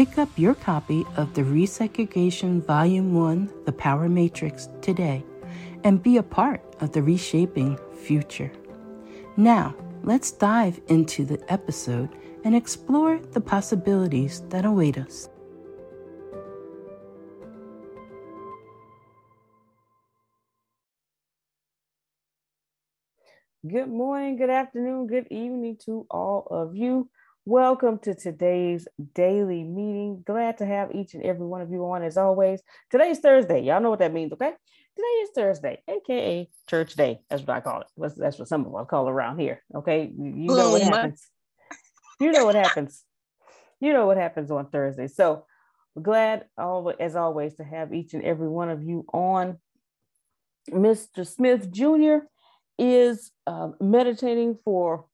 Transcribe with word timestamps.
Pick 0.00 0.16
up 0.16 0.30
your 0.38 0.54
copy 0.54 1.04
of 1.18 1.34
the 1.34 1.42
Resegregation 1.42 2.64
Volume 2.64 3.12
1 3.12 3.52
The 3.66 3.72
Power 3.72 4.08
Matrix 4.08 4.70
today 4.80 5.22
and 5.84 6.02
be 6.02 6.16
a 6.16 6.22
part 6.22 6.62
of 6.80 6.92
the 6.92 7.02
reshaping 7.02 7.78
future. 8.02 8.50
Now, 9.36 9.76
let's 10.02 10.30
dive 10.32 10.80
into 10.88 11.26
the 11.26 11.38
episode 11.52 12.08
and 12.44 12.56
explore 12.56 13.18
the 13.18 13.42
possibilities 13.42 14.40
that 14.48 14.64
await 14.64 14.96
us. 14.96 15.28
Good 23.70 23.90
morning, 23.90 24.38
good 24.38 24.48
afternoon, 24.48 25.08
good 25.08 25.26
evening 25.30 25.76
to 25.84 26.06
all 26.10 26.46
of 26.50 26.74
you. 26.74 27.10
Welcome 27.46 28.00
to 28.00 28.14
today's 28.14 28.86
daily 29.14 29.64
meeting. 29.64 30.22
Glad 30.26 30.58
to 30.58 30.66
have 30.66 30.94
each 30.94 31.14
and 31.14 31.22
every 31.22 31.46
one 31.46 31.62
of 31.62 31.70
you 31.70 31.82
on 31.86 32.02
as 32.02 32.18
always. 32.18 32.60
Today's 32.90 33.20
Thursday. 33.20 33.62
Y'all 33.62 33.80
know 33.80 33.88
what 33.88 34.00
that 34.00 34.12
means, 34.12 34.34
okay? 34.34 34.52
Today 34.94 35.06
is 35.22 35.30
Thursday, 35.34 35.82
aka 35.88 36.50
Church 36.68 36.96
Day. 36.96 37.20
That's 37.30 37.40
what 37.40 37.56
I 37.56 37.60
call 37.60 37.80
it. 37.80 37.86
That's 38.18 38.38
what 38.38 38.46
some 38.46 38.66
of 38.66 38.74
us 38.74 38.86
call 38.90 39.08
it 39.08 39.10
around 39.10 39.38
here. 39.38 39.62
Okay. 39.74 40.12
You 40.14 40.48
know 40.48 40.70
what 40.70 40.82
happens. 40.82 41.28
You 42.20 42.30
know 42.30 42.44
what 42.44 42.56
happens. 42.56 43.04
You 43.80 43.94
know 43.94 44.06
what 44.06 44.18
happens 44.18 44.50
on 44.50 44.68
Thursday. 44.68 45.06
So 45.06 45.46
glad 46.00 46.44
as 46.58 47.16
always 47.16 47.54
to 47.54 47.64
have 47.64 47.94
each 47.94 48.12
and 48.12 48.22
every 48.22 48.48
one 48.50 48.68
of 48.68 48.82
you 48.82 49.06
on. 49.14 49.56
Mr. 50.70 51.26
Smith 51.26 51.72
Jr. 51.72 52.26
is 52.78 53.32
uh, 53.46 53.70
meditating 53.80 54.58
for 54.62 55.06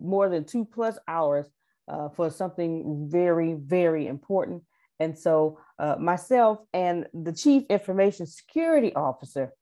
more 0.00 0.28
than 0.28 0.44
two 0.44 0.64
plus 0.64 0.98
hours 1.08 1.46
uh, 1.88 2.08
for 2.10 2.30
something 2.30 3.08
very, 3.10 3.54
very 3.54 4.06
important. 4.06 4.62
And 4.98 5.18
so, 5.18 5.58
uh, 5.78 5.96
myself 5.98 6.58
and 6.72 7.06
the 7.12 7.32
Chief 7.32 7.64
Information 7.68 8.26
Security 8.26 8.94
Officer 8.94 9.52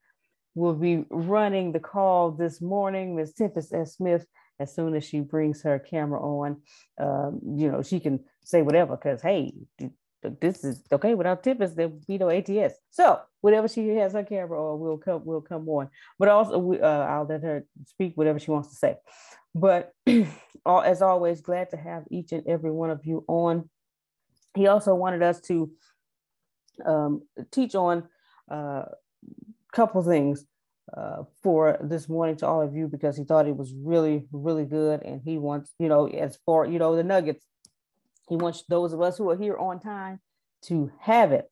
will 0.55 0.75
be 0.75 1.05
running 1.11 1.73
the 1.73 1.81
call 1.81 2.31
this 2.31 2.61
morning, 2.61 3.17
Ms. 3.17 3.35
Tempest 3.35 3.75
S. 3.75 3.97
Smith. 3.97 4.27
As 4.61 4.73
soon 4.73 4.95
as 4.95 5.05
she 5.05 5.19
brings 5.19 5.63
her 5.63 5.81
camera 5.81 6.23
on, 6.23 6.63
um, 6.99 7.41
you 7.57 7.73
know, 7.73 7.83
she 7.83 7.99
can 7.99 8.21
say 8.45 8.63
whatever 8.63 8.97
because, 8.97 9.21
hey, 9.21 9.53
this 10.41 10.65
is 10.65 10.83
okay 10.93 11.15
without 11.15 11.43
Tempest, 11.43 11.77
there'll 11.77 12.01
be 12.07 12.19
no 12.19 12.31
ATS. 12.31 12.75
So, 12.91 13.21
whatever 13.41 13.69
she 13.69 13.89
has 13.91 14.15
on 14.15 14.25
camera 14.25 14.61
on, 14.61 14.81
will 14.81 14.99
come, 14.99 15.23
we'll 15.25 15.41
come 15.41 15.69
on. 15.69 15.89
But 16.19 16.29
also, 16.29 16.75
uh, 16.75 17.07
I'll 17.09 17.27
let 17.27 17.43
her 17.43 17.67
speak 17.87 18.13
whatever 18.17 18.39
she 18.39 18.51
wants 18.51 18.71
to 18.71 18.75
say. 18.75 18.97
But 19.55 19.93
as 20.07 21.03
always, 21.03 21.41
glad 21.41 21.71
to 21.71 21.77
have 21.77 22.05
each 22.11 22.33
and 22.33 22.47
every 22.47 22.71
one 22.71 22.91
of 22.91 23.05
you 23.05 23.25
on. 23.29 23.69
He 24.55 24.67
also 24.67 24.95
wanted 24.95 25.23
us 25.23 25.41
to 25.43 25.71
um, 26.85 27.23
teach 27.51 27.75
on 27.75 28.05
a 28.51 28.55
uh, 28.55 28.85
couple 29.73 30.03
things 30.03 30.47
uh, 30.97 31.25
for 31.43 31.79
this 31.83 32.09
morning 32.09 32.37
to 32.37 32.47
all 32.47 32.63
of 32.63 32.75
you 32.75 32.87
because 32.87 33.17
he 33.17 33.25
thought 33.25 33.49
it 33.49 33.57
was 33.57 33.73
really, 33.75 34.27
really 34.33 34.65
good. 34.65 35.03
And 35.03 35.21
he 35.25 35.39
wants, 35.39 35.73
you 35.79 35.89
know, 35.89 36.07
as 36.07 36.39
far, 36.47 36.67
you 36.67 36.79
know, 36.79 36.95
the 36.95 37.03
nuggets, 37.03 37.45
he 38.29 38.37
wants 38.37 38.65
those 38.69 38.93
of 38.93 39.01
us 39.01 39.19
who 39.19 39.29
are 39.31 39.37
here 39.37 39.57
on 39.57 39.81
time 39.81 40.21
to 40.67 40.91
have 41.01 41.33
it. 41.33 41.51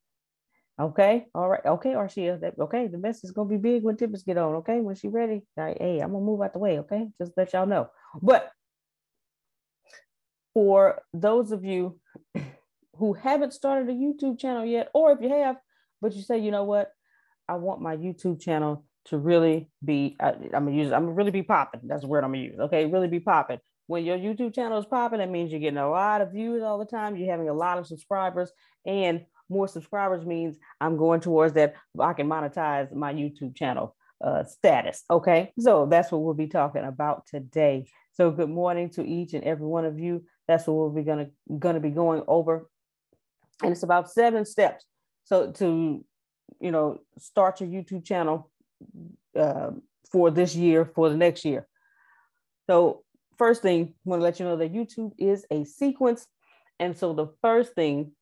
Okay. 0.81 1.27
All 1.35 1.49
right. 1.49 1.65
Okay, 1.65 1.91
Arshia. 1.91 2.41
That, 2.41 2.55
okay. 2.59 2.87
The 2.87 2.99
mess 2.99 3.25
is 3.25 3.31
gonna 3.31 3.49
be 3.49 3.57
big 3.57 3.83
when 3.83 3.97
Tippers 3.97 4.23
get 4.23 4.39
on. 4.39 4.55
Okay. 4.57 4.81
When 4.81 4.95
she 4.95 5.09
ready. 5.09 5.43
Hey, 5.57 6.01
I'm 6.03 6.13
gonna 6.13 6.25
move 6.25 6.41
out 6.41 6.55
the 6.55 6.59
way. 6.59 6.79
Okay. 6.81 7.09
Just 7.19 7.33
let 7.37 7.53
y'all 7.53 7.67
know. 7.67 7.91
But 8.21 8.51
for 10.55 11.03
those 11.13 11.53
of 11.53 11.65
you 11.65 11.99
who 12.97 13.13
haven't 13.13 13.53
started 13.53 13.89
a 13.89 13.93
YouTube 13.93 14.39
channel 14.39 14.65
yet, 14.65 14.89
or 14.95 15.13
if 15.13 15.21
you 15.21 15.29
have, 15.29 15.57
but 16.01 16.15
you 16.15 16.23
say, 16.23 16.39
you 16.39 16.51
know 16.51 16.65
what, 16.65 16.91
I 17.49 17.55
want 17.57 17.81
my 17.81 17.97
YouTube 17.97 18.41
channel 18.41 18.85
to 19.07 19.19
really 19.19 19.69
be, 19.85 20.17
I, 20.21 20.31
am 20.31 20.65
gonna 20.65 20.73
use, 20.73 20.93
I'm 20.93 21.03
gonna 21.03 21.15
really 21.15 21.31
be 21.31 21.43
popping. 21.43 21.81
That's 21.85 22.03
the 22.03 22.09
word 22.09 22.25
I'm 22.25 22.33
gonna 22.33 22.45
use. 22.45 22.59
Okay, 22.59 22.87
really 22.87 23.09
be 23.09 23.21
popping. 23.21 23.59
When 23.87 24.05
your 24.05 24.17
YouTube 24.17 24.55
channel 24.55 24.79
is 24.79 24.87
popping, 24.87 25.19
that 25.19 25.31
means 25.31 25.51
you're 25.51 25.61
getting 25.61 25.79
a 25.79 25.91
lot 25.91 26.21
of 26.21 26.33
views 26.33 26.63
all 26.63 26.79
the 26.79 26.85
time. 26.85 27.17
You're 27.17 27.31
having 27.31 27.49
a 27.49 27.55
lot 27.55 27.79
of 27.79 27.87
subscribers, 27.87 28.51
and 28.87 29.25
more 29.49 29.69
subscribers 29.69 30.25
means 30.25 30.57
I'm 30.81 30.97
going 30.97 31.21
towards 31.21 31.55
that. 31.55 31.75
I 31.99 32.13
can 32.13 32.29
monetize 32.29 32.93
my 32.93 33.13
YouTube 33.13 33.57
channel 33.57 33.95
uh, 34.23 34.45
status. 34.45 35.05
Okay, 35.11 35.53
so 35.59 35.87
that's 35.87 36.13
what 36.13 36.23
we'll 36.23 36.35
be 36.35 36.47
talking 36.47 36.85
about 36.85 37.27
today. 37.27 37.87
So 38.13 38.31
good 38.31 38.51
morning 38.51 38.91
to 38.91 39.05
each 39.05 39.35
and 39.35 39.45
every 39.45 39.67
one 39.67 39.85
of 39.85 39.99
you. 39.99 40.25
That's 40.47 40.67
what 40.67 40.75
we'll 40.75 40.91
be 40.91 41.03
gonna 41.03 41.31
gonna 41.59 41.81
be 41.81 41.91
going 41.91 42.23
over, 42.29 42.69
and 43.63 43.73
it's 43.73 43.83
about 43.83 44.11
seven 44.11 44.45
steps. 44.45 44.87
So 45.25 45.51
to 45.53 46.05
you 46.61 46.71
know 46.71 46.99
start 47.19 47.61
your 47.61 47.71
YouTube 47.71 48.05
channel 48.05 48.51
uh, 49.39 49.71
for 50.11 50.31
this 50.31 50.55
year 50.55 50.85
for 50.85 51.09
the 51.09 51.17
next 51.17 51.45
year. 51.45 51.67
So 52.69 53.02
first 53.37 53.63
thing, 53.63 53.95
I 53.95 53.95
want 54.05 54.21
to 54.21 54.25
let 54.25 54.39
you 54.39 54.47
know 54.47 54.57
that 54.57 54.73
YouTube 54.73 55.13
is 55.19 55.47
a 55.51 55.65
sequence. 55.65 56.27
And 56.79 56.97
so 56.97 57.13
the 57.13 57.29
first 57.43 57.75
thing 57.75 58.13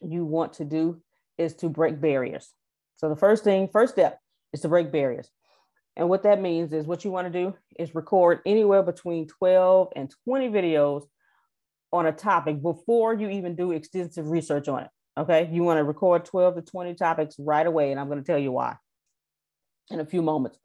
you 0.00 0.24
want 0.24 0.54
to 0.54 0.64
do 0.64 1.02
is 1.38 1.54
to 1.56 1.68
break 1.68 2.00
barriers. 2.00 2.52
So 2.96 3.08
the 3.08 3.16
first 3.16 3.44
thing, 3.44 3.68
first 3.68 3.94
step 3.94 4.18
is 4.52 4.60
to 4.60 4.68
break 4.68 4.90
barriers. 4.90 5.30
And 5.96 6.08
what 6.08 6.24
that 6.24 6.40
means 6.40 6.72
is 6.72 6.86
what 6.86 7.04
you 7.04 7.10
want 7.10 7.32
to 7.32 7.38
do 7.38 7.54
is 7.78 7.94
record 7.94 8.40
anywhere 8.44 8.82
between 8.82 9.26
12 9.26 9.92
and 9.96 10.12
20 10.24 10.48
videos 10.50 11.04
on 11.92 12.06
a 12.06 12.12
topic 12.12 12.60
before 12.62 13.14
you 13.14 13.30
even 13.30 13.54
do 13.54 13.72
extensive 13.72 14.28
research 14.28 14.68
on 14.68 14.82
it. 14.82 14.90
Okay. 15.18 15.48
You 15.50 15.62
want 15.62 15.78
to 15.78 15.84
record 15.84 16.26
12 16.26 16.56
to 16.56 16.62
20 16.62 16.94
topics 16.94 17.36
right 17.38 17.66
away. 17.66 17.90
And 17.90 17.98
I'm 17.98 18.08
going 18.08 18.22
to 18.22 18.26
tell 18.26 18.38
you 18.38 18.52
why 18.52 18.76
in 19.90 20.00
a 20.00 20.06
few 20.06 20.20
moments. 20.20 20.58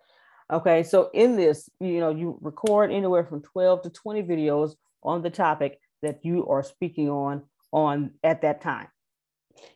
Okay. 0.51 0.83
So 0.83 1.09
in 1.13 1.35
this, 1.35 1.69
you 1.79 1.99
know, 1.99 2.09
you 2.09 2.37
record 2.41 2.91
anywhere 2.91 3.23
from 3.23 3.41
12 3.41 3.83
to 3.83 3.89
20 3.89 4.23
videos 4.23 4.75
on 5.03 5.21
the 5.21 5.29
topic 5.29 5.79
that 6.01 6.25
you 6.25 6.47
are 6.47 6.63
speaking 6.63 7.09
on 7.09 7.43
on 7.71 8.11
at 8.23 8.41
that 8.41 8.61
time. 8.61 8.87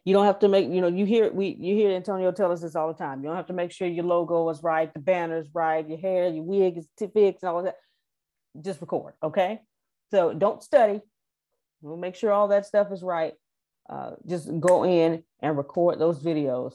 You 0.04 0.14
don't 0.14 0.26
have 0.26 0.40
to 0.40 0.48
make, 0.48 0.70
you 0.70 0.82
know, 0.82 0.88
you 0.88 1.06
hear 1.06 1.32
we 1.32 1.56
you 1.60 1.76
hear 1.76 1.92
Antonio 1.92 2.32
tell 2.32 2.52
us 2.52 2.62
this 2.62 2.76
all 2.76 2.88
the 2.88 2.98
time. 2.98 3.22
You 3.22 3.28
don't 3.28 3.36
have 3.36 3.48
to 3.48 3.54
make 3.54 3.72
sure 3.72 3.88
your 3.88 4.06
logo 4.06 4.50
is 4.50 4.64
right, 4.64 4.94
the 4.94 5.00
banner's 5.00 5.48
right, 5.54 5.88
your 5.88 5.98
hair, 5.98 6.28
your 6.30 6.44
wig 6.44 6.78
is 6.78 6.88
fixed, 6.98 7.44
and 7.44 7.50
all 7.50 7.64
that. 7.64 7.78
Just 8.62 8.82
record, 8.82 9.14
okay? 9.22 9.62
So 10.12 10.34
don't 10.34 10.64
study. 10.64 11.02
We'll 11.82 11.98
make 11.98 12.16
sure 12.16 12.32
all 12.32 12.48
that 12.50 12.66
stuff 12.66 12.92
is 12.92 13.04
right. 13.04 13.34
Uh, 13.90 14.12
just 14.28 14.50
go 14.60 14.86
in 14.86 15.24
and 15.42 15.58
record 15.58 16.00
those 16.00 16.24
videos. 16.24 16.74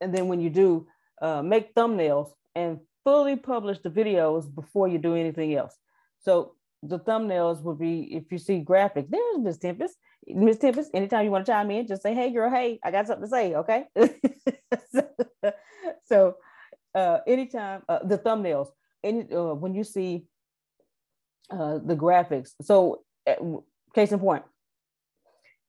And 0.00 0.14
then 0.14 0.28
when 0.28 0.40
you 0.40 0.50
do, 0.50 0.86
uh, 1.22 1.42
make 1.42 1.74
thumbnails 1.74 2.30
and 2.54 2.80
fully 3.06 3.36
publish 3.36 3.78
the 3.78 3.88
videos 3.88 4.52
before 4.52 4.88
you 4.88 4.98
do 4.98 5.14
anything 5.14 5.54
else. 5.54 5.76
So 6.18 6.54
the 6.82 6.98
thumbnails 6.98 7.62
would 7.62 7.78
be 7.78 8.12
if 8.12 8.32
you 8.32 8.38
see 8.38 8.64
graphics, 8.68 9.08
there's 9.08 9.38
Miss 9.38 9.58
Tempest. 9.58 9.94
Miss 10.26 10.58
Tempest, 10.58 10.90
anytime 10.92 11.24
you 11.24 11.30
want 11.30 11.46
to 11.46 11.52
chime 11.52 11.70
in, 11.70 11.86
just 11.86 12.02
say, 12.02 12.14
hey 12.14 12.32
girl, 12.32 12.50
hey, 12.50 12.80
I 12.82 12.90
got 12.90 13.06
something 13.06 13.26
to 13.26 13.30
say, 13.30 13.54
okay? 13.54 13.84
so, 14.92 15.08
so 16.04 16.36
uh, 16.96 17.18
anytime 17.28 17.82
uh, 17.88 18.00
the 18.02 18.18
thumbnails, 18.18 18.70
any 19.04 19.32
uh, 19.32 19.54
when 19.54 19.72
you 19.76 19.84
see 19.84 20.24
uh, 21.48 21.78
the 21.78 21.94
graphics. 21.94 22.54
So 22.60 23.02
uh, 23.24 23.36
case 23.94 24.10
in 24.10 24.18
point, 24.18 24.42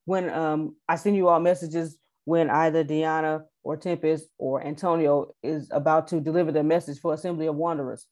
when 0.05 0.31
um, 0.31 0.75
I 0.89 0.95
send 0.95 1.15
you 1.15 1.27
all 1.27 1.39
messages 1.39 1.97
when 2.25 2.49
either 2.49 2.83
Deanna 2.83 3.43
or 3.67 3.75
Tempest 3.75 4.29
or 4.37 4.65
Antonio 4.65 5.35
is 5.43 5.67
about 5.71 6.07
to 6.07 6.21
deliver 6.21 6.53
the 6.53 6.63
message 6.63 6.99
for 7.01 7.13
Assembly 7.13 7.47
of 7.47 7.55
Wanderers, 7.55 8.05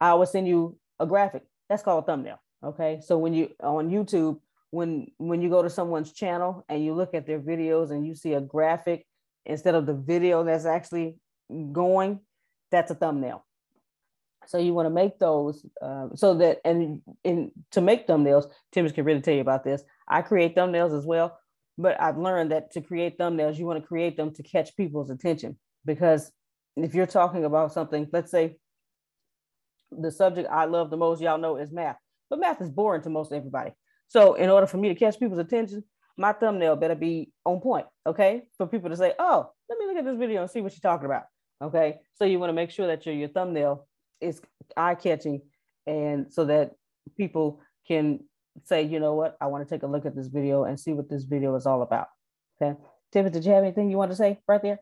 I 0.00 0.14
will 0.14 0.24
send 0.24 0.48
you 0.48 0.78
a 0.98 1.06
graphic. 1.06 1.42
That's 1.68 1.82
called 1.82 2.04
a 2.04 2.06
thumbnail. 2.06 2.40
Okay. 2.64 2.98
So 3.04 3.18
when 3.18 3.34
you 3.34 3.50
on 3.60 3.90
YouTube, 3.90 4.40
when 4.70 5.08
when 5.18 5.42
you 5.42 5.50
go 5.50 5.62
to 5.62 5.68
someone's 5.68 6.14
channel 6.14 6.64
and 6.70 6.82
you 6.82 6.94
look 6.94 7.12
at 7.12 7.26
their 7.26 7.40
videos 7.40 7.90
and 7.90 8.06
you 8.06 8.14
see 8.14 8.32
a 8.32 8.40
graphic 8.40 9.04
instead 9.44 9.74
of 9.74 9.84
the 9.84 9.92
video 9.92 10.44
that's 10.44 10.64
actually 10.64 11.16
going, 11.72 12.20
that's 12.70 12.90
a 12.90 12.94
thumbnail. 12.94 13.44
So 14.46 14.56
you 14.56 14.72
want 14.72 14.86
to 14.86 14.90
make 15.02 15.18
those 15.18 15.66
uh, 15.82 16.08
so 16.14 16.32
that 16.36 16.62
and 16.64 17.02
in 17.22 17.52
to 17.72 17.82
make 17.82 18.06
thumbnails, 18.06 18.46
Timmons 18.72 18.94
can 18.94 19.04
really 19.04 19.20
tell 19.20 19.34
you 19.34 19.42
about 19.42 19.62
this. 19.62 19.84
I 20.08 20.22
create 20.22 20.56
thumbnails 20.56 20.96
as 20.96 21.04
well, 21.04 21.38
but 21.78 22.00
I've 22.00 22.18
learned 22.18 22.52
that 22.52 22.72
to 22.72 22.80
create 22.80 23.18
thumbnails, 23.18 23.58
you 23.58 23.66
want 23.66 23.80
to 23.80 23.86
create 23.86 24.16
them 24.16 24.32
to 24.34 24.42
catch 24.42 24.76
people's 24.76 25.10
attention 25.10 25.58
because 25.84 26.30
if 26.76 26.94
you're 26.94 27.06
talking 27.06 27.44
about 27.44 27.72
something, 27.72 28.08
let's 28.12 28.30
say 28.30 28.56
the 29.90 30.10
subject 30.10 30.48
I 30.50 30.64
love 30.64 30.90
the 30.90 30.96
most, 30.96 31.20
y'all 31.20 31.38
know, 31.38 31.56
is 31.56 31.72
math, 31.72 31.96
but 32.30 32.38
math 32.38 32.60
is 32.60 32.70
boring 32.70 33.02
to 33.02 33.10
most 33.10 33.32
everybody. 33.32 33.72
So 34.08 34.34
in 34.34 34.50
order 34.50 34.66
for 34.66 34.76
me 34.76 34.88
to 34.88 34.94
catch 34.94 35.18
people's 35.18 35.38
attention, 35.38 35.84
my 36.16 36.32
thumbnail 36.32 36.76
better 36.76 36.94
be 36.94 37.32
on 37.44 37.60
point, 37.60 37.86
okay? 38.06 38.42
For 38.58 38.66
people 38.66 38.90
to 38.90 38.96
say, 38.96 39.14
oh, 39.18 39.50
let 39.68 39.78
me 39.78 39.86
look 39.86 39.96
at 39.96 40.04
this 40.04 40.18
video 40.18 40.42
and 40.42 40.50
see 40.50 40.60
what 40.60 40.72
you're 40.72 40.80
talking 40.80 41.06
about, 41.06 41.24
okay? 41.62 42.00
So 42.14 42.24
you 42.24 42.38
want 42.38 42.50
to 42.50 42.54
make 42.54 42.70
sure 42.70 42.86
that 42.86 43.06
your, 43.06 43.14
your 43.14 43.28
thumbnail 43.28 43.86
is 44.20 44.40
eye 44.76 44.94
catching 44.94 45.40
and 45.86 46.32
so 46.32 46.44
that 46.44 46.72
people 47.16 47.60
can 47.88 48.20
say, 48.64 48.82
you 48.82 49.00
know 49.00 49.14
what, 49.14 49.36
I 49.40 49.46
want 49.46 49.66
to 49.66 49.74
take 49.74 49.82
a 49.82 49.86
look 49.86 50.06
at 50.06 50.14
this 50.14 50.28
video 50.28 50.64
and 50.64 50.78
see 50.78 50.92
what 50.92 51.08
this 51.08 51.24
video 51.24 51.54
is 51.56 51.66
all 51.66 51.82
about. 51.82 52.08
Okay. 52.60 52.78
Tiffany, 53.12 53.32
did 53.32 53.44
you 53.44 53.52
have 53.52 53.64
anything 53.64 53.90
you 53.90 53.98
want 53.98 54.10
to 54.10 54.16
say 54.16 54.40
right 54.48 54.62
there? 54.62 54.78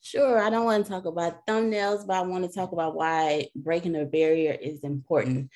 Sure. 0.00 0.42
I 0.42 0.50
don't 0.50 0.64
want 0.64 0.84
to 0.84 0.90
talk 0.90 1.04
about 1.04 1.46
thumbnails, 1.46 2.06
but 2.06 2.16
I 2.16 2.22
want 2.22 2.44
to 2.44 2.52
talk 2.52 2.72
about 2.72 2.96
why 2.96 3.46
breaking 3.54 3.94
a 3.94 4.04
barrier 4.04 4.56
is 4.60 4.82
important. 4.82 5.50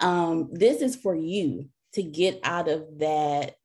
Um, 0.00 0.50
this 0.52 0.82
is 0.82 0.94
for 0.94 1.16
you 1.16 1.68
to 1.94 2.02
get 2.02 2.38
out 2.44 2.68
of 2.68 2.84
that 2.98 3.56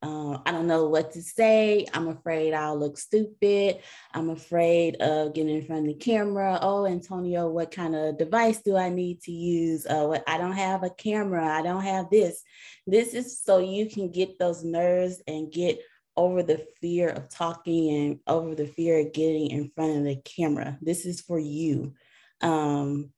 uh, 0.00 0.38
I 0.46 0.52
don't 0.52 0.68
know 0.68 0.88
what 0.88 1.12
to 1.12 1.22
say. 1.22 1.86
I'm 1.92 2.08
afraid 2.08 2.54
I'll 2.54 2.78
look 2.78 2.98
stupid. 2.98 3.80
I'm 4.14 4.30
afraid 4.30 4.96
of 4.96 5.34
getting 5.34 5.56
in 5.56 5.64
front 5.64 5.88
of 5.88 5.94
the 5.98 5.98
camera. 5.98 6.58
Oh, 6.62 6.86
Antonio, 6.86 7.48
what 7.48 7.72
kind 7.72 7.96
of 7.96 8.16
device 8.16 8.60
do 8.62 8.76
I 8.76 8.90
need 8.90 9.22
to 9.22 9.32
use? 9.32 9.86
Uh, 9.86 10.04
what 10.04 10.22
I 10.28 10.38
don't 10.38 10.52
have 10.52 10.84
a 10.84 10.90
camera. 10.90 11.44
I 11.44 11.62
don't 11.62 11.82
have 11.82 12.10
this. 12.10 12.42
This 12.86 13.12
is 13.12 13.40
so 13.40 13.58
you 13.58 13.90
can 13.90 14.12
get 14.12 14.38
those 14.38 14.62
nerves 14.62 15.20
and 15.26 15.52
get 15.52 15.80
over 16.16 16.42
the 16.42 16.64
fear 16.80 17.08
of 17.08 17.28
talking 17.28 17.90
and 17.94 18.20
over 18.26 18.54
the 18.54 18.66
fear 18.66 19.00
of 19.00 19.12
getting 19.12 19.50
in 19.50 19.70
front 19.74 19.98
of 19.98 20.04
the 20.04 20.16
camera. 20.16 20.78
This 20.80 21.06
is 21.06 21.20
for 21.20 21.40
you. 21.40 21.94
Um, 22.40 23.12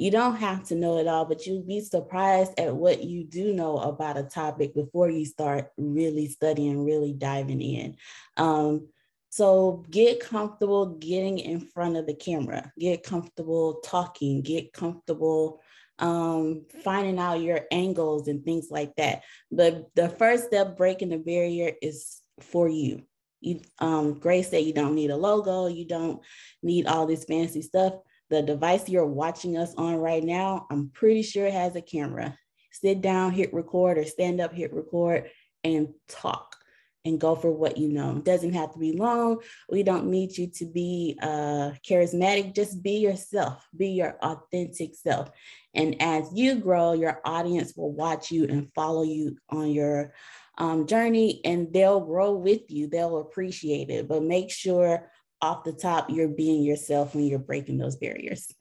you 0.00 0.10
don't 0.10 0.36
have 0.36 0.64
to 0.64 0.74
know 0.74 0.96
it 0.96 1.06
all, 1.06 1.26
but 1.26 1.46
you'll 1.46 1.62
be 1.62 1.82
surprised 1.82 2.58
at 2.58 2.74
what 2.74 3.04
you 3.04 3.22
do 3.22 3.52
know 3.52 3.76
about 3.76 4.16
a 4.16 4.22
topic 4.22 4.74
before 4.74 5.10
you 5.10 5.26
start 5.26 5.70
really 5.76 6.26
studying, 6.26 6.86
really 6.86 7.12
diving 7.12 7.60
in. 7.60 7.96
Um, 8.38 8.88
so 9.28 9.84
get 9.90 10.18
comfortable 10.18 10.86
getting 10.86 11.38
in 11.38 11.60
front 11.60 11.98
of 11.98 12.06
the 12.06 12.14
camera, 12.14 12.72
get 12.78 13.02
comfortable 13.02 13.80
talking, 13.84 14.40
get 14.40 14.72
comfortable 14.72 15.60
um, 15.98 16.64
finding 16.82 17.18
out 17.18 17.42
your 17.42 17.60
angles 17.70 18.26
and 18.26 18.42
things 18.42 18.68
like 18.70 18.96
that. 18.96 19.22
But 19.52 19.90
the 19.96 20.08
first 20.08 20.46
step 20.46 20.78
breaking 20.78 21.10
the 21.10 21.18
barrier 21.18 21.72
is 21.82 22.22
for 22.40 22.70
you. 22.70 23.02
You, 23.42 23.60
um, 23.80 24.14
Grace 24.14 24.48
said 24.48 24.64
you 24.64 24.72
don't 24.72 24.94
need 24.94 25.10
a 25.10 25.16
logo, 25.16 25.66
you 25.66 25.84
don't 25.84 26.22
need 26.62 26.86
all 26.86 27.06
this 27.06 27.24
fancy 27.24 27.60
stuff 27.60 27.92
the 28.30 28.42
device 28.42 28.88
you're 28.88 29.06
watching 29.06 29.56
us 29.56 29.74
on 29.74 29.96
right 29.96 30.22
now, 30.22 30.66
I'm 30.70 30.90
pretty 30.90 31.22
sure 31.22 31.46
it 31.46 31.52
has 31.52 31.76
a 31.76 31.82
camera. 31.82 32.36
Sit 32.72 33.00
down, 33.00 33.32
hit 33.32 33.52
record, 33.52 33.98
or 33.98 34.04
stand 34.04 34.40
up, 34.40 34.54
hit 34.54 34.72
record, 34.72 35.28
and 35.64 35.88
talk 36.08 36.56
and 37.04 37.20
go 37.20 37.34
for 37.34 37.50
what 37.50 37.76
you 37.76 37.88
know. 37.88 38.16
It 38.16 38.24
doesn't 38.24 38.52
have 38.52 38.72
to 38.72 38.78
be 38.78 38.92
long. 38.92 39.38
We 39.70 39.82
don't 39.82 40.06
need 40.06 40.36
you 40.36 40.48
to 40.56 40.66
be 40.66 41.18
uh, 41.20 41.72
charismatic. 41.88 42.54
Just 42.54 42.82
be 42.82 42.98
yourself, 42.98 43.66
be 43.76 43.88
your 43.88 44.16
authentic 44.22 44.94
self. 44.94 45.30
And 45.74 46.00
as 46.00 46.30
you 46.34 46.56
grow, 46.56 46.92
your 46.92 47.20
audience 47.24 47.74
will 47.76 47.92
watch 47.92 48.30
you 48.30 48.44
and 48.44 48.72
follow 48.74 49.02
you 49.02 49.36
on 49.48 49.70
your 49.70 50.12
um, 50.58 50.86
journey, 50.86 51.40
and 51.44 51.72
they'll 51.72 52.00
grow 52.00 52.32
with 52.32 52.70
you. 52.70 52.86
They'll 52.86 53.18
appreciate 53.18 53.88
it. 53.88 54.06
But 54.06 54.22
make 54.22 54.50
sure 54.50 55.10
off 55.42 55.64
the 55.64 55.72
top, 55.72 56.10
you're 56.10 56.28
being 56.28 56.62
yourself 56.62 57.14
when 57.14 57.26
you're 57.26 57.38
breaking 57.38 57.78
those 57.78 57.96
barriers. 57.96 58.52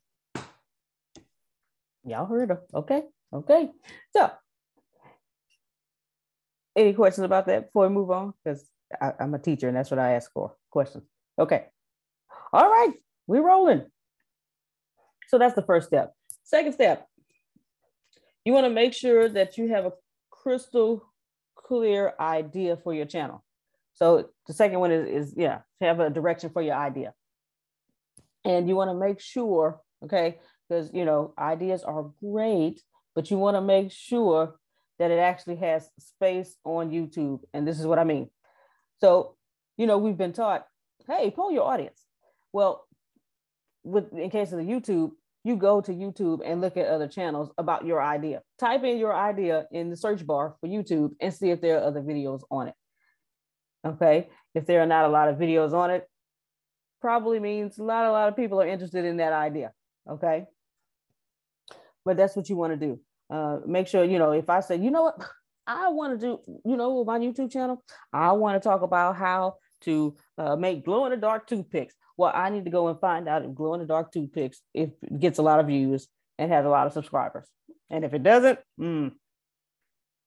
Y'all 2.06 2.26
heard 2.26 2.50
her. 2.50 2.62
Okay. 2.74 3.04
Okay. 3.34 3.70
So, 4.16 4.32
any 6.76 6.94
questions 6.94 7.26
about 7.26 7.48
that 7.48 7.68
before 7.68 7.88
we 7.88 7.94
move 7.94 8.10
on? 8.10 8.34
Because 8.44 8.66
I'm 9.20 9.34
a 9.34 9.40
teacher 9.40 9.68
and 9.68 9.78
that's 9.78 9.92
what 9.92 10.00
I 10.00 10.14
ask 10.14 10.32
for 10.32 10.56
questions. 10.72 11.04
Okay. 11.38 11.66
All 12.54 12.70
right. 12.70 12.94
We're 13.28 13.46
rolling. 13.46 13.86
So, 15.28 15.38
that's 15.38 15.56
the 15.56 15.64
first 15.64 15.88
step. 15.88 16.14
Second 16.44 16.74
step, 16.74 17.08
you 18.44 18.54
want 18.54 18.66
to 18.66 18.72
make 18.72 18.94
sure 18.94 19.30
that 19.30 19.58
you 19.58 19.68
have 19.68 19.86
a 19.86 19.94
crystal 20.32 21.06
clear 21.56 22.14
idea 22.20 22.78
for 22.78 22.94
your 22.94 23.06
channel. 23.06 23.44
So 24.00 24.30
the 24.48 24.54
second 24.54 24.80
one 24.80 24.92
is, 24.92 25.28
is 25.28 25.34
yeah, 25.36 25.60
have 25.82 26.00
a 26.00 26.10
direction 26.10 26.50
for 26.52 26.62
your 26.62 26.76
idea. 26.76 27.14
And 28.46 28.70
you 28.70 28.76
want 28.76 28.90
to 28.90 28.96
make 28.96 29.20
sure, 29.20 29.82
okay, 30.06 30.40
because 30.68 30.90
you 30.94 31.04
know, 31.04 31.34
ideas 31.38 31.84
are 31.84 32.10
great, 32.24 32.82
but 33.14 33.30
you 33.30 33.38
want 33.38 33.58
to 33.58 33.62
make 33.62 33.92
sure 33.92 34.56
that 35.00 35.12
it 35.12 35.20
actually 35.20 35.58
has 35.58 35.90
space 36.00 36.56
on 36.64 36.92
YouTube. 36.92 37.42
And 37.54 37.68
this 37.68 37.80
is 37.80 37.86
what 37.86 38.00
I 38.00 38.06
mean. 38.06 38.30
So, 39.02 39.36
you 39.78 39.86
know, 39.86 39.98
we've 39.98 40.18
been 40.18 40.34
taught, 40.34 40.66
hey, 41.06 41.30
pull 41.30 41.52
your 41.52 41.64
audience. 41.64 42.02
Well, 42.54 42.86
with 43.84 44.14
in 44.14 44.30
case 44.30 44.54
of 44.54 44.60
the 44.60 44.66
YouTube, 44.66 45.12
you 45.44 45.58
go 45.58 45.82
to 45.82 45.92
YouTube 45.92 46.40
and 46.46 46.62
look 46.62 46.78
at 46.78 46.88
other 46.88 47.08
channels 47.08 47.50
about 47.58 47.86
your 47.86 48.02
idea. 48.02 48.42
Type 48.60 48.84
in 48.84 48.98
your 48.98 49.16
idea 49.16 49.68
in 49.72 49.90
the 49.90 49.98
search 49.98 50.26
bar 50.26 50.56
for 50.62 50.68
YouTube 50.68 51.12
and 51.20 51.34
see 51.34 51.50
if 51.50 51.60
there 51.60 51.80
are 51.80 51.84
other 51.84 52.02
videos 52.02 52.42
on 52.50 52.70
it. 52.70 52.76
Okay. 53.86 54.30
If 54.56 54.66
there 54.66 54.82
are 54.82 54.86
not 54.86 55.06
a 55.06 55.10
lot 55.10 55.30
of 55.30 55.38
videos 55.38 55.74
on 55.74 55.92
it, 55.92 56.08
probably 57.02 57.40
means 57.40 57.78
not 57.80 58.06
a 58.06 58.12
lot 58.12 58.28
of 58.30 58.36
people 58.36 58.62
are 58.62 58.68
interested 58.68 59.06
in 59.06 59.18
that 59.18 59.34
idea. 59.34 59.72
Okay. 60.10 60.46
but 62.06 62.18
that's 62.18 62.36
what 62.36 62.50
you 62.50 62.56
want 62.56 62.74
to 62.74 62.88
do. 62.88 63.00
Uh, 63.30 63.60
make 63.68 63.88
sure, 63.88 64.04
you 64.04 64.18
know, 64.18 64.32
if 64.32 64.50
I 64.50 64.62
say, 64.62 64.78
you 64.78 64.92
know 64.92 65.04
what, 65.04 65.22
I 65.68 65.90
want 65.90 66.20
to 66.20 66.26
do, 66.26 66.40
you 66.66 66.78
know, 66.78 67.04
my 67.04 67.20
YouTube 67.20 67.52
channel, 67.52 67.84
I 68.12 68.32
want 68.32 68.62
to 68.62 68.68
talk 68.68 68.82
about 68.82 69.16
how 69.16 69.56
to 69.82 70.16
uh, 70.38 70.56
make 70.56 70.84
glow 70.84 71.06
in 71.06 71.12
the 71.12 71.18
dark 71.18 71.48
toothpicks. 71.48 71.94
Well, 72.18 72.32
I 72.34 72.50
need 72.50 72.66
to 72.66 72.72
go 72.72 72.88
and 72.88 73.00
find 73.00 73.30
out 73.30 73.46
if 73.46 73.54
glow 73.54 73.76
in 73.76 73.80
the 73.80 73.86
dark 73.86 74.12
toothpicks 74.12 74.62
if 74.74 74.90
it 75.04 75.20
gets 75.20 75.38
a 75.38 75.44
lot 75.44 75.60
of 75.60 75.68
views 75.68 76.08
and 76.40 76.52
has 76.52 76.66
a 76.66 76.70
lot 76.70 76.88
of 76.88 76.94
subscribers. 76.94 77.48
And 77.90 78.04
if 78.04 78.14
it 78.14 78.24
doesn't, 78.24 78.60
mm, 78.80 79.12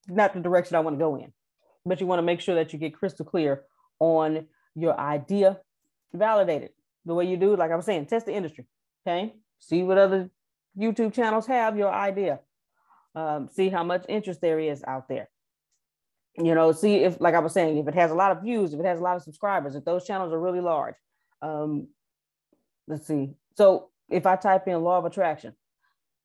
not 0.09 0.33
the 0.33 0.41
direction 0.41 0.77
I 0.77 0.81
want 0.81 0.97
to 0.97 1.05
go 1.05 1.17
in. 1.17 1.33
But 1.85 2.01
you 2.01 2.07
want 2.07 2.19
to 2.19 2.23
make 2.23 2.41
sure 2.41 2.55
that 2.55 2.73
you 2.73 2.79
get 2.79 2.95
crystal 2.95 3.25
clear 3.25 3.65
on 3.99 4.47
your 4.75 4.99
idea, 4.99 5.61
validate 6.13 6.63
it. 6.63 6.75
The 7.05 7.15
way 7.15 7.27
you 7.27 7.37
do, 7.37 7.57
like 7.57 7.71
I 7.71 7.77
was 7.77 7.85
saying, 7.85 8.07
test 8.07 8.27
the 8.27 8.35
industry. 8.35 8.67
Okay. 9.07 9.35
See 9.59 9.83
what 9.83 9.99
other 9.99 10.31
YouTube 10.79 11.13
channels 11.13 11.47
have 11.47 11.77
your 11.77 11.93
idea. 11.93 12.41
Um, 13.15 13.49
see 13.53 13.69
how 13.69 13.85
much 13.85 14.05
interest 14.09 14.41
there 14.41 14.59
is 14.59 14.83
out 14.87 15.09
there. 15.09 15.29
You 16.39 16.55
know, 16.55 16.73
see 16.73 16.97
if, 16.97 17.21
like 17.21 17.35
I 17.35 17.41
was 17.41 17.53
saying, 17.53 17.77
if 17.77 17.89
it 17.89 17.95
has 17.95 18.11
a 18.11 18.15
lot 18.15 18.33
of 18.33 18.43
views, 18.43 18.73
if 18.73 18.81
it 18.81 18.87
has 18.87 19.01
a 19.01 19.03
lot 19.03 19.17
of 19.17 19.23
subscribers, 19.23 19.75
if 19.75 19.85
those 19.85 20.07
channels 20.07 20.33
are 20.33 20.41
really 20.41 20.61
large. 20.61 20.95
Um, 21.43 21.89
let's 22.89 23.07
see. 23.07 23.35
So 23.57 23.91
if 24.09 24.25
I 24.25 24.37
type 24.37 24.67
in 24.67 24.83
law 24.83 24.99
of 24.99 25.05
attraction, 25.05 25.55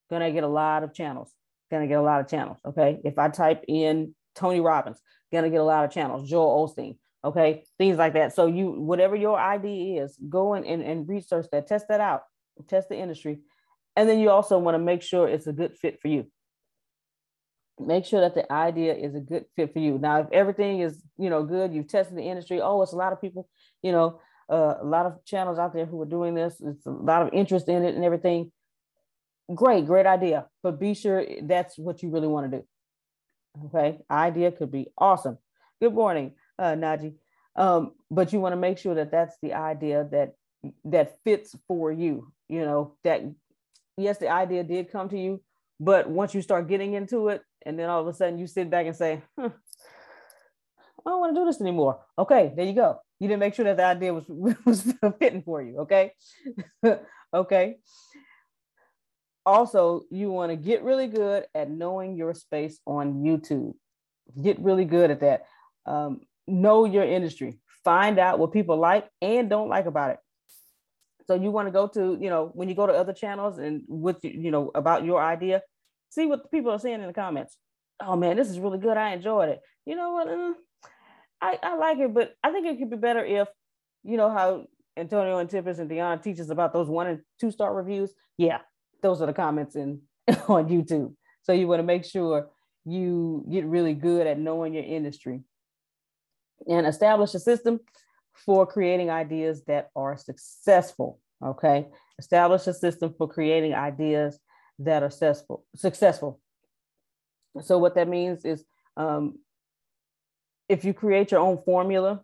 gonna 0.10 0.32
get 0.32 0.44
a 0.44 0.48
lot 0.48 0.84
of 0.84 0.94
channels. 0.94 1.34
Gonna 1.70 1.88
get 1.88 2.00
a 2.00 2.02
lot 2.02 2.22
of 2.22 2.30
channels. 2.30 2.60
Okay. 2.66 3.00
If 3.04 3.18
I 3.18 3.28
type 3.30 3.66
in 3.68 4.16
Tony 4.36 4.62
Robbins, 4.62 5.02
gonna 5.32 5.50
get 5.50 5.62
a 5.62 5.64
lot 5.64 5.86
of 5.86 5.92
channels. 5.92 6.30
Joel 6.30 6.68
Osteen. 6.68 6.98
Okay. 7.24 7.64
Things 7.78 7.98
like 7.98 8.14
that. 8.14 8.34
So 8.34 8.48
you, 8.48 8.72
whatever 8.72 9.16
your 9.16 9.40
idea 9.40 10.04
is, 10.04 10.18
go 10.30 10.54
in 10.54 10.66
and, 10.66 10.82
and 10.82 11.08
research 11.08 11.48
that, 11.52 11.68
test 11.68 11.88
that 11.90 12.00
out, 12.00 12.24
test 12.68 12.90
the 12.90 12.98
industry. 12.98 13.40
And 13.96 14.08
then 14.08 14.20
you 14.20 14.30
also 14.30 14.60
want 14.60 14.76
to 14.76 14.80
make 14.80 15.02
sure 15.02 15.28
it's 15.28 15.48
a 15.48 15.54
good 15.54 15.76
fit 15.76 16.00
for 16.02 16.08
you 16.08 16.28
make 17.80 18.06
sure 18.06 18.22
that 18.22 18.34
the 18.34 18.52
idea 18.52 18.94
is 18.94 19.16
a 19.16 19.20
good 19.20 19.46
fit 19.56 19.74
for 19.74 19.80
you. 19.80 19.98
Now, 19.98 20.22
if 20.22 20.28
everything 20.32 20.80
is, 20.80 21.02
you 21.18 21.30
know, 21.30 21.44
good, 21.44 21.74
you've 21.74 21.88
tested 21.88 22.18
the 22.18 22.24
industry. 22.24 22.62
Oh, 22.62 22.82
it's 22.82 22.94
a 22.94 22.98
lot 22.98 23.14
of 23.14 23.22
people, 23.22 23.48
you 23.82 23.92
know, 23.92 24.20
uh, 24.50 24.76
a 24.82 24.86
lot 24.86 25.06
of 25.06 25.24
channels 25.26 25.60
out 25.60 25.74
there 25.74 25.86
who 25.86 26.02
are 26.02 26.06
doing 26.06 26.34
this. 26.34 26.56
It's 26.62 26.86
a 26.86 26.92
lot 26.92 27.22
of 27.22 27.34
interest 27.34 27.70
in 27.70 27.84
it 27.84 27.96
and 27.96 28.04
everything. 28.04 28.52
Great, 29.54 29.86
great 29.86 30.06
idea. 30.06 30.48
But 30.64 30.80
be 30.80 30.94
sure 30.94 31.26
that's 31.44 31.78
what 31.78 32.02
you 32.02 32.10
really 32.10 32.28
want 32.28 32.52
to 32.52 32.58
do. 32.60 32.68
Okay, 33.66 34.00
idea 34.10 34.52
could 34.52 34.72
be 34.72 34.88
awesome. 34.98 35.38
Good 35.82 35.94
morning, 35.94 36.34
uh, 36.60 36.74
Naji. 36.74 37.16
Um, 37.56 37.94
but 38.12 38.32
you 38.32 38.40
want 38.40 38.54
to 38.54 38.58
make 38.58 38.78
sure 38.78 38.96
that 38.96 39.12
that's 39.12 39.36
the 39.42 39.54
idea 39.54 40.08
that 40.12 40.36
that 40.86 41.18
fits 41.24 41.56
for 41.68 41.92
you. 41.92 42.32
You 42.50 42.62
know 42.62 42.96
that 43.04 43.24
yes, 43.98 44.18
the 44.20 44.30
idea 44.30 44.64
did 44.64 44.92
come 44.92 45.10
to 45.10 45.18
you, 45.18 45.42
but 45.80 46.10
once 46.10 46.34
you 46.34 46.42
start 46.42 46.68
getting 46.68 46.94
into 46.94 47.30
it, 47.30 47.42
and 47.66 47.78
then 47.80 47.90
all 47.90 48.02
of 48.02 48.08
a 48.08 48.14
sudden 48.14 48.38
you 48.38 48.48
sit 48.48 48.70
back 48.70 48.86
and 48.86 48.96
say, 48.96 49.22
huh, 49.40 49.50
I 51.06 51.10
don't 51.10 51.20
want 51.20 51.36
to 51.36 51.42
do 51.42 51.46
this 51.46 51.62
anymore. 51.62 52.00
Okay, 52.18 52.54
there 52.56 52.66
you 52.66 52.74
go. 52.74 53.00
You 53.20 53.28
didn't 53.28 53.40
make 53.40 53.56
sure 53.56 53.66
that 53.66 53.78
the 53.78 53.86
idea 53.86 54.14
was, 54.14 54.26
was 54.66 54.94
fitting 55.20 55.42
for 55.42 55.62
you. 55.62 55.80
Okay. 55.80 56.12
okay. 57.34 57.78
Also, 59.48 60.02
you 60.12 60.30
want 60.30 60.52
to 60.52 60.58
get 60.58 60.84
really 60.84 61.08
good 61.08 61.46
at 61.56 61.72
knowing 61.72 62.18
your 62.18 62.34
space 62.34 62.82
on 62.86 63.24
YouTube. 63.24 63.76
Get 64.44 64.60
really 64.60 64.84
good 64.84 65.10
at 65.10 65.22
that. 65.22 65.46
Um, 65.86 66.20
know 66.48 66.84
your 66.84 67.06
industry. 67.06 67.58
Find 67.86 68.20
out 68.20 68.40
what 68.40 68.52
people 68.52 68.76
like 68.76 69.08
and 69.22 69.50
don't 69.50 69.70
like 69.70 69.86
about 69.86 70.12
it. 70.12 70.18
So 71.28 71.36
you 71.36 71.50
want 71.50 71.70
to 71.70 71.72
go 71.72 71.88
to, 71.88 72.18
you 72.20 72.30
know, 72.30 72.52
when 72.54 72.68
you 72.68 72.76
go 72.76 72.88
to 72.88 72.92
other 72.92 73.14
channels 73.14 73.58
and 73.58 73.84
with, 73.88 74.18
you 74.24 74.52
know, 74.52 74.70
about 74.76 75.06
your 75.06 75.24
idea, 75.24 75.62
see 76.10 76.26
what 76.26 76.52
people 76.52 76.72
are 76.72 76.80
saying 76.80 77.00
in 77.00 77.08
the 77.08 77.14
comments. 77.14 77.56
Oh 78.02 78.18
man, 78.18 78.36
this 78.36 78.50
is 78.50 78.60
really 78.60 78.80
good. 78.80 78.98
I 78.98 79.14
enjoyed 79.14 79.48
it. 79.48 79.62
You 79.86 79.96
know 79.96 80.12
what? 80.12 80.28
Uh, 80.28 80.54
I, 81.40 81.58
I 81.64 81.76
like 81.78 82.00
it, 82.00 82.14
but 82.14 82.34
I 82.44 82.52
think 82.52 82.68
it 82.68 82.80
could 82.80 82.90
be 82.90 82.98
better 82.98 83.24
if, 83.24 83.48
you 84.04 84.18
know, 84.18 84.30
how 84.30 84.66
Antonio 84.98 85.38
and 85.38 85.50
Tippis 85.50 85.80
and 85.80 85.90
Deanna 85.90 86.22
teaches 86.22 86.50
about 86.50 86.74
those 86.74 86.90
one 86.90 87.08
and 87.08 87.22
two 87.40 87.52
star 87.52 87.74
reviews. 87.74 88.14
Yeah, 88.38 88.60
those 89.02 89.22
are 89.22 89.26
the 89.26 89.34
comments 89.34 89.76
in 89.76 90.02
on 90.48 90.70
YouTube. 90.70 91.14
So 91.44 91.54
you 91.54 91.68
want 91.68 91.80
to 91.80 91.84
make 91.84 92.06
sure 92.06 92.50
you 92.86 93.46
get 93.52 93.66
really 93.66 93.94
good 93.94 94.28
at 94.28 94.40
knowing 94.40 94.74
your 94.74 94.84
industry 94.84 95.42
and 96.68 96.88
establish 96.88 97.34
a 97.34 97.40
system 97.40 97.80
for 98.34 98.66
creating 98.66 99.10
ideas 99.10 99.64
that 99.66 99.90
are 99.96 100.18
successful. 100.18 101.20
Okay. 101.44 101.88
Establish 102.20 102.66
a 102.68 102.74
system 102.74 103.14
for 103.18 103.28
creating 103.28 103.74
ideas 103.74 104.40
that 104.80 105.04
are 105.04 105.10
successful. 105.10 105.66
Successful. 105.76 106.40
So 107.62 107.78
what 107.78 107.96
that 107.96 108.08
means 108.08 108.46
is, 108.46 108.64
um, 108.96 109.40
if 110.70 110.84
you 110.84 110.94
create 110.94 111.32
your 111.32 111.40
own 111.40 111.58
formula 111.58 112.22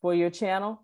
for 0.00 0.14
your 0.14 0.30
channel, 0.30 0.82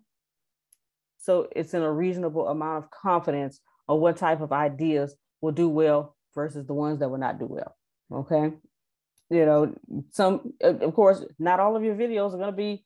so 1.17 1.47
it's 1.55 1.73
in 1.73 1.81
a 1.81 1.91
reasonable 1.91 2.47
amount 2.47 2.83
of 2.83 2.91
confidence 2.91 3.59
of 3.87 3.99
what 3.99 4.17
type 4.17 4.41
of 4.41 4.51
ideas 4.51 5.15
will 5.41 5.51
do 5.51 5.69
well 5.69 6.15
versus 6.33 6.65
the 6.65 6.73
ones 6.73 6.99
that 6.99 7.09
will 7.09 7.17
not 7.17 7.39
do 7.39 7.45
well. 7.45 7.75
Okay. 8.11 8.53
You 9.29 9.45
know, 9.45 9.75
some, 10.11 10.53
of 10.61 10.93
course, 10.93 11.23
not 11.39 11.59
all 11.59 11.75
of 11.75 11.83
your 11.83 11.95
videos 11.95 12.33
are 12.33 12.37
going 12.37 12.51
to 12.51 12.51
be, 12.51 12.85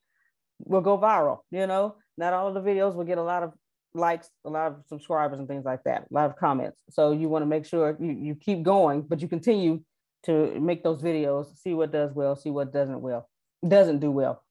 will 0.59 0.81
go 0.81 0.97
viral. 0.97 1.39
You 1.51 1.67
know, 1.67 1.95
not 2.17 2.33
all 2.33 2.47
of 2.47 2.53
the 2.53 2.61
videos 2.61 2.95
will 2.95 3.03
get 3.03 3.17
a 3.17 3.23
lot 3.23 3.43
of 3.43 3.53
likes, 3.93 4.29
a 4.45 4.49
lot 4.49 4.67
of 4.67 4.83
subscribers 4.87 5.39
and 5.39 5.47
things 5.47 5.65
like 5.65 5.83
that, 5.83 6.05
a 6.09 6.13
lot 6.13 6.29
of 6.29 6.37
comments. 6.37 6.81
So 6.89 7.11
you 7.11 7.27
want 7.27 7.41
to 7.41 7.47
make 7.47 7.65
sure 7.65 7.97
you, 7.99 8.11
you 8.11 8.35
keep 8.35 8.63
going, 8.63 9.01
but 9.01 9.21
you 9.21 9.27
continue 9.27 9.81
to 10.23 10.59
make 10.59 10.83
those 10.83 11.01
videos, 11.01 11.57
see 11.57 11.73
what 11.73 11.91
does 11.91 12.13
well, 12.13 12.35
see 12.35 12.49
what 12.49 12.71
doesn't 12.71 13.01
well, 13.01 13.27
doesn't 13.67 13.99
do 13.99 14.11
well. 14.11 14.43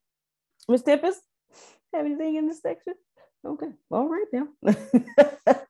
Miss 0.68 0.82
Tippis, 0.82 1.14
have 1.94 2.04
anything 2.04 2.36
in 2.36 2.48
this 2.48 2.60
section? 2.60 2.94
Okay, 3.46 3.70
all 3.90 4.08
right 4.08 4.26
now. 4.32 4.48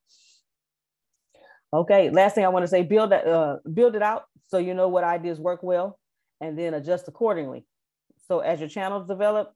okay, 1.72 2.10
last 2.10 2.34
thing 2.34 2.44
I 2.44 2.48
want 2.48 2.64
to 2.64 2.68
say, 2.68 2.82
build 2.82 3.10
that, 3.12 3.26
uh, 3.26 3.58
build 3.72 3.94
it 3.94 4.02
out 4.02 4.24
so 4.46 4.58
you 4.58 4.74
know 4.74 4.88
what 4.88 5.04
ideas 5.04 5.38
work 5.38 5.62
well, 5.62 5.98
and 6.40 6.58
then 6.58 6.74
adjust 6.74 7.08
accordingly. 7.08 7.64
So 8.26 8.40
as 8.40 8.60
your 8.60 8.68
channels 8.68 9.06
develop, 9.06 9.52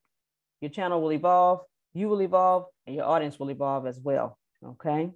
your 0.61 0.71
channel 0.71 1.01
will 1.01 1.13
evolve, 1.13 1.61
you 1.95 2.09
will 2.09 2.23
evolve, 2.23 2.67
and 2.87 2.97
your 2.97 3.05
audience 3.05 3.39
will 3.39 3.51
evolve 3.51 3.87
as 3.87 3.99
well. 4.01 4.39
Okay. 4.65 5.11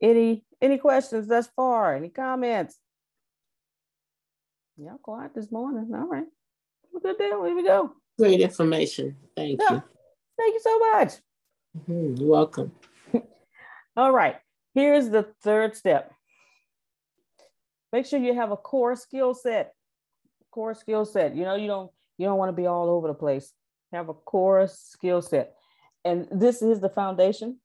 Any 0.00 0.44
any 0.60 0.78
questions 0.78 1.26
thus 1.26 1.48
far? 1.56 1.94
Any 1.94 2.08
comments? 2.08 2.78
Yeah, 4.76 4.92
quiet 5.02 5.34
this 5.34 5.50
morning. 5.50 5.90
All 5.94 6.06
right. 6.06 6.26
Good 7.02 7.18
deal. 7.18 7.44
Here 7.44 7.54
we 7.54 7.62
go. 7.62 7.92
Great 8.18 8.40
information. 8.40 9.16
Thank 9.36 9.60
yeah. 9.62 9.76
you. 9.76 9.82
Thank 10.38 10.54
you 10.54 10.60
so 10.60 10.78
much. 10.78 11.12
Mm-hmm. 11.78 12.14
You're 12.16 12.30
welcome. 12.30 12.72
All 13.96 14.12
right. 14.12 14.36
Here's 14.76 15.08
the 15.08 15.22
third 15.42 15.74
step. 15.74 16.12
Make 17.94 18.04
sure 18.04 18.20
you 18.20 18.34
have 18.34 18.50
a 18.50 18.58
core 18.58 18.94
skill 18.94 19.32
set. 19.32 19.72
Core 20.50 20.74
skill 20.74 21.06
set. 21.06 21.34
You 21.34 21.44
know, 21.44 21.54
you 21.54 21.66
don't 21.66 21.90
you 22.18 22.26
don't 22.26 22.36
want 22.36 22.50
to 22.50 22.52
be 22.52 22.66
all 22.66 22.90
over 22.90 23.08
the 23.08 23.14
place. 23.14 23.54
Have 23.94 24.10
a 24.10 24.14
core 24.14 24.66
skill 24.66 25.22
set. 25.22 25.54
And 26.04 26.28
this 26.30 26.60
is 26.60 26.80
the 26.80 26.90
foundation 26.90 27.58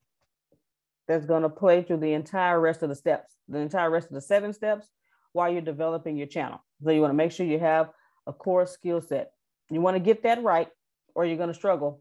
that's 1.05 1.25
going 1.25 1.41
to 1.41 1.49
play 1.49 1.83
through 1.83 1.97
the 1.97 2.13
entire 2.13 2.61
rest 2.61 2.81
of 2.81 2.87
the 2.87 2.95
steps, 2.95 3.35
the 3.49 3.59
entire 3.59 3.89
rest 3.89 4.07
of 4.07 4.13
the 4.13 4.21
seven 4.21 4.53
steps 4.53 4.87
while 5.33 5.51
you're 5.51 5.61
developing 5.61 6.15
your 6.15 6.27
channel. 6.27 6.63
So 6.81 6.91
you 6.91 7.01
want 7.01 7.11
to 7.11 7.17
make 7.17 7.33
sure 7.33 7.45
you 7.45 7.59
have 7.59 7.89
a 8.25 8.31
core 8.31 8.65
skill 8.65 9.01
set. 9.01 9.33
You 9.69 9.81
want 9.81 9.95
to 9.95 9.99
get 9.99 10.23
that 10.23 10.41
right, 10.43 10.69
or 11.13 11.25
you're 11.25 11.35
going 11.35 11.49
to 11.49 11.53
struggle 11.53 11.99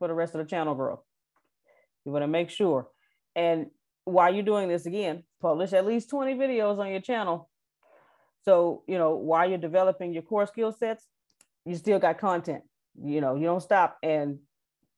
for 0.00 0.08
the 0.08 0.14
rest 0.14 0.34
of 0.34 0.40
the 0.40 0.50
channel 0.50 0.74
growth. 0.74 1.04
You 2.04 2.10
want 2.10 2.24
to 2.24 2.28
make 2.28 2.50
sure. 2.50 2.88
And 3.36 3.70
while 4.04 4.32
you're 4.32 4.42
doing 4.42 4.68
this 4.68 4.86
again, 4.86 5.24
publish 5.40 5.72
at 5.72 5.86
least 5.86 6.10
20 6.10 6.34
videos 6.34 6.78
on 6.78 6.88
your 6.88 7.00
channel. 7.00 7.48
So, 8.44 8.82
you 8.86 8.98
know, 8.98 9.16
while 9.16 9.48
you're 9.48 9.58
developing 9.58 10.12
your 10.12 10.22
core 10.22 10.46
skill 10.46 10.72
sets, 10.72 11.06
you 11.64 11.76
still 11.76 11.98
got 11.98 12.18
content. 12.18 12.62
You 13.02 13.20
know, 13.20 13.36
you 13.36 13.44
don't 13.44 13.62
stop 13.62 13.98
and, 14.02 14.38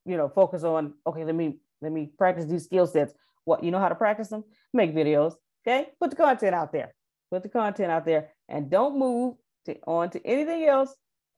you 0.05 0.17
know, 0.17 0.29
focus 0.29 0.65
on, 0.65 0.95
okay, 1.07 1.25
let 1.25 1.35
me 1.35 1.59
let 1.81 1.93
me 1.93 2.11
practice 2.17 2.47
these 2.47 2.65
skill 2.65 2.87
sets. 2.87 3.13
What 3.45 3.65
you 3.65 3.73
know 3.73 3.81
how 3.81 3.89
to 3.89 3.97
practice 3.97 4.29
them? 4.29 4.45
Make 4.73 4.95
videos. 4.95 5.35
Okay. 5.67 5.89
Put 6.01 6.11
the 6.11 6.17
content 6.17 6.55
out 6.55 6.73
there 6.73 6.95
put 7.33 7.43
the 7.43 7.49
content 7.49 7.91
out 7.91 8.05
there 8.05 8.29
and 8.51 8.71
don't 8.71 8.99
move 8.99 9.37
to, 9.65 9.75
on 9.87 10.11
to 10.11 10.25
anything 10.27 10.65
else 10.65 10.95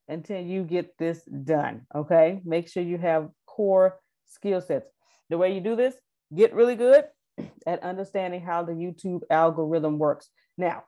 until 0.08 0.40
you 0.40 0.64
get 0.64 0.98
this 0.98 1.22
done. 1.22 1.86
Okay. 1.94 2.40
Make 2.44 2.68
sure 2.68 2.82
you 2.82 2.98
have 2.98 3.30
core 3.46 4.00
skill 4.26 4.60
sets. 4.60 4.90
The 5.30 5.38
way 5.38 5.54
you 5.54 5.60
do 5.60 5.76
this, 5.76 5.94
get 6.34 6.52
really 6.52 6.74
good 6.74 7.04
at 7.66 7.82
understanding 7.82 8.40
how 8.40 8.62
the 8.62 8.72
YouTube 8.72 9.22
algorithm 9.30 9.98
works. 9.98 10.28
Now, 10.56 10.84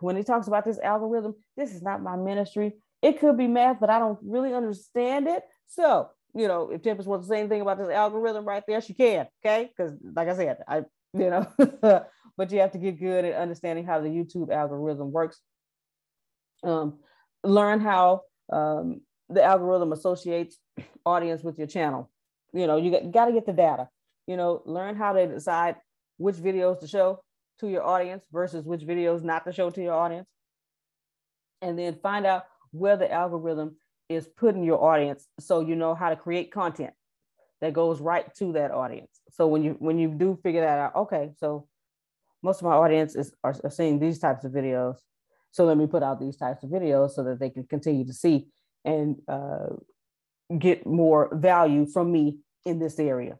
when 0.00 0.16
he 0.16 0.22
talks 0.22 0.48
about 0.48 0.64
this 0.64 0.78
algorithm, 0.78 1.34
this 1.56 1.74
is 1.74 1.82
not 1.82 2.02
my 2.02 2.16
ministry. 2.16 2.74
It 3.02 3.20
could 3.20 3.36
be 3.36 3.46
math, 3.46 3.80
but 3.80 3.90
I 3.90 3.98
don't 3.98 4.18
really 4.22 4.54
understand 4.54 5.28
it. 5.28 5.42
So, 5.68 6.10
you 6.34 6.48
know, 6.48 6.70
if 6.70 6.82
Tempest 6.82 7.08
wants 7.08 7.26
to 7.26 7.34
say 7.34 7.40
anything 7.40 7.60
about 7.60 7.78
this 7.78 7.90
algorithm 7.90 8.44
right 8.44 8.62
there, 8.66 8.80
she 8.80 8.94
can. 8.94 9.26
Okay. 9.44 9.70
Because, 9.76 9.92
like 10.14 10.28
I 10.28 10.36
said, 10.36 10.58
I 10.68 10.82
you 11.12 11.30
know, 11.30 11.46
but 12.36 12.52
you 12.52 12.60
have 12.60 12.72
to 12.72 12.78
get 12.78 13.00
good 13.00 13.24
at 13.24 13.34
understanding 13.34 13.84
how 13.84 14.00
the 14.00 14.08
YouTube 14.08 14.52
algorithm 14.52 15.12
works. 15.12 15.40
Um, 16.62 16.98
learn 17.42 17.80
how 17.80 18.22
um, 18.52 19.00
the 19.28 19.42
algorithm 19.42 19.92
associates 19.92 20.58
audience 21.04 21.42
with 21.42 21.58
your 21.58 21.66
channel. 21.66 22.10
You 22.52 22.66
know, 22.66 22.76
you 22.76 22.90
got, 22.90 23.10
got 23.10 23.24
to 23.26 23.32
get 23.32 23.46
the 23.46 23.52
data. 23.52 23.88
You 24.30 24.36
know, 24.36 24.62
learn 24.64 24.94
how 24.94 25.12
to 25.12 25.26
decide 25.26 25.74
which 26.16 26.36
videos 26.36 26.78
to 26.78 26.86
show 26.86 27.20
to 27.58 27.68
your 27.68 27.82
audience 27.82 28.22
versus 28.30 28.64
which 28.64 28.82
videos 28.82 29.24
not 29.24 29.44
to 29.44 29.52
show 29.52 29.70
to 29.70 29.82
your 29.82 29.94
audience. 29.94 30.28
And 31.60 31.76
then 31.76 31.98
find 32.00 32.24
out 32.24 32.44
where 32.70 32.96
the 32.96 33.10
algorithm 33.10 33.74
is 34.08 34.28
putting 34.28 34.62
your 34.62 34.80
audience 34.84 35.26
so 35.40 35.62
you 35.62 35.74
know 35.74 35.96
how 35.96 36.10
to 36.10 36.14
create 36.14 36.52
content 36.52 36.92
that 37.60 37.72
goes 37.72 38.00
right 38.00 38.32
to 38.36 38.52
that 38.52 38.70
audience. 38.70 39.20
So 39.32 39.48
when 39.48 39.64
you 39.64 39.74
when 39.80 39.98
you 39.98 40.06
do 40.06 40.38
figure 40.44 40.60
that 40.60 40.78
out, 40.78 40.94
okay, 40.94 41.32
so 41.36 41.66
most 42.40 42.60
of 42.60 42.66
my 42.66 42.74
audience 42.74 43.16
is 43.16 43.34
are, 43.42 43.56
are 43.64 43.70
seeing 43.70 43.98
these 43.98 44.20
types 44.20 44.44
of 44.44 44.52
videos. 44.52 44.98
So 45.50 45.64
let 45.64 45.76
me 45.76 45.88
put 45.88 46.04
out 46.04 46.20
these 46.20 46.36
types 46.36 46.62
of 46.62 46.70
videos 46.70 47.10
so 47.16 47.24
that 47.24 47.40
they 47.40 47.50
can 47.50 47.64
continue 47.64 48.06
to 48.06 48.12
see 48.12 48.46
and 48.84 49.16
uh, 49.26 49.70
get 50.56 50.86
more 50.86 51.34
value 51.34 51.84
from 51.84 52.12
me 52.12 52.38
in 52.64 52.78
this 52.78 53.00
area. 53.00 53.36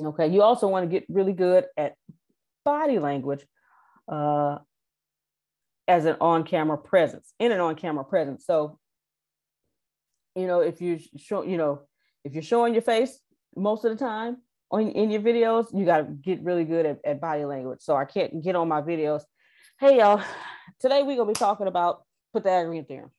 Okay, 0.00 0.28
you 0.28 0.42
also 0.42 0.68
want 0.68 0.84
to 0.84 0.90
get 0.90 1.06
really 1.08 1.32
good 1.32 1.64
at 1.76 1.94
body 2.64 2.98
language 2.98 3.46
uh, 4.08 4.58
as 5.88 6.04
an 6.04 6.16
on-camera 6.20 6.78
presence, 6.78 7.32
in 7.38 7.52
an 7.52 7.60
on-camera 7.60 8.04
presence. 8.04 8.44
So, 8.44 8.78
you 10.34 10.46
know, 10.46 10.60
if 10.60 10.80
you 10.80 10.98
show, 11.16 11.42
you 11.42 11.56
know, 11.56 11.82
if 12.24 12.34
you're 12.34 12.42
showing 12.42 12.74
your 12.74 12.82
face 12.82 13.18
most 13.56 13.84
of 13.84 13.96
the 13.96 14.04
time 14.04 14.38
on 14.70 14.88
in 14.88 15.10
your 15.10 15.22
videos, 15.22 15.66
you 15.72 15.86
got 15.86 15.98
to 15.98 16.04
get 16.04 16.42
really 16.42 16.64
good 16.64 16.84
at, 16.84 16.98
at 17.04 17.20
body 17.20 17.44
language. 17.44 17.80
So 17.80 17.96
I 17.96 18.04
can't 18.04 18.42
get 18.42 18.56
on 18.56 18.68
my 18.68 18.82
videos. 18.82 19.22
Hey 19.80 19.98
y'all, 19.98 20.22
today 20.80 21.02
we're 21.02 21.16
gonna 21.16 21.28
be 21.28 21.34
talking 21.34 21.68
about 21.68 22.02
Pythagorean 22.34 22.84
theorem. 22.84 23.10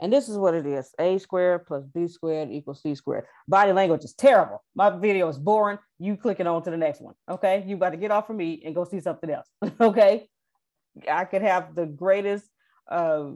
And 0.00 0.12
this 0.12 0.28
is 0.28 0.36
what 0.36 0.54
it 0.54 0.66
is. 0.66 0.92
A 0.98 1.18
squared 1.18 1.66
plus 1.66 1.84
B 1.86 2.06
squared 2.06 2.50
equals 2.50 2.82
C 2.82 2.94
squared. 2.94 3.24
Body 3.48 3.72
language 3.72 4.04
is 4.04 4.12
terrible. 4.12 4.62
My 4.74 4.90
video 4.90 5.28
is 5.28 5.38
boring. 5.38 5.78
You 5.98 6.16
clicking 6.16 6.46
on 6.46 6.62
to 6.64 6.70
the 6.70 6.76
next 6.76 7.00
one. 7.00 7.14
Okay. 7.28 7.64
You 7.66 7.76
got 7.76 7.90
to 7.90 7.96
get 7.96 8.10
off 8.10 8.28
of 8.28 8.36
me 8.36 8.62
and 8.64 8.74
go 8.74 8.84
see 8.84 9.00
something 9.00 9.30
else. 9.30 9.46
okay. 9.80 10.28
I 11.10 11.24
could 11.24 11.42
have 11.42 11.74
the 11.74 11.86
greatest, 11.86 12.44
uh, 12.90 13.30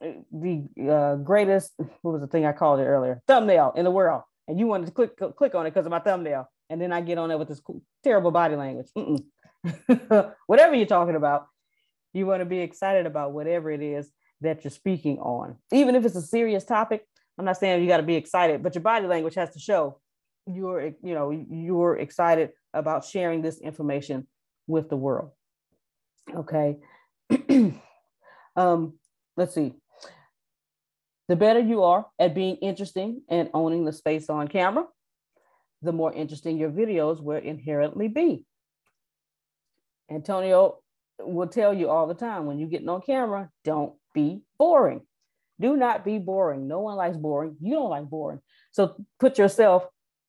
the 0.00 0.68
uh, 0.88 1.16
greatest, 1.16 1.72
what 2.02 2.12
was 2.12 2.20
the 2.20 2.26
thing 2.26 2.46
I 2.46 2.52
called 2.52 2.80
it 2.80 2.84
earlier? 2.84 3.20
Thumbnail 3.26 3.72
in 3.76 3.84
the 3.84 3.90
world. 3.90 4.22
And 4.48 4.58
you 4.58 4.66
wanted 4.66 4.86
to 4.86 4.92
click 4.92 5.16
click 5.36 5.54
on 5.54 5.66
it 5.66 5.70
because 5.70 5.86
of 5.86 5.90
my 5.90 6.00
thumbnail. 6.00 6.48
And 6.68 6.80
then 6.80 6.92
I 6.92 7.00
get 7.00 7.18
on 7.18 7.28
there 7.28 7.38
with 7.38 7.48
this 7.48 7.60
terrible 8.02 8.30
body 8.30 8.56
language. 8.56 8.88
whatever 10.46 10.74
you're 10.74 10.86
talking 10.86 11.16
about, 11.16 11.46
you 12.12 12.26
want 12.26 12.40
to 12.40 12.46
be 12.46 12.58
excited 12.58 13.06
about 13.06 13.32
whatever 13.32 13.70
it 13.70 13.82
is 13.82 14.10
that 14.42 14.64
you're 14.64 14.70
speaking 14.70 15.18
on. 15.18 15.56
Even 15.72 15.94
if 15.94 16.04
it's 16.04 16.16
a 16.16 16.22
serious 16.22 16.64
topic, 16.64 17.06
I'm 17.38 17.44
not 17.44 17.56
saying 17.56 17.82
you 17.82 17.88
got 17.88 17.98
to 17.98 18.02
be 18.02 18.16
excited, 18.16 18.62
but 18.62 18.74
your 18.74 18.82
body 18.82 19.06
language 19.06 19.34
has 19.34 19.50
to 19.50 19.58
show 19.58 19.98
you're, 20.46 20.92
you 21.02 21.14
know, 21.14 21.30
you're 21.30 21.96
excited 21.98 22.50
about 22.74 23.04
sharing 23.04 23.42
this 23.42 23.60
information 23.60 24.26
with 24.66 24.88
the 24.88 24.96
world. 24.96 25.30
Okay. 26.34 26.78
um, 28.56 28.94
let's 29.36 29.54
see. 29.54 29.74
The 31.28 31.36
better 31.36 31.60
you 31.60 31.82
are 31.84 32.06
at 32.18 32.34
being 32.34 32.56
interesting 32.56 33.22
and 33.28 33.50
owning 33.54 33.84
the 33.84 33.92
space 33.92 34.28
on 34.28 34.48
camera, 34.48 34.86
the 35.80 35.92
more 35.92 36.12
interesting 36.12 36.58
your 36.58 36.70
videos 36.70 37.22
will 37.22 37.38
inherently 37.38 38.08
be. 38.08 38.44
Antonio 40.10 40.78
will 41.18 41.46
tell 41.46 41.72
you 41.72 41.88
all 41.88 42.06
the 42.06 42.14
time 42.14 42.46
when 42.46 42.58
you're 42.58 42.68
getting 42.68 42.88
on 42.88 43.00
camera, 43.00 43.48
don't 43.64 43.94
be 44.14 44.42
boring. 44.58 45.02
Do 45.60 45.76
not 45.76 46.04
be 46.04 46.18
boring. 46.18 46.66
No 46.66 46.80
one 46.80 46.96
likes 46.96 47.16
boring. 47.16 47.56
You 47.60 47.74
don't 47.74 47.90
like 47.90 48.04
boring. 48.04 48.40
So 48.72 48.96
put 49.20 49.38
yourself 49.38 49.86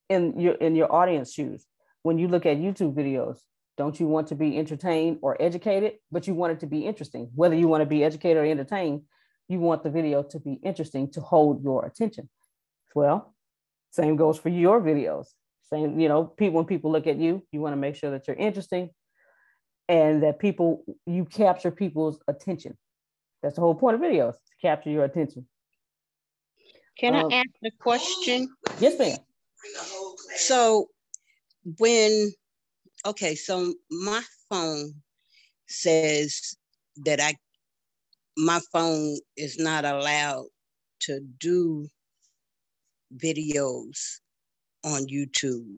in 0.10 0.40
your 0.40 0.54
in 0.56 0.76
your 0.76 0.92
audience 0.92 1.34
shoes. 1.34 1.66
When 2.04 2.18
you 2.18 2.28
look 2.28 2.46
at 2.46 2.58
YouTube 2.58 2.94
videos, 2.94 3.40
don't 3.78 4.00
you 4.00 4.08
want 4.08 4.28
to 4.28 4.36
be 4.36 4.58
entertained 4.58 5.20
or 5.22 5.42
educated, 5.42 5.94
but 6.12 6.28
you 6.28 6.34
want 6.36 6.54
it 6.54 6.60
to 6.60 6.68
be 6.68 6.86
interesting. 6.86 7.30
Whether 7.34 7.56
you 7.56 7.68
want 7.68 7.82
to 7.82 7.88
be 7.88 8.04
educated 8.04 8.38
or 8.38 8.46
entertained, 8.46 9.04
you 9.48 9.60
want 9.60 9.84
the 9.84 9.90
video 9.90 10.24
to 10.24 10.40
be 10.40 10.54
interesting 10.64 11.12
to 11.12 11.22
hold 11.22 11.64
your 11.64 11.86
attention. 11.86 12.30
Well, 12.94 13.34
same 13.92 14.16
goes 14.16 14.38
for 14.38 14.50
your 14.50 14.82
videos. 14.82 15.28
Same, 15.64 16.00
you 16.00 16.08
know, 16.08 16.26
people 16.26 16.56
when 16.56 16.66
people 16.66 16.92
look 16.92 17.08
at 17.08 17.18
you, 17.18 17.44
you 17.52 17.62
want 17.62 17.74
to 17.74 17.78
make 17.78 17.96
sure 17.96 18.12
that 18.12 18.28
you're 18.28 18.36
interesting 18.36 18.90
and 19.88 20.24
that 20.24 20.40
people 20.40 20.84
you 21.06 21.26
capture 21.26 21.72
people's 21.72 22.20
attention. 22.28 22.78
That's 23.44 23.56
the 23.56 23.62
whole 23.62 23.76
point 23.76 23.96
of 23.96 24.02
videos 24.02 24.32
to 24.32 24.56
capture 24.62 24.90
your 24.90 25.04
attention. 25.04 25.46
Can 26.98 27.14
um, 27.14 27.28
I 27.30 27.36
ask 27.36 27.50
a 27.66 27.72
question? 27.80 28.48
Yes, 28.80 28.98
ma'am. 28.98 29.18
So 30.38 30.88
when 31.78 32.32
okay, 33.06 33.36
so 33.36 33.74
my 33.92 34.22
phone 34.50 34.94
says 35.68 36.56
that 37.06 37.20
I 37.20 37.36
my 38.38 38.60
phone 38.72 39.18
is 39.36 39.60
not 39.60 39.84
allowed 39.84 40.46
to 41.02 41.20
do 41.40 41.88
videos 43.18 44.20
on 44.86 45.06
YouTube. 45.08 45.78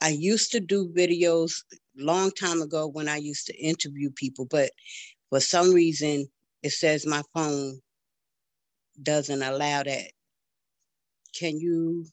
I 0.00 0.08
used 0.08 0.50
to 0.52 0.60
do 0.60 0.92
videos 0.92 1.52
long 1.96 2.32
time 2.32 2.60
ago 2.60 2.88
when 2.88 3.08
I 3.08 3.16
used 3.18 3.46
to 3.46 3.56
interview 3.56 4.10
people, 4.10 4.46
but 4.46 4.70
for 5.30 5.38
some 5.38 5.72
reason 5.72 6.26
it 6.62 6.70
says 6.72 7.06
my 7.06 7.22
phone 7.34 7.80
doesn't 9.02 9.42
allow 9.42 9.82
that. 9.82 10.10
Can 11.38 11.58
you 11.58 12.06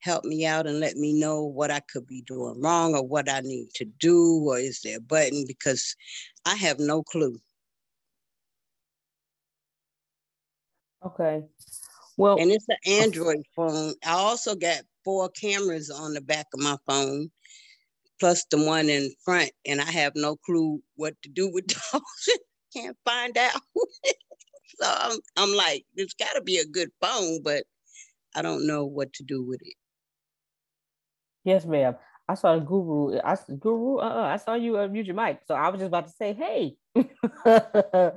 help 0.00 0.24
me 0.24 0.46
out 0.46 0.66
and 0.66 0.80
let 0.80 0.96
me 0.96 1.12
know 1.12 1.44
what 1.44 1.70
I 1.70 1.80
could 1.80 2.06
be 2.06 2.22
doing 2.22 2.60
wrong 2.60 2.94
or 2.94 3.06
what 3.06 3.30
I 3.30 3.40
need 3.40 3.68
to 3.76 3.84
do? 3.84 4.44
Or 4.48 4.58
is 4.58 4.80
there 4.82 4.98
a 4.98 5.00
button? 5.00 5.44
Because 5.46 5.96
I 6.44 6.54
have 6.56 6.78
no 6.78 7.02
clue. 7.02 7.38
Okay. 11.04 11.44
Well, 12.16 12.38
and 12.38 12.50
it's 12.50 12.66
an 12.68 12.76
Android 12.86 13.42
phone. 13.54 13.94
I 14.04 14.12
also 14.12 14.54
got 14.54 14.80
four 15.04 15.28
cameras 15.28 15.90
on 15.90 16.14
the 16.14 16.20
back 16.20 16.46
of 16.54 16.60
my 16.60 16.76
phone, 16.86 17.30
plus 18.18 18.44
the 18.50 18.64
one 18.64 18.88
in 18.88 19.12
front, 19.24 19.50
and 19.66 19.80
I 19.80 19.90
have 19.90 20.12
no 20.14 20.36
clue 20.36 20.80
what 20.96 21.14
to 21.22 21.28
do 21.28 21.50
with 21.52 21.66
those 21.92 22.38
can't 22.76 22.96
find 23.04 23.36
out. 23.38 23.60
so 24.80 24.86
I'm, 24.86 25.18
I'm 25.36 25.54
like, 25.54 25.84
there's 25.94 26.14
got 26.14 26.32
to 26.34 26.42
be 26.42 26.58
a 26.58 26.66
good 26.66 26.90
phone, 27.00 27.42
but 27.42 27.64
I 28.34 28.42
don't 28.42 28.66
know 28.66 28.84
what 28.84 29.12
to 29.14 29.24
do 29.24 29.42
with 29.42 29.60
it. 29.62 29.74
Yes, 31.44 31.64
ma'am. 31.64 31.96
I 32.28 32.34
saw 32.34 32.56
the 32.56 32.60
guru. 32.60 33.18
I 33.24 33.36
guru. 33.60 33.98
Uh, 33.98 34.02
uh 34.02 34.28
I 34.34 34.36
saw 34.36 34.54
you 34.54 34.78
uh, 34.78 34.88
mute 34.88 35.06
your 35.06 35.14
mic, 35.14 35.40
so 35.46 35.54
I 35.54 35.68
was 35.68 35.78
just 35.78 35.88
about 35.88 36.06
to 36.06 36.12
say, 36.12 36.32
"Hey." 36.32 36.76
I 37.46 38.12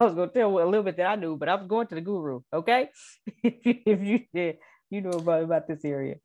was 0.00 0.14
to 0.14 0.30
tell 0.32 0.48
a 0.48 0.64
little 0.64 0.82
bit 0.82 0.96
that 0.96 1.06
I 1.06 1.16
knew, 1.16 1.36
but 1.36 1.50
I 1.50 1.56
was 1.56 1.66
going 1.66 1.86
to 1.88 1.94
the 1.94 2.00
guru. 2.00 2.40
Okay, 2.54 2.88
if 3.44 3.66
you 3.66 3.74
if 3.84 4.00
you 4.00 4.54
you 4.88 5.00
know 5.02 5.10
about 5.10 5.42
about 5.42 5.68
this 5.68 5.84
area. 5.84 6.16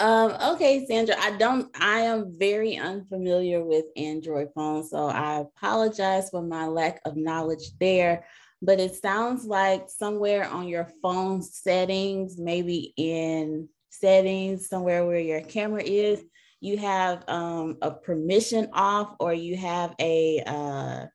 Um, 0.00 0.36
okay, 0.54 0.86
Sandra, 0.86 1.16
I 1.18 1.36
don't, 1.38 1.68
I 1.80 2.00
am 2.00 2.36
very 2.38 2.76
unfamiliar 2.76 3.64
with 3.64 3.86
Android 3.96 4.48
phones, 4.54 4.90
so 4.90 5.08
I 5.08 5.40
apologize 5.40 6.30
for 6.30 6.40
my 6.40 6.66
lack 6.66 7.00
of 7.04 7.16
knowledge 7.16 7.76
there. 7.80 8.24
But 8.62 8.78
it 8.80 8.94
sounds 8.94 9.44
like 9.44 9.88
somewhere 9.88 10.48
on 10.48 10.68
your 10.68 10.88
phone 11.02 11.42
settings, 11.42 12.38
maybe 12.38 12.92
in 12.96 13.68
settings, 13.90 14.68
somewhere 14.68 15.04
where 15.04 15.18
your 15.18 15.40
camera 15.40 15.82
is, 15.82 16.22
you 16.60 16.76
have 16.78 17.24
um, 17.28 17.76
a 17.82 17.90
permission 17.90 18.68
off 18.72 19.14
or 19.20 19.32
you 19.32 19.56
have 19.56 19.94
a 20.00 20.42
uh, 20.46 21.06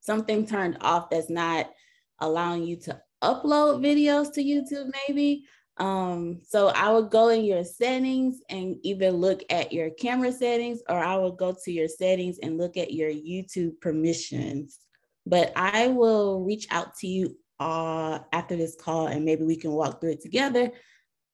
something 0.00 0.46
turned 0.46 0.78
off 0.80 1.10
that's 1.10 1.30
not 1.30 1.70
allowing 2.18 2.64
you 2.64 2.76
to 2.76 3.00
upload 3.22 3.80
videos 3.80 4.32
to 4.34 4.42
YouTube, 4.42 4.90
maybe. 5.08 5.44
Um, 5.78 6.40
so 6.46 6.68
I 6.68 6.90
would 6.90 7.10
go 7.10 7.28
in 7.28 7.44
your 7.44 7.64
settings 7.64 8.40
and 8.48 8.76
either 8.82 9.10
look 9.10 9.42
at 9.50 9.72
your 9.72 9.90
camera 9.90 10.30
settings 10.30 10.82
or 10.88 10.98
I 10.98 11.16
would 11.16 11.36
go 11.36 11.56
to 11.64 11.72
your 11.72 11.88
settings 11.88 12.38
and 12.42 12.58
look 12.58 12.76
at 12.76 12.92
your 12.92 13.10
YouTube 13.10 13.80
permissions. 13.80 14.78
But 15.26 15.52
I 15.56 15.88
will 15.88 16.44
reach 16.44 16.66
out 16.70 16.96
to 16.98 17.06
you 17.06 17.36
uh, 17.58 18.18
after 18.32 18.56
this 18.56 18.76
call 18.76 19.06
and 19.06 19.24
maybe 19.24 19.44
we 19.44 19.56
can 19.56 19.72
walk 19.72 20.00
through 20.00 20.12
it 20.12 20.20
together. 20.20 20.70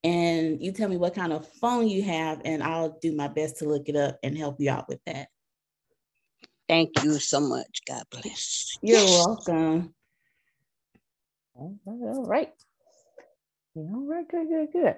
And 0.05 0.62
you 0.62 0.70
tell 0.72 0.88
me 0.88 0.96
what 0.96 1.14
kind 1.14 1.33
of 1.33 1.48
phone 1.61 1.88
you 1.88 2.05
have, 2.05 2.40
and 2.44 2.62
I'll 2.62 2.96
do 3.03 3.16
my 3.16 3.27
best 3.27 3.59
to 3.59 3.68
look 3.68 3.88
it 3.88 3.96
up 3.96 4.16
and 4.22 4.38
help 4.38 4.61
you 4.61 4.70
out 4.70 4.88
with 4.88 5.01
that. 5.07 5.29
Thank 6.68 7.03
you 7.03 7.18
so 7.18 7.40
much. 7.40 7.81
God 7.87 8.05
bless. 8.11 8.79
You're 8.81 9.05
welcome. 9.05 9.94
All 11.57 12.24
right. 12.27 12.53
All 13.74 14.07
right, 14.07 14.28
good, 14.28 14.48
good, 14.48 14.72
good. 14.72 14.96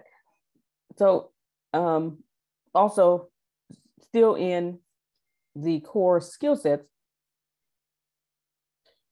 So, 0.97 1.31
um, 1.73 2.19
also 2.75 3.29
still 4.03 4.35
in 4.35 4.79
the 5.55 5.81
core 5.81 6.21
skill 6.21 6.57
sets, 6.57 6.87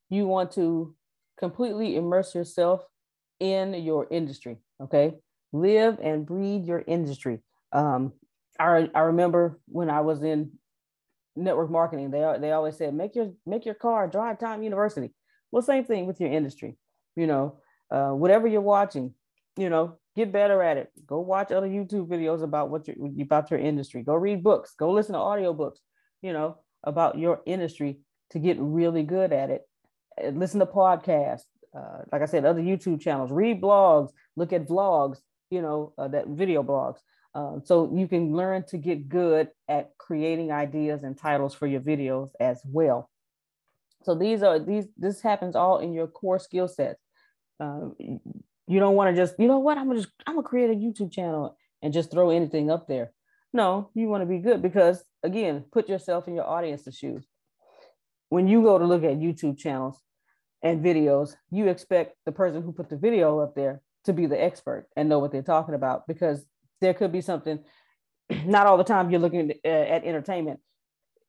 you 0.08 0.26
want 0.26 0.52
to 0.52 0.94
completely 1.38 1.96
immerse 1.96 2.34
yourself 2.34 2.84
in 3.40 3.74
your 3.74 4.06
industry. 4.10 4.56
Okay. 4.80 5.14
Live 5.52 5.98
and 6.02 6.26
breathe 6.26 6.64
your 6.64 6.82
industry. 6.86 7.40
Um, 7.72 8.12
I, 8.58 8.88
I 8.94 9.00
remember 9.00 9.60
when 9.66 9.90
I 9.90 10.00
was 10.00 10.22
in 10.22 10.52
network 11.36 11.70
marketing, 11.70 12.10
they, 12.10 12.36
they 12.40 12.52
always 12.52 12.76
said, 12.76 12.94
make 12.94 13.14
your, 13.14 13.32
make 13.46 13.64
your 13.64 13.74
car 13.74 14.08
drive 14.08 14.38
time 14.38 14.62
university. 14.62 15.10
Well, 15.50 15.62
same 15.62 15.84
thing 15.84 16.06
with 16.06 16.20
your 16.20 16.30
industry, 16.30 16.76
you 17.16 17.26
know, 17.26 17.60
uh, 17.90 18.10
whatever 18.10 18.46
you're 18.46 18.60
watching, 18.60 19.14
you 19.58 19.68
know, 19.68 19.98
get 20.14 20.32
better 20.32 20.62
at 20.62 20.76
it. 20.76 20.90
Go 21.04 21.20
watch 21.20 21.50
other 21.50 21.66
YouTube 21.68 22.06
videos 22.06 22.42
about 22.42 22.70
what 22.70 22.86
you 22.86 23.12
about 23.20 23.50
your 23.50 23.58
industry. 23.58 24.02
Go 24.02 24.14
read 24.14 24.44
books. 24.44 24.74
Go 24.78 24.92
listen 24.92 25.14
to 25.14 25.18
audiobooks, 25.18 25.78
you 26.22 26.32
know, 26.32 26.58
about 26.84 27.18
your 27.18 27.40
industry 27.44 27.98
to 28.30 28.38
get 28.38 28.56
really 28.60 29.02
good 29.02 29.32
at 29.32 29.50
it. 29.50 29.68
Listen 30.32 30.60
to 30.60 30.66
podcasts. 30.66 31.42
Uh, 31.76 32.02
like 32.12 32.22
I 32.22 32.26
said, 32.26 32.44
other 32.44 32.62
YouTube 32.62 33.00
channels. 33.00 33.32
Read 33.32 33.60
blogs. 33.60 34.10
Look 34.36 34.52
at 34.52 34.68
vlogs. 34.68 35.18
You 35.50 35.60
know, 35.60 35.92
uh, 35.98 36.08
that 36.08 36.28
video 36.28 36.62
blogs. 36.62 36.98
Um, 37.34 37.62
so 37.64 37.92
you 37.94 38.06
can 38.06 38.34
learn 38.34 38.64
to 38.68 38.78
get 38.78 39.08
good 39.08 39.48
at 39.68 39.90
creating 39.98 40.52
ideas 40.52 41.02
and 41.02 41.18
titles 41.18 41.54
for 41.54 41.66
your 41.66 41.80
videos 41.80 42.30
as 42.38 42.60
well. 42.64 43.10
So 44.04 44.14
these 44.14 44.42
are 44.42 44.58
these. 44.60 44.86
This 44.96 45.20
happens 45.20 45.56
all 45.56 45.78
in 45.78 45.92
your 45.92 46.06
core 46.06 46.38
skill 46.38 46.68
sets. 46.68 47.02
Um, 47.60 47.96
you 48.68 48.80
don't 48.80 48.94
want 48.94 49.14
to 49.14 49.20
just, 49.20 49.38
you 49.38 49.48
know 49.48 49.58
what, 49.58 49.78
I'm 49.78 49.88
gonna 49.88 50.00
just, 50.00 50.12
I'm 50.26 50.34
gonna 50.34 50.46
create 50.46 50.70
a 50.70 50.74
YouTube 50.74 51.12
channel 51.12 51.56
and 51.82 51.92
just 51.92 52.10
throw 52.10 52.30
anything 52.30 52.70
up 52.70 52.86
there. 52.86 53.12
No, 53.52 53.90
you 53.94 54.08
want 54.08 54.22
to 54.22 54.26
be 54.26 54.38
good 54.38 54.60
because 54.60 55.02
again, 55.22 55.64
put 55.72 55.88
yourself 55.88 56.28
in 56.28 56.34
your 56.34 56.46
audience's 56.46 56.96
shoes. 56.96 57.26
When 58.28 58.46
you 58.46 58.62
go 58.62 58.78
to 58.78 58.84
look 58.84 59.04
at 59.04 59.18
YouTube 59.18 59.58
channels 59.58 60.00
and 60.62 60.84
videos, 60.84 61.34
you 61.50 61.68
expect 61.68 62.16
the 62.26 62.32
person 62.32 62.62
who 62.62 62.72
put 62.72 62.90
the 62.90 62.98
video 62.98 63.38
up 63.38 63.54
there 63.54 63.80
to 64.04 64.12
be 64.12 64.26
the 64.26 64.40
expert 64.40 64.86
and 64.96 65.08
know 65.08 65.18
what 65.18 65.32
they're 65.32 65.42
talking 65.42 65.74
about 65.74 66.06
because 66.06 66.44
there 66.80 66.94
could 66.94 67.12
be 67.12 67.20
something 67.22 67.60
not 68.44 68.66
all 68.66 68.76
the 68.76 68.84
time 68.84 69.10
you're 69.10 69.20
looking 69.20 69.50
at, 69.50 69.66
at 69.66 70.04
entertainment 70.04 70.60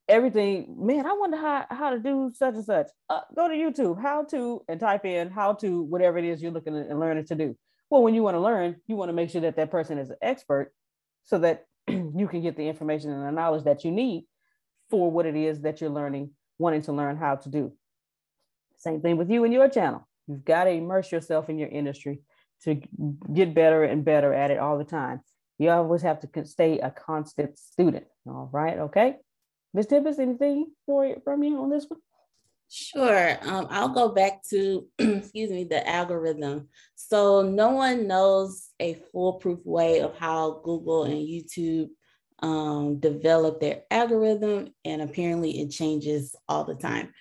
everything 0.10 0.76
man 0.78 1.06
i 1.06 1.14
wonder 1.14 1.38
how, 1.38 1.66
how 1.70 1.92
to 1.92 2.00
do 2.00 2.32
such 2.36 2.56
and 2.56 2.66
such. 2.66 2.88
Uh, 3.10 3.22
go 3.36 3.48
to 3.48 3.54
youtube 3.54 4.02
how 4.02 4.24
to 4.24 4.62
and 4.68 4.80
type 4.80 5.06
in 5.06 5.30
how 5.30 5.54
to 5.54 5.84
whatever 5.84 6.18
it 6.18 6.26
is 6.26 6.42
you're 6.42 6.52
looking 6.52 6.78
at 6.78 6.88
and 6.88 7.00
learning 7.00 7.26
to 7.26 7.36
do. 7.36 7.56
Well 7.90 8.04
when 8.04 8.16
you 8.16 8.24
want 8.24 8.36
to 8.36 8.42
learn 8.42 8.76
you 8.88 8.96
want 8.96 9.10
to 9.10 9.14
make 9.14 9.30
sure 9.30 9.42
that 9.42 9.56
that 9.56 9.72
person 9.72 9.98
is 9.98 10.10
an 10.10 10.18
expert 10.22 10.74
so 11.24 11.40
that 11.40 11.66
you 11.88 12.28
can 12.30 12.42
get 12.42 12.58
the 12.58 12.68
information 12.68 13.12
and 13.12 13.26
the 13.26 13.32
knowledge 13.32 13.64
that 13.64 13.86
you 13.86 13.92
need 13.92 14.26
for 14.90 15.10
what 15.12 15.26
it 15.26 15.36
is 15.36 15.62
that 15.62 15.80
you're 15.80 15.90
learning 15.90 16.32
wanting 16.58 16.82
to 16.82 16.92
learn 16.92 17.16
how 17.16 17.36
to 17.36 17.50
do. 17.50 17.72
Same 18.78 19.02
thing 19.02 19.16
with 19.16 19.30
you 19.30 19.44
and 19.44 19.54
your 19.54 19.70
channel. 19.70 20.08
You've 20.28 20.44
got 20.44 20.66
to 20.66 20.72
immerse 20.72 21.12
yourself 21.12 21.50
in 21.50 21.58
your 21.58 21.70
industry 21.70 22.22
to 22.64 22.82
get 23.34 23.54
better 23.54 23.84
and 23.84 24.04
better 24.04 24.34
at 24.34 24.52
it 24.52 24.60
all 24.60 24.78
the 24.78 24.84
time. 24.84 25.22
You 25.58 25.70
always 25.70 26.02
have 26.02 26.20
to 26.22 26.46
stay 26.46 26.80
a 26.80 26.92
constant 26.92 27.58
student. 27.58 28.06
All 28.28 28.50
right 28.52 28.78
okay 28.80 29.16
Ms. 29.74 29.88
Tempest, 29.88 30.20
anything 30.20 30.68
for 30.86 31.16
from 31.24 31.44
you 31.44 31.60
on 31.62 31.70
this 31.70 31.86
one? 31.88 32.00
Sure. 32.72 33.38
Um, 33.42 33.68
I'll 33.72 33.90
go 33.90 34.10
back 34.10 34.44
to, 34.50 34.88
excuse 35.00 35.50
me, 35.50 35.64
the 35.64 35.88
algorithm. 35.88 36.70
So 36.96 37.42
no 37.42 37.72
one 37.72 38.08
knows 38.08 38.70
a 38.80 39.02
foolproof 39.12 39.60
way 39.66 40.02
of 40.02 40.16
how 40.18 40.62
Google 40.64 41.06
and 41.06 41.16
YouTube 41.16 41.90
um, 42.42 43.00
develop 43.00 43.60
their 43.60 43.82
algorithm, 43.90 44.74
and 44.86 45.02
apparently 45.02 45.60
it 45.60 45.72
changes 45.72 46.36
all 46.48 46.64
the 46.64 46.76
time. 46.76 47.12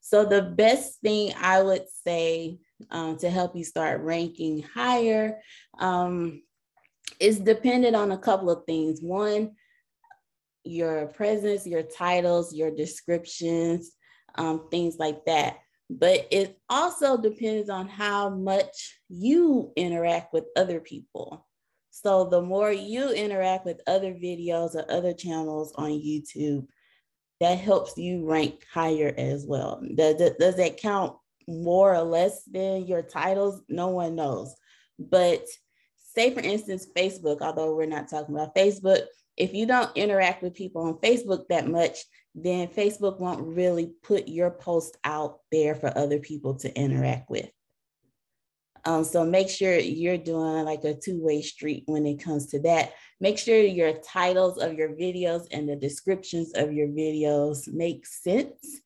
So 0.00 0.24
the 0.24 0.42
best 0.42 1.00
thing 1.00 1.32
I 1.40 1.62
would 1.62 1.84
say 2.04 2.58
um, 2.90 3.16
to 3.18 3.30
help 3.30 3.54
you 3.56 3.64
start 3.64 4.00
ranking 4.00 4.62
higher 4.62 5.40
um, 5.78 6.42
is 7.20 7.38
dependent 7.38 7.94
on 7.94 8.12
a 8.12 8.18
couple 8.18 8.50
of 8.50 8.64
things. 8.66 9.00
One, 9.00 9.52
your 10.64 11.06
presence, 11.08 11.66
your 11.66 11.82
titles, 11.82 12.54
your 12.54 12.70
descriptions, 12.70 13.92
um, 14.36 14.68
things 14.70 14.96
like 14.98 15.24
that. 15.26 15.58
But 15.90 16.26
it 16.30 16.58
also 16.68 17.16
depends 17.20 17.68
on 17.68 17.88
how 17.88 18.30
much 18.30 18.98
you 19.08 19.72
interact 19.76 20.32
with 20.32 20.44
other 20.56 20.80
people. 20.80 21.46
So 21.90 22.24
the 22.24 22.42
more 22.42 22.72
you 22.72 23.10
interact 23.10 23.64
with 23.64 23.80
other 23.86 24.12
videos 24.12 24.74
or 24.74 24.90
other 24.90 25.12
channels 25.12 25.72
on 25.76 25.90
YouTube, 25.90 26.66
that 27.40 27.58
helps 27.58 27.96
you 27.98 28.26
rank 28.26 28.64
higher 28.72 29.14
as 29.16 29.44
well. 29.46 29.82
Does, 29.94 30.16
does 30.38 30.56
that 30.56 30.78
count 30.78 31.16
more 31.46 31.94
or 31.94 32.02
less 32.02 32.42
than 32.44 32.86
your 32.86 33.02
titles? 33.02 33.60
No 33.68 33.88
one 33.88 34.16
knows. 34.16 34.54
But 34.98 35.44
say, 36.14 36.32
for 36.32 36.40
instance, 36.40 36.86
Facebook, 36.96 37.40
although 37.40 37.74
we're 37.74 37.86
not 37.86 38.08
talking 38.08 38.34
about 38.34 38.54
Facebook, 38.54 39.02
if 39.36 39.54
you 39.54 39.66
don't 39.66 39.96
interact 39.96 40.42
with 40.42 40.54
people 40.54 40.82
on 40.82 40.94
Facebook 40.94 41.48
that 41.48 41.68
much, 41.68 41.98
then 42.34 42.68
Facebook 42.68 43.20
won't 43.20 43.46
really 43.46 43.92
put 44.02 44.28
your 44.28 44.50
post 44.50 44.96
out 45.04 45.38
there 45.50 45.74
for 45.74 45.96
other 45.96 46.18
people 46.18 46.54
to 46.56 46.76
interact 46.76 47.30
with. 47.30 47.48
Um, 48.86 49.02
so 49.04 49.24
make 49.24 49.48
sure 49.48 49.78
you're 49.78 50.18
doing 50.18 50.64
like 50.64 50.84
a 50.84 50.94
two-way 50.94 51.40
street 51.42 51.84
when 51.86 52.06
it 52.06 52.22
comes 52.22 52.48
to 52.48 52.60
that. 52.60 52.92
Make 53.20 53.38
sure 53.38 53.56
your 53.56 53.94
titles 53.94 54.58
of 54.58 54.74
your 54.74 54.90
videos 54.90 55.46
and 55.50 55.68
the 55.68 55.76
descriptions 55.76 56.52
of 56.54 56.72
your 56.72 56.88
videos 56.88 57.72
make 57.72 58.06
sense 58.06 58.80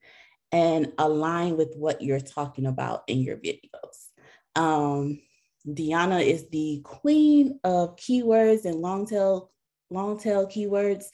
and 0.51 0.93
align 0.97 1.57
with 1.57 1.73
what 1.75 2.01
you're 2.01 2.21
talking 2.21 2.65
about 2.65 3.03
in 3.07 3.19
your 3.19 3.37
videos. 3.37 4.07
Um, 4.55 5.19
Deanna 5.67 6.25
is 6.25 6.47
the 6.49 6.81
queen 6.83 7.59
of 7.63 7.97
keywords 7.97 8.65
and 8.65 8.75
long 8.75 9.05
tail 9.05 9.51
long 9.89 10.19
tail 10.19 10.47
keywords, 10.47 11.05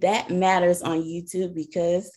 that 0.00 0.30
matters 0.30 0.82
on 0.82 1.02
YouTube 1.02 1.54
because 1.54 2.10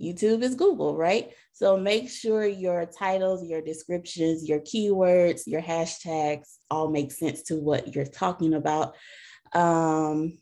YouTube 0.00 0.42
is 0.42 0.54
Google, 0.54 0.96
right? 0.96 1.32
So 1.52 1.76
make 1.76 2.08
sure 2.08 2.46
your 2.46 2.86
titles, 2.86 3.44
your 3.44 3.60
descriptions, 3.60 4.48
your 4.48 4.60
keywords, 4.60 5.42
your 5.46 5.60
hashtags 5.60 6.56
all 6.70 6.88
make 6.88 7.10
sense 7.10 7.42
to 7.44 7.56
what 7.56 7.94
you're 7.94 8.04
talking 8.04 8.54
about. 8.54 8.94
Um, 9.52 10.38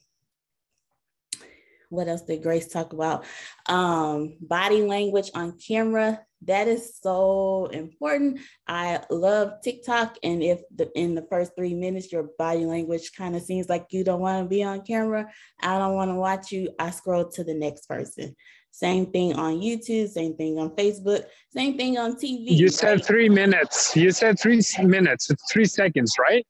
what 1.96 2.08
else 2.08 2.22
did 2.22 2.42
Grace 2.42 2.68
talk 2.68 2.92
about? 2.92 3.24
Um, 3.66 4.36
body 4.40 4.82
language 4.82 5.30
on 5.34 5.58
camera 5.58 6.20
that 6.42 6.68
is 6.68 6.98
so 7.00 7.66
important. 7.66 8.40
I 8.68 9.00
love 9.10 9.54
TikTok. 9.62 10.16
And 10.22 10.42
if 10.42 10.60
the, 10.74 10.90
in 10.94 11.14
the 11.14 11.26
first 11.28 11.52
three 11.56 11.74
minutes, 11.74 12.12
your 12.12 12.30
body 12.38 12.66
language 12.66 13.12
kind 13.16 13.34
of 13.34 13.42
seems 13.42 13.68
like 13.68 13.86
you 13.90 14.04
don't 14.04 14.20
want 14.20 14.44
to 14.44 14.48
be 14.48 14.62
on 14.62 14.82
camera, 14.82 15.30
I 15.60 15.78
don't 15.78 15.94
want 15.94 16.10
to 16.10 16.14
watch 16.14 16.52
you, 16.52 16.70
I 16.78 16.90
scroll 16.90 17.28
to 17.30 17.44
the 17.44 17.54
next 17.54 17.86
person. 17.86 18.36
Same 18.70 19.06
thing 19.06 19.32
on 19.34 19.54
YouTube, 19.54 20.08
same 20.08 20.36
thing 20.36 20.58
on 20.58 20.70
Facebook, 20.76 21.24
same 21.50 21.78
thing 21.78 21.96
on 21.96 22.16
TV. 22.16 22.50
You 22.50 22.68
said 22.68 23.02
three 23.04 23.30
minutes. 23.30 23.96
You 23.96 24.10
said 24.10 24.38
three 24.38 24.62
minutes. 24.82 25.30
Three 25.50 25.64
seconds, 25.64 26.14
right? 26.20 26.46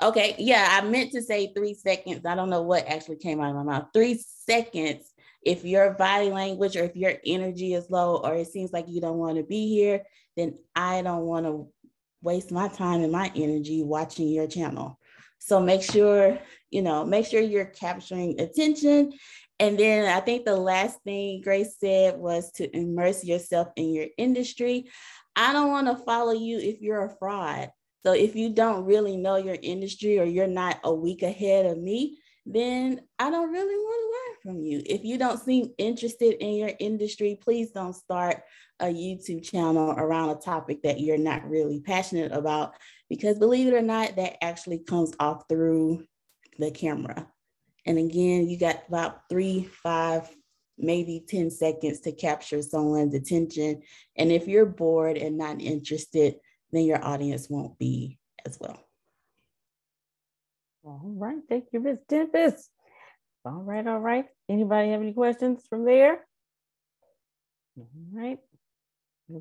Okay. 0.00 0.36
Yeah, 0.38 0.68
I 0.70 0.86
meant 0.86 1.12
to 1.12 1.22
say 1.22 1.52
three 1.52 1.74
seconds. 1.74 2.24
I 2.24 2.34
don't 2.34 2.50
know 2.50 2.62
what 2.62 2.86
actually 2.86 3.16
came 3.16 3.40
out 3.40 3.50
of 3.50 3.56
my 3.56 3.62
mouth. 3.64 3.88
Three 3.92 4.22
seconds 4.46 5.12
if 5.42 5.64
your 5.64 5.92
body 5.92 6.30
language 6.30 6.76
or 6.76 6.84
if 6.84 6.96
your 6.96 7.14
energy 7.24 7.74
is 7.74 7.90
low 7.90 8.16
or 8.16 8.34
it 8.34 8.48
seems 8.48 8.72
like 8.72 8.86
you 8.88 9.00
don't 9.00 9.18
want 9.18 9.36
to 9.38 9.42
be 9.42 9.68
here, 9.68 10.02
then 10.36 10.58
I 10.74 11.02
don't 11.02 11.22
want 11.22 11.46
to 11.46 11.68
waste 12.22 12.50
my 12.50 12.68
time 12.68 13.02
and 13.02 13.12
my 13.12 13.30
energy 13.34 13.82
watching 13.82 14.28
your 14.28 14.46
channel. 14.46 14.98
So 15.38 15.60
make 15.60 15.82
sure, 15.82 16.38
you 16.70 16.82
know, 16.82 17.04
make 17.04 17.26
sure 17.26 17.40
you're 17.40 17.64
capturing 17.64 18.40
attention. 18.40 19.12
And 19.60 19.78
then 19.78 20.06
I 20.06 20.20
think 20.20 20.44
the 20.44 20.56
last 20.56 21.02
thing 21.02 21.40
Grace 21.42 21.76
said 21.80 22.18
was 22.18 22.50
to 22.52 22.76
immerse 22.76 23.24
yourself 23.24 23.68
in 23.76 23.92
your 23.92 24.06
industry. 24.16 24.90
I 25.34 25.52
don't 25.52 25.70
want 25.70 25.86
to 25.86 26.04
follow 26.04 26.32
you 26.32 26.58
if 26.58 26.80
you're 26.80 27.04
a 27.04 27.16
fraud. 27.18 27.70
So 28.08 28.14
if 28.14 28.34
you 28.34 28.48
don't 28.48 28.86
really 28.86 29.18
know 29.18 29.36
your 29.36 29.58
industry 29.62 30.18
or 30.18 30.24
you're 30.24 30.46
not 30.46 30.80
a 30.82 30.94
week 30.94 31.22
ahead 31.22 31.66
of 31.66 31.76
me, 31.76 32.16
then 32.46 33.02
I 33.18 33.28
don't 33.28 33.52
really 33.52 33.76
want 33.76 34.00
to 34.00 34.50
learn 34.50 34.56
from 34.56 34.62
you. 34.64 34.82
If 34.86 35.04
you 35.04 35.18
don't 35.18 35.38
seem 35.38 35.74
interested 35.76 36.42
in 36.42 36.54
your 36.54 36.70
industry, 36.80 37.38
please 37.38 37.70
don't 37.72 37.92
start 37.92 38.44
a 38.80 38.86
YouTube 38.86 39.44
channel 39.44 39.90
around 39.90 40.30
a 40.30 40.36
topic 40.36 40.84
that 40.84 41.00
you're 41.00 41.18
not 41.18 41.46
really 41.50 41.82
passionate 41.82 42.32
about, 42.32 42.72
because 43.10 43.38
believe 43.38 43.66
it 43.66 43.74
or 43.74 43.82
not, 43.82 44.16
that 44.16 44.42
actually 44.42 44.78
comes 44.78 45.12
off 45.20 45.42
through 45.46 46.02
the 46.58 46.70
camera. 46.70 47.30
And 47.84 47.98
again, 47.98 48.48
you 48.48 48.58
got 48.58 48.84
about 48.88 49.28
three, 49.28 49.68
five, 49.82 50.34
maybe 50.78 51.26
10 51.28 51.50
seconds 51.50 52.00
to 52.00 52.12
capture 52.12 52.62
someone's 52.62 53.14
attention. 53.14 53.82
And 54.16 54.32
if 54.32 54.48
you're 54.48 54.64
bored 54.64 55.18
and 55.18 55.36
not 55.36 55.60
interested, 55.60 56.36
then 56.72 56.84
your 56.84 57.02
audience 57.04 57.48
won't 57.48 57.78
be 57.78 58.18
as 58.46 58.58
well. 58.60 58.78
All 60.84 61.00
right, 61.04 61.38
thank 61.48 61.66
you, 61.72 61.80
Ms. 61.80 61.98
Tempest. 62.08 62.70
All 63.44 63.62
right, 63.62 63.86
all 63.86 64.00
right. 64.00 64.26
Anybody 64.48 64.90
have 64.90 65.00
any 65.00 65.12
questions 65.12 65.64
from 65.68 65.84
there? 65.84 66.26
All 67.78 67.88
right, 68.12 68.38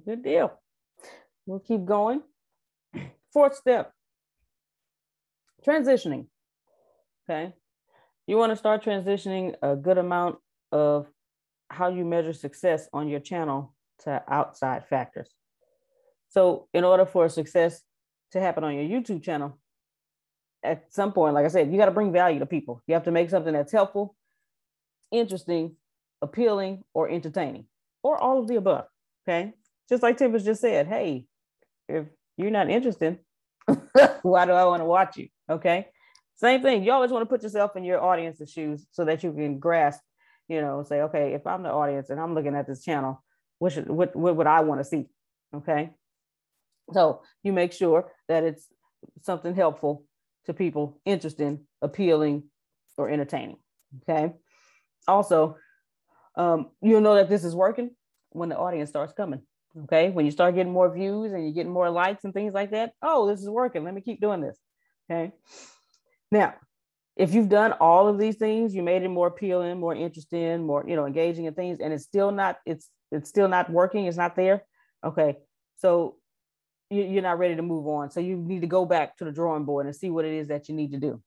good 0.06 0.24
deal. 0.24 0.52
We'll 1.46 1.60
keep 1.60 1.86
going. 1.86 2.22
Fourth 3.34 3.56
step, 3.56 3.94
transitioning. 5.66 6.28
Okay, 7.30 7.54
you 8.28 8.38
want 8.38 8.52
to 8.52 8.56
start 8.56 8.84
transitioning 8.84 9.56
a 9.62 9.76
good 9.76 9.98
amount 9.98 10.38
of 10.72 11.08
how 11.70 11.90
you 11.90 12.06
measure 12.06 12.34
success 12.34 12.88
on 12.94 13.08
your 13.08 13.20
channel 13.20 13.74
to 14.00 14.24
outside 14.28 14.86
factors. 14.88 15.30
So, 16.38 16.68
in 16.72 16.84
order 16.84 17.08
for 17.08 17.28
success 17.30 17.82
to 18.32 18.40
happen 18.40 18.64
on 18.64 18.76
your 18.76 18.84
YouTube 18.84 19.24
channel, 19.24 19.58
at 20.62 20.94
some 20.94 21.12
point, 21.12 21.34
like 21.34 21.46
I 21.46 21.48
said, 21.48 21.72
you 21.72 21.80
got 21.80 21.86
to 21.86 21.92
bring 21.92 22.12
value 22.12 22.38
to 22.38 22.46
people. 22.46 22.84
You 22.86 22.94
have 22.94 23.06
to 23.06 23.12
make 23.12 23.32
something 23.32 23.54
that's 23.54 23.72
helpful, 23.72 24.16
interesting, 25.12 25.78
appealing, 26.22 26.84
or 26.94 27.10
entertaining, 27.10 27.66
or 28.04 28.20
all 28.20 28.38
of 28.38 28.48
the 28.48 28.58
above. 28.58 28.86
Okay. 29.28 29.56
Just 29.90 30.04
like 30.04 30.18
Tibbs 30.18 30.46
just 30.46 30.62
said, 30.62 30.86
hey, 30.86 31.26
if 31.90 32.06
you're 32.38 32.52
not 32.52 32.70
interested, 32.70 33.18
why 34.22 34.46
do 34.46 34.52
I 34.52 34.66
want 34.66 34.82
to 34.82 34.86
watch 34.86 35.18
you? 35.18 35.30
Okay. 35.50 35.88
Same 36.36 36.62
thing. 36.62 36.84
You 36.84 36.92
always 36.92 37.10
want 37.10 37.24
to 37.24 37.36
put 37.36 37.42
yourself 37.42 37.76
in 37.76 37.84
your 37.84 38.00
audience's 38.00 38.52
shoes 38.52 38.86
so 38.92 39.06
that 39.06 39.24
you 39.24 39.34
can 39.34 39.58
grasp, 39.58 40.02
you 40.48 40.62
know, 40.62 40.84
say, 40.84 41.02
okay, 41.02 41.34
if 41.34 41.48
I'm 41.48 41.64
the 41.64 41.72
audience 41.72 42.12
and 42.12 42.20
I'm 42.20 42.36
looking 42.36 42.54
at 42.54 42.68
this 42.68 42.84
channel, 42.84 43.24
what 43.58 43.74
should 43.74 43.90
what, 43.90 44.16
what 44.16 44.36
would 44.36 44.46
I 44.46 44.62
want 44.62 44.82
to 44.82 44.86
see? 44.86 45.08
Okay. 45.56 45.90
So 46.92 47.22
you 47.44 47.54
make 47.54 47.74
sure 47.74 48.12
that 48.28 48.44
it's 48.44 48.68
something 49.22 49.56
helpful 49.56 50.06
to 50.46 50.54
people, 50.54 51.00
interesting, 51.06 51.66
appealing, 51.82 52.44
or 52.98 53.10
entertaining. 53.10 53.58
Okay. 54.02 54.34
Also, 55.08 55.58
um, 56.36 56.72
you'll 56.82 57.02
know 57.02 57.16
that 57.16 57.30
this 57.30 57.44
is 57.44 57.56
working 57.56 57.92
when 58.32 58.50
the 58.50 58.58
audience 58.58 58.90
starts 58.90 59.14
coming. 59.14 59.42
Okay. 59.84 60.10
When 60.10 60.26
you 60.26 60.32
start 60.32 60.56
getting 60.56 60.74
more 60.74 60.94
views 60.94 61.34
and 61.34 61.44
you're 61.44 61.54
getting 61.54 61.72
more 61.72 61.90
likes 61.90 62.24
and 62.24 62.34
things 62.34 62.54
like 62.54 62.72
that, 62.72 62.94
oh, 63.02 63.28
this 63.28 63.42
is 63.42 63.50
working. 63.50 63.84
Let 63.84 63.94
me 63.94 64.02
keep 64.02 64.22
doing 64.22 64.42
this. 64.42 64.58
Okay. 65.10 65.32
Now, 66.32 66.56
if 67.16 67.34
you've 67.34 67.50
done 67.50 67.74
all 67.74 68.08
of 68.08 68.18
these 68.18 68.36
things, 68.36 68.76
you 68.76 68.84
made 68.84 69.04
it 69.04 69.10
more 69.10 69.28
appealing, 69.28 69.80
more 69.80 69.96
interesting, 69.96 70.66
more, 70.66 70.86
you 70.88 70.96
know, 70.96 71.06
engaging 71.06 71.48
and 71.48 71.56
things, 71.56 71.80
and 71.80 71.92
it's 71.92 72.04
still 72.04 72.32
not, 72.32 72.58
it's 72.66 72.90
it's 73.12 73.30
still 73.30 73.48
not 73.48 73.70
working, 73.70 74.06
it's 74.06 74.18
not 74.18 74.36
there. 74.36 74.64
Okay. 75.04 75.38
So 75.78 76.18
you're 76.90 77.22
not 77.22 77.40
ready 77.40 77.56
to 77.56 77.62
move 77.62 77.88
on. 77.88 78.12
So 78.12 78.20
you 78.20 78.38
need 78.38 78.62
to 78.62 78.68
go 78.68 78.86
back 78.86 79.18
to 79.18 79.26
the 79.26 79.32
drawing 79.32 79.66
board 79.66 79.86
and 79.86 79.96
see 79.96 80.10
what 80.10 80.26
it 80.26 80.34
is 80.34 80.48
that 80.48 80.70
you 80.70 80.76
need 80.76 80.92
to 80.92 81.00
do. 81.00 81.22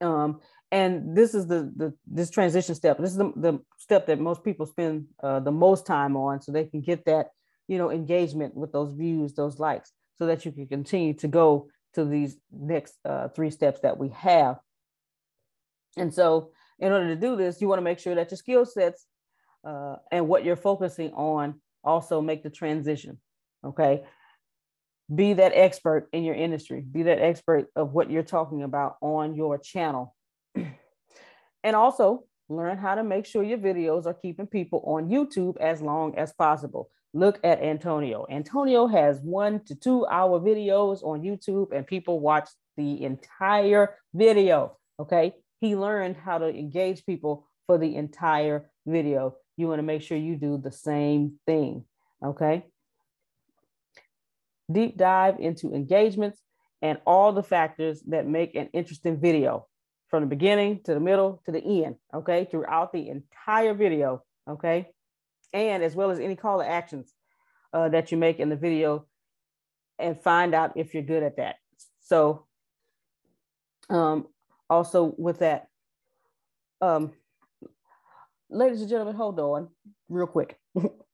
Um, 0.00 0.40
and 0.70 1.16
this 1.16 1.34
is 1.34 1.46
the 1.46 1.72
the 1.76 1.94
this 2.06 2.30
transition 2.30 2.74
step. 2.74 2.98
This 2.98 3.12
is 3.12 3.16
the, 3.16 3.32
the 3.36 3.58
step 3.78 4.06
that 4.06 4.20
most 4.20 4.44
people 4.44 4.66
spend 4.66 5.06
uh, 5.22 5.40
the 5.40 5.50
most 5.52 5.86
time 5.86 6.16
on, 6.16 6.42
so 6.42 6.52
they 6.52 6.64
can 6.64 6.82
get 6.82 7.04
that 7.06 7.28
you 7.68 7.78
know 7.78 7.90
engagement 7.90 8.54
with 8.54 8.72
those 8.72 8.92
views, 8.92 9.34
those 9.34 9.58
likes, 9.58 9.92
so 10.16 10.26
that 10.26 10.44
you 10.44 10.52
can 10.52 10.66
continue 10.66 11.14
to 11.14 11.28
go 11.28 11.68
to 11.94 12.04
these 12.04 12.36
next 12.52 12.94
uh, 13.04 13.28
three 13.28 13.50
steps 13.50 13.80
that 13.80 13.98
we 13.98 14.10
have. 14.10 14.58
And 15.96 16.12
so, 16.12 16.50
in 16.78 16.92
order 16.92 17.08
to 17.08 17.16
do 17.16 17.34
this, 17.34 17.60
you 17.60 17.68
want 17.68 17.78
to 17.78 17.84
make 17.84 17.98
sure 17.98 18.14
that 18.14 18.30
your 18.30 18.36
skill 18.36 18.66
sets 18.66 19.06
uh, 19.64 19.96
and 20.12 20.28
what 20.28 20.44
you're 20.44 20.56
focusing 20.56 21.12
on 21.12 21.60
also 21.82 22.20
make 22.20 22.42
the 22.42 22.50
transition. 22.50 23.18
Okay. 23.64 24.02
Be 25.14 25.32
that 25.34 25.52
expert 25.54 26.08
in 26.12 26.22
your 26.22 26.34
industry, 26.34 26.82
be 26.82 27.04
that 27.04 27.18
expert 27.18 27.68
of 27.74 27.92
what 27.92 28.10
you're 28.10 28.22
talking 28.22 28.62
about 28.62 28.96
on 29.00 29.34
your 29.34 29.56
channel. 29.56 30.14
and 30.54 31.76
also 31.76 32.24
learn 32.50 32.76
how 32.76 32.94
to 32.94 33.02
make 33.02 33.24
sure 33.24 33.42
your 33.42 33.58
videos 33.58 34.06
are 34.06 34.14
keeping 34.14 34.46
people 34.46 34.82
on 34.86 35.08
YouTube 35.08 35.56
as 35.58 35.80
long 35.80 36.14
as 36.16 36.32
possible. 36.34 36.90
Look 37.14 37.40
at 37.42 37.62
Antonio. 37.62 38.26
Antonio 38.28 38.86
has 38.86 39.18
one 39.20 39.64
to 39.64 39.74
two 39.74 40.06
hour 40.06 40.40
videos 40.40 41.02
on 41.02 41.22
YouTube, 41.22 41.72
and 41.72 41.86
people 41.86 42.20
watch 42.20 42.48
the 42.76 43.02
entire 43.02 43.96
video. 44.12 44.76
Okay. 45.00 45.34
He 45.60 45.74
learned 45.74 46.16
how 46.16 46.38
to 46.38 46.46
engage 46.46 47.04
people 47.06 47.46
for 47.66 47.78
the 47.78 47.96
entire 47.96 48.70
video. 48.86 49.36
You 49.56 49.68
want 49.68 49.78
to 49.78 49.82
make 49.84 50.02
sure 50.02 50.18
you 50.18 50.36
do 50.36 50.58
the 50.58 50.70
same 50.70 51.40
thing. 51.46 51.84
Okay 52.22 52.64
deep 54.70 54.96
dive 54.96 55.38
into 55.38 55.72
engagements 55.72 56.40
and 56.82 56.98
all 57.06 57.32
the 57.32 57.42
factors 57.42 58.02
that 58.08 58.26
make 58.26 58.54
an 58.54 58.68
interesting 58.72 59.20
video 59.20 59.66
from 60.08 60.22
the 60.22 60.28
beginning 60.28 60.80
to 60.84 60.94
the 60.94 61.00
middle 61.00 61.42
to 61.44 61.52
the 61.52 61.84
end, 61.84 61.96
okay, 62.14 62.46
throughout 62.50 62.92
the 62.92 63.08
entire 63.08 63.74
video, 63.74 64.22
okay, 64.48 64.88
and 65.52 65.82
as 65.82 65.94
well 65.94 66.10
as 66.10 66.18
any 66.18 66.36
call 66.36 66.58
to 66.58 66.68
actions 66.68 67.12
uh, 67.72 67.88
that 67.88 68.10
you 68.10 68.18
make 68.18 68.38
in 68.38 68.48
the 68.48 68.56
video 68.56 69.06
and 69.98 70.22
find 70.22 70.54
out 70.54 70.76
if 70.76 70.94
you're 70.94 71.02
good 71.02 71.22
at 71.22 71.36
that. 71.36 71.56
So, 72.00 72.46
um, 73.90 74.26
also 74.70 75.14
with 75.18 75.40
that, 75.40 75.68
um, 76.80 77.12
ladies 78.48 78.80
and 78.80 78.88
gentlemen, 78.88 79.16
hold 79.16 79.38
on 79.40 79.68
real 80.08 80.26
quick. 80.26 80.58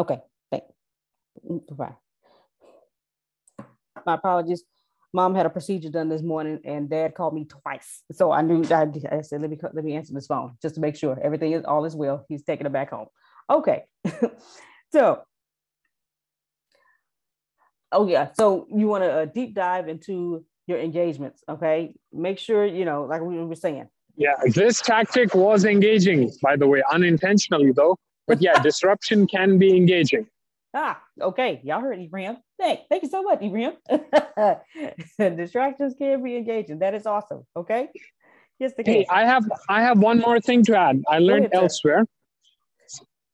Okay, 0.00 0.18
thank. 0.50 0.64
Bye. 1.70 1.92
My 4.06 4.14
apologies. 4.14 4.64
Mom 5.12 5.34
had 5.34 5.44
a 5.44 5.50
procedure 5.50 5.90
done 5.90 6.08
this 6.08 6.22
morning, 6.22 6.60
and 6.64 6.88
Dad 6.88 7.14
called 7.14 7.34
me 7.34 7.44
twice, 7.44 8.02
so 8.12 8.30
I 8.30 8.40
knew 8.40 8.64
I, 8.70 8.86
I 9.12 9.20
said, 9.20 9.42
"Let 9.42 9.50
me 9.50 9.58
let 9.74 9.84
me 9.84 9.94
answer 9.94 10.14
this 10.14 10.26
phone 10.26 10.56
just 10.62 10.76
to 10.76 10.80
make 10.80 10.96
sure 10.96 11.18
everything 11.22 11.52
is 11.52 11.64
all 11.64 11.84
is 11.84 11.94
well." 11.94 12.24
He's 12.30 12.42
taking 12.44 12.64
it 12.64 12.72
back 12.72 12.90
home. 12.90 13.08
Okay, 13.50 13.82
so 14.92 15.22
oh 17.92 18.06
yeah, 18.06 18.28
so 18.32 18.66
you 18.74 18.86
want 18.86 19.04
to 19.04 19.12
uh, 19.12 19.24
deep 19.26 19.54
dive 19.54 19.88
into 19.88 20.46
your 20.66 20.78
engagements. 20.78 21.42
Okay, 21.46 21.92
make 22.10 22.38
sure 22.38 22.64
you 22.64 22.86
know, 22.86 23.02
like 23.02 23.20
we 23.20 23.36
were 23.36 23.54
saying. 23.54 23.88
Yeah, 24.16 24.36
this 24.54 24.80
tactic 24.80 25.34
was 25.34 25.66
engaging, 25.66 26.32
by 26.40 26.56
the 26.56 26.66
way, 26.66 26.82
unintentionally 26.90 27.72
though. 27.72 27.98
But 28.26 28.40
yeah, 28.40 28.60
disruption 28.62 29.26
can 29.26 29.58
be 29.58 29.76
engaging. 29.76 30.26
Ah, 30.72 31.02
okay. 31.20 31.60
Y'all 31.64 31.80
heard 31.80 31.98
Ibrahim. 31.98 32.36
Thank, 32.56 32.82
thank 32.88 33.02
you 33.02 33.08
so 33.08 33.24
much, 33.24 33.42
Ibrahim. 33.42 33.72
Distractions 35.18 35.96
can 35.98 36.22
be 36.22 36.36
engaging. 36.36 36.78
That 36.78 36.94
is 36.94 37.06
awesome. 37.06 37.42
Okay. 37.56 37.88
Yes, 38.60 38.74
the 38.76 38.84
case. 38.84 38.94
Hey, 38.94 39.06
I 39.10 39.24
have 39.24 39.50
I 39.68 39.82
have 39.82 39.98
one 39.98 40.20
more 40.20 40.38
thing 40.38 40.62
to 40.66 40.76
add. 40.76 41.02
I 41.08 41.18
learned 41.18 41.46
ahead, 41.46 41.54
elsewhere. 41.54 42.06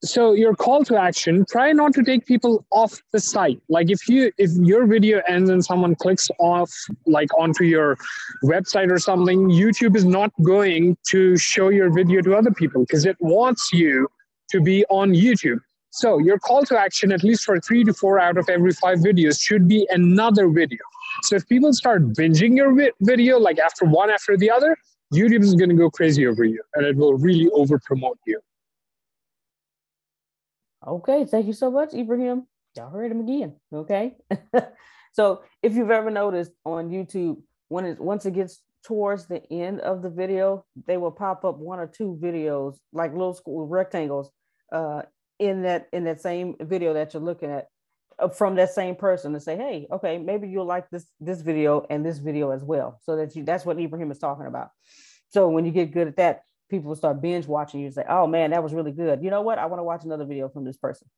So 0.02 0.32
your 0.32 0.54
call 0.54 0.84
to 0.84 0.96
action, 0.96 1.44
try 1.50 1.72
not 1.72 1.92
to 1.94 2.02
take 2.04 2.26
people 2.26 2.64
off 2.70 3.02
the 3.12 3.20
site. 3.20 3.60
Like 3.68 3.90
if 3.90 4.08
you 4.08 4.30
if 4.38 4.52
your 4.52 4.86
video 4.86 5.20
ends 5.26 5.50
and 5.50 5.64
someone 5.64 5.94
clicks 5.96 6.30
off 6.38 6.70
like 7.06 7.28
onto 7.36 7.64
your 7.64 7.96
website 8.44 8.90
or 8.90 8.98
something, 8.98 9.48
YouTube 9.48 9.96
is 9.96 10.04
not 10.04 10.32
going 10.42 10.96
to 11.08 11.36
show 11.36 11.70
your 11.70 11.92
video 11.92 12.22
to 12.22 12.36
other 12.36 12.52
people 12.52 12.82
because 12.82 13.04
it 13.04 13.16
wants 13.20 13.72
you 13.72 14.08
to 14.50 14.60
be 14.60 14.84
on 14.86 15.12
YouTube. 15.12 15.60
So 15.90 16.18
your 16.18 16.38
call 16.38 16.64
to 16.66 16.78
action, 16.78 17.10
at 17.10 17.24
least 17.24 17.44
for 17.44 17.58
three 17.60 17.82
to 17.84 17.94
four 17.94 18.18
out 18.18 18.36
of 18.36 18.48
every 18.48 18.72
five 18.72 18.98
videos, 18.98 19.40
should 19.40 19.66
be 19.66 19.86
another 19.90 20.48
video. 20.48 20.80
So 21.22 21.36
if 21.36 21.48
people 21.48 21.72
start 21.72 22.12
binging 22.12 22.56
your 22.56 22.90
video, 23.00 23.38
like 23.38 23.58
after 23.58 23.86
one 23.86 24.10
after 24.10 24.36
the 24.36 24.50
other, 24.50 24.76
YouTube 25.14 25.42
is 25.42 25.54
going 25.54 25.70
to 25.70 25.76
go 25.76 25.88
crazy 25.88 26.26
over 26.26 26.44
you 26.44 26.62
and 26.74 26.84
it 26.84 26.96
will 26.96 27.14
really 27.14 27.48
over 27.50 27.78
promote 27.78 28.18
you. 28.26 28.40
Okay, 30.86 31.24
thank 31.24 31.46
you 31.46 31.52
so 31.52 31.70
much, 31.70 31.94
Ibrahim. 31.94 32.46
Y'all 32.76 32.90
heard 32.90 33.10
him 33.10 33.20
again. 33.20 33.54
Okay. 33.72 34.16
so 35.12 35.42
if 35.62 35.74
you've 35.74 35.90
ever 35.90 36.10
noticed 36.10 36.52
on 36.64 36.90
YouTube, 36.90 37.40
when 37.68 37.84
it 37.84 38.00
once 38.00 38.26
it 38.26 38.34
gets 38.34 38.60
towards 38.86 39.26
the 39.26 39.42
end 39.52 39.80
of 39.80 40.00
the 40.00 40.10
video, 40.10 40.64
they 40.86 40.96
will 40.96 41.10
pop 41.10 41.44
up 41.44 41.58
one 41.58 41.80
or 41.80 41.88
two 41.88 42.18
videos, 42.22 42.76
like 42.92 43.10
little 43.12 43.34
school 43.34 43.66
rectangles, 43.66 44.30
uh, 44.72 45.02
in 45.38 45.62
that 45.62 45.88
in 45.92 46.04
that 46.04 46.20
same 46.20 46.54
video 46.60 46.94
that 46.94 47.12
you're 47.12 47.22
looking 47.22 47.50
at 47.50 47.66
uh, 48.18 48.28
from 48.28 48.54
that 48.54 48.72
same 48.72 48.94
person 48.94 49.32
to 49.32 49.40
say, 49.40 49.56
hey, 49.56 49.86
okay, 49.92 50.18
maybe 50.18 50.48
you'll 50.48 50.64
like 50.64 50.88
this 50.90 51.06
this 51.20 51.42
video 51.42 51.84
and 51.90 52.06
this 52.06 52.18
video 52.18 52.50
as 52.50 52.62
well. 52.62 53.00
So 53.02 53.16
that 53.16 53.34
you 53.34 53.44
that's 53.44 53.66
what 53.66 53.78
Ibrahim 53.78 54.10
is 54.10 54.18
talking 54.18 54.46
about. 54.46 54.70
So 55.28 55.48
when 55.48 55.64
you 55.64 55.72
get 55.72 55.92
good 55.92 56.06
at 56.08 56.16
that, 56.16 56.42
people 56.70 56.88
will 56.88 56.96
start 56.96 57.20
binge 57.20 57.46
watching 57.46 57.80
you 57.80 57.86
and 57.86 57.94
say, 57.94 58.04
oh 58.08 58.26
man, 58.26 58.52
that 58.52 58.62
was 58.62 58.72
really 58.72 58.92
good. 58.92 59.22
You 59.22 59.30
know 59.30 59.42
what? 59.42 59.58
I 59.58 59.66
want 59.66 59.80
to 59.80 59.84
watch 59.84 60.04
another 60.04 60.24
video 60.24 60.48
from 60.48 60.64
this 60.64 60.76
person. 60.76 61.08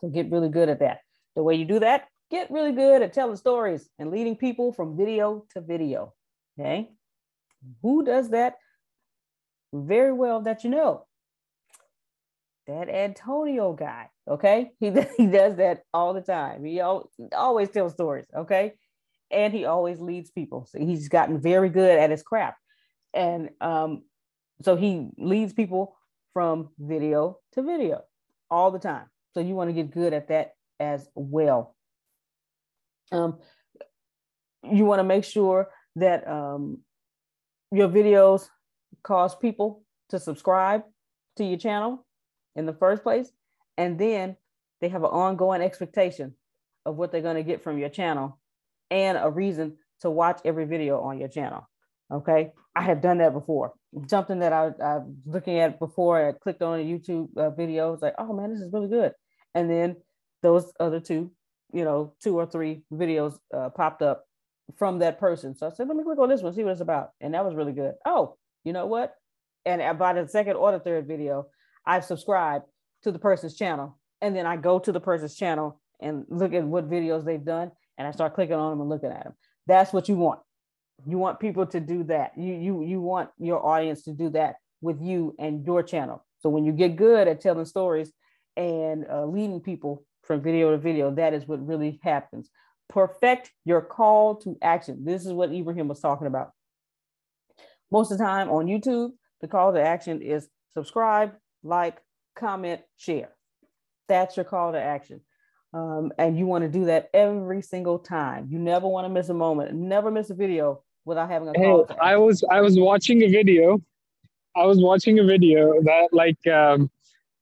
So 0.00 0.08
get 0.08 0.30
really 0.30 0.50
good 0.50 0.68
at 0.68 0.80
that. 0.80 1.00
The 1.34 1.42
way 1.42 1.54
you 1.54 1.64
do 1.64 1.80
that, 1.80 2.08
get 2.30 2.50
really 2.50 2.72
good 2.72 3.02
at 3.02 3.14
telling 3.14 3.36
stories 3.36 3.88
and 3.98 4.10
leading 4.10 4.36
people 4.36 4.72
from 4.72 4.96
video 4.96 5.44
to 5.54 5.60
video. 5.60 6.12
Okay. 6.58 6.90
Who 7.82 8.04
does 8.04 8.30
that 8.30 8.56
very 9.72 10.12
well 10.12 10.42
that 10.42 10.64
you 10.64 10.70
know? 10.70 11.06
that 12.66 12.88
Antonio 12.88 13.72
guy. 13.72 14.08
Okay, 14.28 14.72
he 14.80 14.92
he 15.16 15.26
does 15.26 15.56
that 15.56 15.82
all 15.92 16.14
the 16.14 16.20
time. 16.20 16.64
He 16.64 16.80
always 16.80 17.70
tells 17.70 17.92
stories. 17.92 18.26
Okay, 18.34 18.74
and 19.30 19.52
he 19.52 19.64
always 19.64 20.00
leads 20.00 20.30
people. 20.30 20.66
So 20.70 20.78
he's 20.78 21.08
gotten 21.08 21.40
very 21.40 21.68
good 21.68 21.98
at 21.98 22.10
his 22.10 22.22
craft, 22.22 22.58
and 23.14 23.50
um, 23.60 24.02
so 24.62 24.76
he 24.76 25.08
leads 25.18 25.52
people 25.52 25.96
from 26.32 26.70
video 26.78 27.38
to 27.52 27.62
video 27.62 28.02
all 28.50 28.70
the 28.70 28.78
time. 28.78 29.06
So 29.34 29.40
you 29.40 29.54
want 29.54 29.70
to 29.70 29.74
get 29.74 29.90
good 29.90 30.12
at 30.12 30.28
that 30.28 30.52
as 30.78 31.08
well. 31.14 31.74
Um, 33.10 33.38
you 34.70 34.84
want 34.84 35.00
to 35.00 35.04
make 35.04 35.24
sure 35.24 35.68
that 35.96 36.26
um, 36.28 36.78
your 37.70 37.88
videos 37.88 38.48
cause 39.02 39.34
people 39.34 39.82
to 40.10 40.18
subscribe 40.18 40.82
to 41.36 41.44
your 41.44 41.58
channel 41.58 42.04
in 42.56 42.66
the 42.66 42.72
first 42.72 43.02
place. 43.02 43.32
And 43.78 43.98
then 43.98 44.36
they 44.80 44.88
have 44.88 45.02
an 45.02 45.10
ongoing 45.10 45.62
expectation 45.62 46.34
of 46.84 46.96
what 46.96 47.12
they're 47.12 47.22
going 47.22 47.36
to 47.36 47.42
get 47.42 47.62
from 47.62 47.78
your 47.78 47.88
channel 47.88 48.38
and 48.90 49.16
a 49.20 49.30
reason 49.30 49.78
to 50.00 50.10
watch 50.10 50.40
every 50.44 50.66
video 50.66 51.00
on 51.00 51.18
your 51.18 51.28
channel. 51.28 51.68
Okay. 52.12 52.52
I 52.74 52.82
have 52.82 53.02
done 53.02 53.18
that 53.18 53.32
before. 53.32 53.72
Something 54.06 54.38
that 54.40 54.52
I, 54.52 54.66
I 54.82 54.98
was 54.98 55.14
looking 55.26 55.58
at 55.58 55.78
before, 55.78 56.28
I 56.28 56.32
clicked 56.32 56.62
on 56.62 56.80
a 56.80 56.82
YouTube 56.82 57.28
uh, 57.36 57.50
video, 57.50 57.90
was 57.90 58.02
like, 58.02 58.14
oh 58.18 58.32
man, 58.32 58.50
this 58.50 58.60
is 58.60 58.72
really 58.72 58.88
good. 58.88 59.12
And 59.54 59.70
then 59.70 59.96
those 60.42 60.72
other 60.80 61.00
two, 61.00 61.30
you 61.72 61.84
know, 61.84 62.14
two 62.22 62.36
or 62.36 62.46
three 62.46 62.82
videos 62.92 63.38
uh, 63.54 63.68
popped 63.68 64.02
up 64.02 64.24
from 64.78 64.98
that 65.00 65.18
person. 65.18 65.54
So 65.54 65.66
I 65.66 65.70
said, 65.70 65.88
let 65.88 65.96
me 65.96 66.04
click 66.04 66.18
on 66.18 66.28
this 66.28 66.42
one, 66.42 66.52
see 66.52 66.64
what 66.64 66.72
it's 66.72 66.80
about. 66.80 67.10
And 67.20 67.34
that 67.34 67.44
was 67.44 67.54
really 67.54 67.72
good. 67.72 67.94
Oh, 68.04 68.36
you 68.64 68.72
know 68.72 68.86
what? 68.86 69.14
And 69.64 69.80
about 69.80 70.16
the 70.16 70.28
second 70.28 70.56
or 70.56 70.72
the 70.72 70.80
third 70.80 71.06
video, 71.06 71.46
I've 71.86 72.04
subscribed 72.04 72.64
to 73.02 73.12
the 73.12 73.18
person's 73.18 73.56
channel. 73.56 73.98
And 74.20 74.36
then 74.36 74.46
I 74.46 74.56
go 74.56 74.78
to 74.78 74.92
the 74.92 75.00
person's 75.00 75.36
channel 75.36 75.80
and 76.00 76.24
look 76.28 76.52
at 76.54 76.64
what 76.64 76.90
videos 76.90 77.24
they've 77.24 77.44
done. 77.44 77.70
And 77.98 78.06
I 78.06 78.10
start 78.12 78.34
clicking 78.34 78.54
on 78.54 78.70
them 78.70 78.80
and 78.80 78.88
looking 78.88 79.10
at 79.10 79.24
them. 79.24 79.34
That's 79.66 79.92
what 79.92 80.08
you 80.08 80.16
want. 80.16 80.40
You 81.06 81.18
want 81.18 81.40
people 81.40 81.66
to 81.66 81.80
do 81.80 82.04
that. 82.04 82.32
You 82.36 82.54
you 82.54 82.82
you 82.84 83.00
want 83.00 83.30
your 83.38 83.64
audience 83.64 84.02
to 84.04 84.12
do 84.12 84.30
that 84.30 84.56
with 84.80 85.00
you 85.00 85.34
and 85.38 85.64
your 85.66 85.82
channel. 85.82 86.24
So 86.40 86.48
when 86.48 86.64
you 86.64 86.72
get 86.72 86.96
good 86.96 87.28
at 87.28 87.40
telling 87.40 87.64
stories 87.64 88.12
and 88.56 89.06
uh, 89.10 89.24
leading 89.26 89.60
people 89.60 90.04
from 90.22 90.42
video 90.42 90.70
to 90.70 90.78
video, 90.78 91.12
that 91.14 91.34
is 91.34 91.46
what 91.46 91.66
really 91.66 92.00
happens. 92.02 92.50
Perfect 92.88 93.52
your 93.64 93.80
call 93.80 94.36
to 94.36 94.56
action. 94.60 95.04
This 95.04 95.24
is 95.24 95.32
what 95.32 95.52
Ibrahim 95.52 95.88
was 95.88 96.00
talking 96.00 96.26
about. 96.26 96.50
Most 97.90 98.10
of 98.10 98.18
the 98.18 98.24
time 98.24 98.48
on 98.50 98.66
YouTube, 98.66 99.12
the 99.40 99.48
call 99.48 99.72
to 99.72 99.80
action 99.80 100.22
is 100.22 100.48
subscribe, 100.72 101.32
like, 101.62 101.98
comment, 102.36 102.80
share. 102.96 103.30
That's 104.08 104.36
your 104.36 104.44
call 104.44 104.72
to 104.72 104.80
action. 104.80 105.20
Um, 105.74 106.12
and 106.18 106.38
you 106.38 106.46
want 106.46 106.64
to 106.64 106.68
do 106.68 106.86
that 106.86 107.08
every 107.14 107.62
single 107.62 107.98
time. 107.98 108.48
You 108.50 108.58
never 108.58 108.86
want 108.86 109.06
to 109.06 109.08
miss 109.08 109.30
a 109.30 109.34
moment. 109.34 109.74
Never 109.74 110.10
miss 110.10 110.30
a 110.30 110.34
video 110.34 110.82
without 111.04 111.30
having 111.30 111.48
a 111.48 111.52
call. 111.54 111.86
Hey, 111.88 111.94
I 112.00 112.16
was 112.16 112.44
I 112.50 112.60
was 112.60 112.78
watching 112.78 113.22
a 113.22 113.28
video. 113.28 113.80
I 114.54 114.66
was 114.66 114.80
watching 114.80 115.18
a 115.18 115.24
video 115.24 115.80
that 115.82 116.08
like 116.12 116.46
um, 116.46 116.90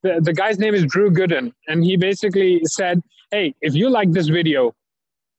the, 0.02 0.20
the 0.20 0.32
guy's 0.32 0.58
name 0.58 0.74
is 0.74 0.84
Drew 0.84 1.10
Gooden, 1.10 1.52
and 1.66 1.84
he 1.84 1.96
basically 1.96 2.60
said, 2.64 3.02
"Hey, 3.32 3.54
if 3.60 3.74
you 3.74 3.90
like 3.90 4.12
this 4.12 4.28
video, 4.28 4.74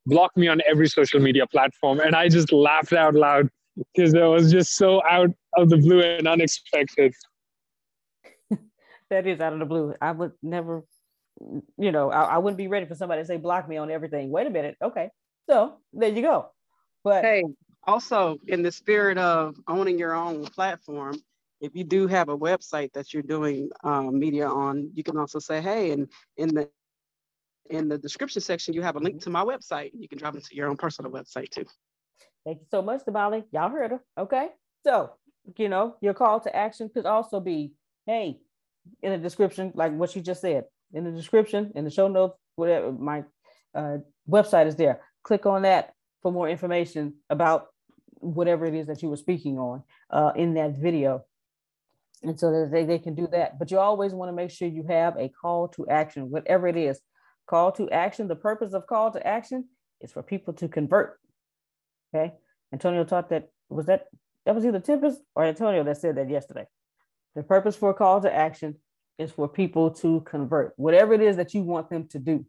block 0.05 0.35
me 0.35 0.47
on 0.47 0.61
every 0.69 0.87
social 0.87 1.19
media 1.19 1.47
platform." 1.47 1.99
And 1.99 2.15
I 2.15 2.29
just 2.29 2.51
laughed 2.51 2.93
out 2.93 3.15
loud 3.15 3.49
because 3.93 4.13
it 4.13 4.21
was 4.21 4.51
just 4.51 4.75
so 4.75 5.01
out 5.09 5.29
of 5.57 5.69
the 5.69 5.77
blue 5.77 6.01
and 6.01 6.27
unexpected 6.27 7.13
that 9.09 9.27
is 9.27 9.39
out 9.39 9.53
of 9.53 9.59
the 9.59 9.65
blue. 9.65 9.93
I 10.01 10.11
would 10.11 10.33
never, 10.41 10.83
you 11.77 11.91
know, 11.91 12.11
I, 12.11 12.23
I 12.23 12.37
wouldn't 12.37 12.57
be 12.57 12.67
ready 12.67 12.85
for 12.85 12.95
somebody 12.95 13.21
to 13.21 13.25
say 13.25 13.37
block 13.37 13.67
me 13.67 13.77
on 13.77 13.91
everything. 13.91 14.29
Wait 14.31 14.47
a 14.47 14.49
minute. 14.49 14.77
Okay. 14.81 15.09
So 15.49 15.77
there 15.93 16.09
you 16.09 16.21
go. 16.21 16.47
But 17.03 17.23
hey, 17.23 17.43
also 17.85 18.37
in 18.47 18.61
the 18.61 18.71
spirit 18.71 19.17
of 19.17 19.55
owning 19.67 19.97
your 19.97 20.13
own 20.13 20.45
platform, 20.45 21.21
if 21.59 21.75
you 21.75 21.83
do 21.83 22.07
have 22.07 22.29
a 22.29 22.37
website 22.37 22.91
that 22.93 23.13
you're 23.13 23.23
doing 23.23 23.69
um, 23.83 24.17
media 24.17 24.47
on, 24.47 24.89
you 24.93 25.03
can 25.03 25.17
also 25.17 25.39
say, 25.39 25.61
hey, 25.61 25.91
and 25.91 26.07
in 26.37 26.53
the 26.53 26.69
in 27.71 27.87
the 27.87 27.97
description 27.97 28.41
section, 28.41 28.73
you 28.73 28.81
have 28.81 28.95
a 28.95 28.99
link 28.99 29.21
to 29.23 29.29
my 29.29 29.43
website. 29.43 29.91
You 29.93 30.07
can 30.07 30.17
drop 30.17 30.35
it 30.35 30.43
to 30.45 30.55
your 30.55 30.69
own 30.69 30.77
personal 30.77 31.11
website 31.11 31.49
too. 31.49 31.65
Thank 32.45 32.59
you 32.59 32.65
so 32.69 32.81
much, 32.81 33.01
Damali. 33.07 33.43
Y'all 33.51 33.69
heard 33.69 33.91
her. 33.91 34.03
Okay. 34.17 34.49
So, 34.83 35.11
you 35.57 35.69
know, 35.69 35.95
your 36.01 36.13
call 36.13 36.39
to 36.41 36.55
action 36.55 36.89
could 36.93 37.05
also 37.05 37.39
be, 37.39 37.73
hey, 38.05 38.39
in 39.01 39.11
the 39.11 39.17
description, 39.17 39.71
like 39.75 39.93
what 39.93 40.15
you 40.15 40.21
just 40.21 40.41
said, 40.41 40.65
in 40.93 41.03
the 41.03 41.11
description, 41.11 41.71
in 41.75 41.85
the 41.85 41.91
show 41.91 42.07
notes, 42.07 42.35
whatever, 42.55 42.91
my 42.91 43.23
uh, 43.75 43.97
website 44.29 44.67
is 44.67 44.75
there. 44.75 45.01
Click 45.23 45.45
on 45.45 45.61
that 45.61 45.93
for 46.21 46.31
more 46.31 46.49
information 46.49 47.13
about 47.29 47.67
whatever 48.15 48.65
it 48.65 48.73
is 48.73 48.87
that 48.87 49.01
you 49.01 49.09
were 49.09 49.17
speaking 49.17 49.57
on 49.57 49.83
uh, 50.09 50.31
in 50.35 50.55
that 50.55 50.77
video. 50.77 51.23
And 52.23 52.39
so 52.39 52.51
that 52.51 52.71
they, 52.71 52.85
they 52.85 52.99
can 52.99 53.15
do 53.15 53.27
that. 53.31 53.57
But 53.57 53.71
you 53.71 53.79
always 53.79 54.13
want 54.13 54.29
to 54.29 54.35
make 54.35 54.51
sure 54.51 54.67
you 54.67 54.85
have 54.87 55.17
a 55.17 55.29
call 55.29 55.69
to 55.69 55.87
action, 55.87 56.29
whatever 56.29 56.67
it 56.67 56.77
is. 56.77 56.99
Call 57.47 57.71
to 57.73 57.89
action. 57.89 58.27
The 58.27 58.35
purpose 58.35 58.73
of 58.73 58.87
call 58.87 59.11
to 59.11 59.25
action 59.25 59.67
is 59.99 60.11
for 60.11 60.23
people 60.23 60.53
to 60.53 60.67
convert. 60.67 61.19
Okay. 62.13 62.33
Antonio 62.73 63.03
taught 63.03 63.29
that, 63.29 63.49
was 63.69 63.85
that, 63.87 64.07
that 64.45 64.55
was 64.55 64.65
either 64.65 64.79
Tempest 64.79 65.21
or 65.35 65.43
Antonio 65.43 65.83
that 65.83 65.97
said 65.97 66.15
that 66.17 66.29
yesterday. 66.29 66.65
The 67.35 67.43
purpose 67.43 67.75
for 67.75 67.93
call 67.93 68.21
to 68.21 68.33
action 68.33 68.75
is 69.17 69.31
for 69.31 69.47
people 69.47 69.91
to 69.91 70.21
convert, 70.21 70.73
whatever 70.77 71.13
it 71.13 71.21
is 71.21 71.37
that 71.37 71.53
you 71.53 71.63
want 71.63 71.89
them 71.89 72.07
to 72.09 72.19
do. 72.19 72.45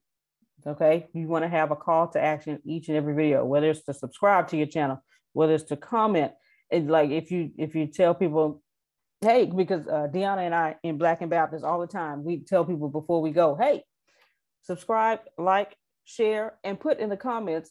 Okay. 0.67 1.07
You 1.13 1.27
want 1.27 1.45
to 1.45 1.49
have 1.49 1.71
a 1.71 1.77
call 1.77 2.09
to 2.09 2.21
action 2.21 2.61
each 2.65 2.89
and 2.89 2.97
every 2.97 3.15
video, 3.15 3.45
whether 3.45 3.71
it's 3.71 3.83
to 3.85 3.95
subscribe 3.95 4.49
to 4.49 4.57
your 4.57 4.67
channel, 4.67 5.03
whether 5.33 5.55
it's 5.55 5.65
to 5.65 5.77
comment. 5.77 6.33
It's 6.71 6.89
like 6.89 7.11
if 7.11 7.31
you 7.31 7.51
if 7.59 7.75
you 7.75 7.87
tell 7.87 8.15
people, 8.15 8.63
hey, 9.21 9.47
because 9.47 9.87
uh, 9.87 10.09
Deanna 10.13 10.47
and 10.47 10.55
I 10.55 10.77
in 10.83 10.99
Black 10.99 11.21
and 11.21 11.31
Baptist 11.31 11.65
all 11.65 11.81
the 11.81 11.87
time, 11.87 12.25
we 12.25 12.39
tell 12.39 12.65
people 12.65 12.89
before 12.89 13.21
we 13.21 13.31
go, 13.31 13.57
hey, 13.57 13.83
subscribe, 14.63 15.21
like, 15.39 15.77
share, 16.05 16.55
and 16.65 16.79
put 16.81 16.99
in 16.99 17.09
the 17.09 17.17
comments 17.17 17.71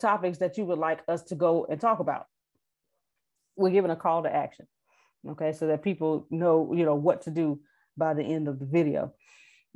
topics 0.00 0.38
that 0.38 0.58
you 0.58 0.64
would 0.64 0.78
like 0.78 1.00
us 1.08 1.22
to 1.24 1.34
go 1.34 1.66
and 1.68 1.80
talk 1.80 1.98
about. 1.98 2.26
We're 3.56 3.70
giving 3.70 3.90
a 3.90 3.96
call 3.96 4.22
to 4.22 4.34
action 4.34 4.66
okay 5.28 5.52
so 5.52 5.68
that 5.68 5.82
people 5.82 6.26
know 6.30 6.72
you 6.74 6.84
know 6.84 6.94
what 6.94 7.22
to 7.22 7.30
do 7.30 7.60
by 7.96 8.14
the 8.14 8.22
end 8.22 8.48
of 8.48 8.58
the 8.58 8.66
video. 8.66 9.12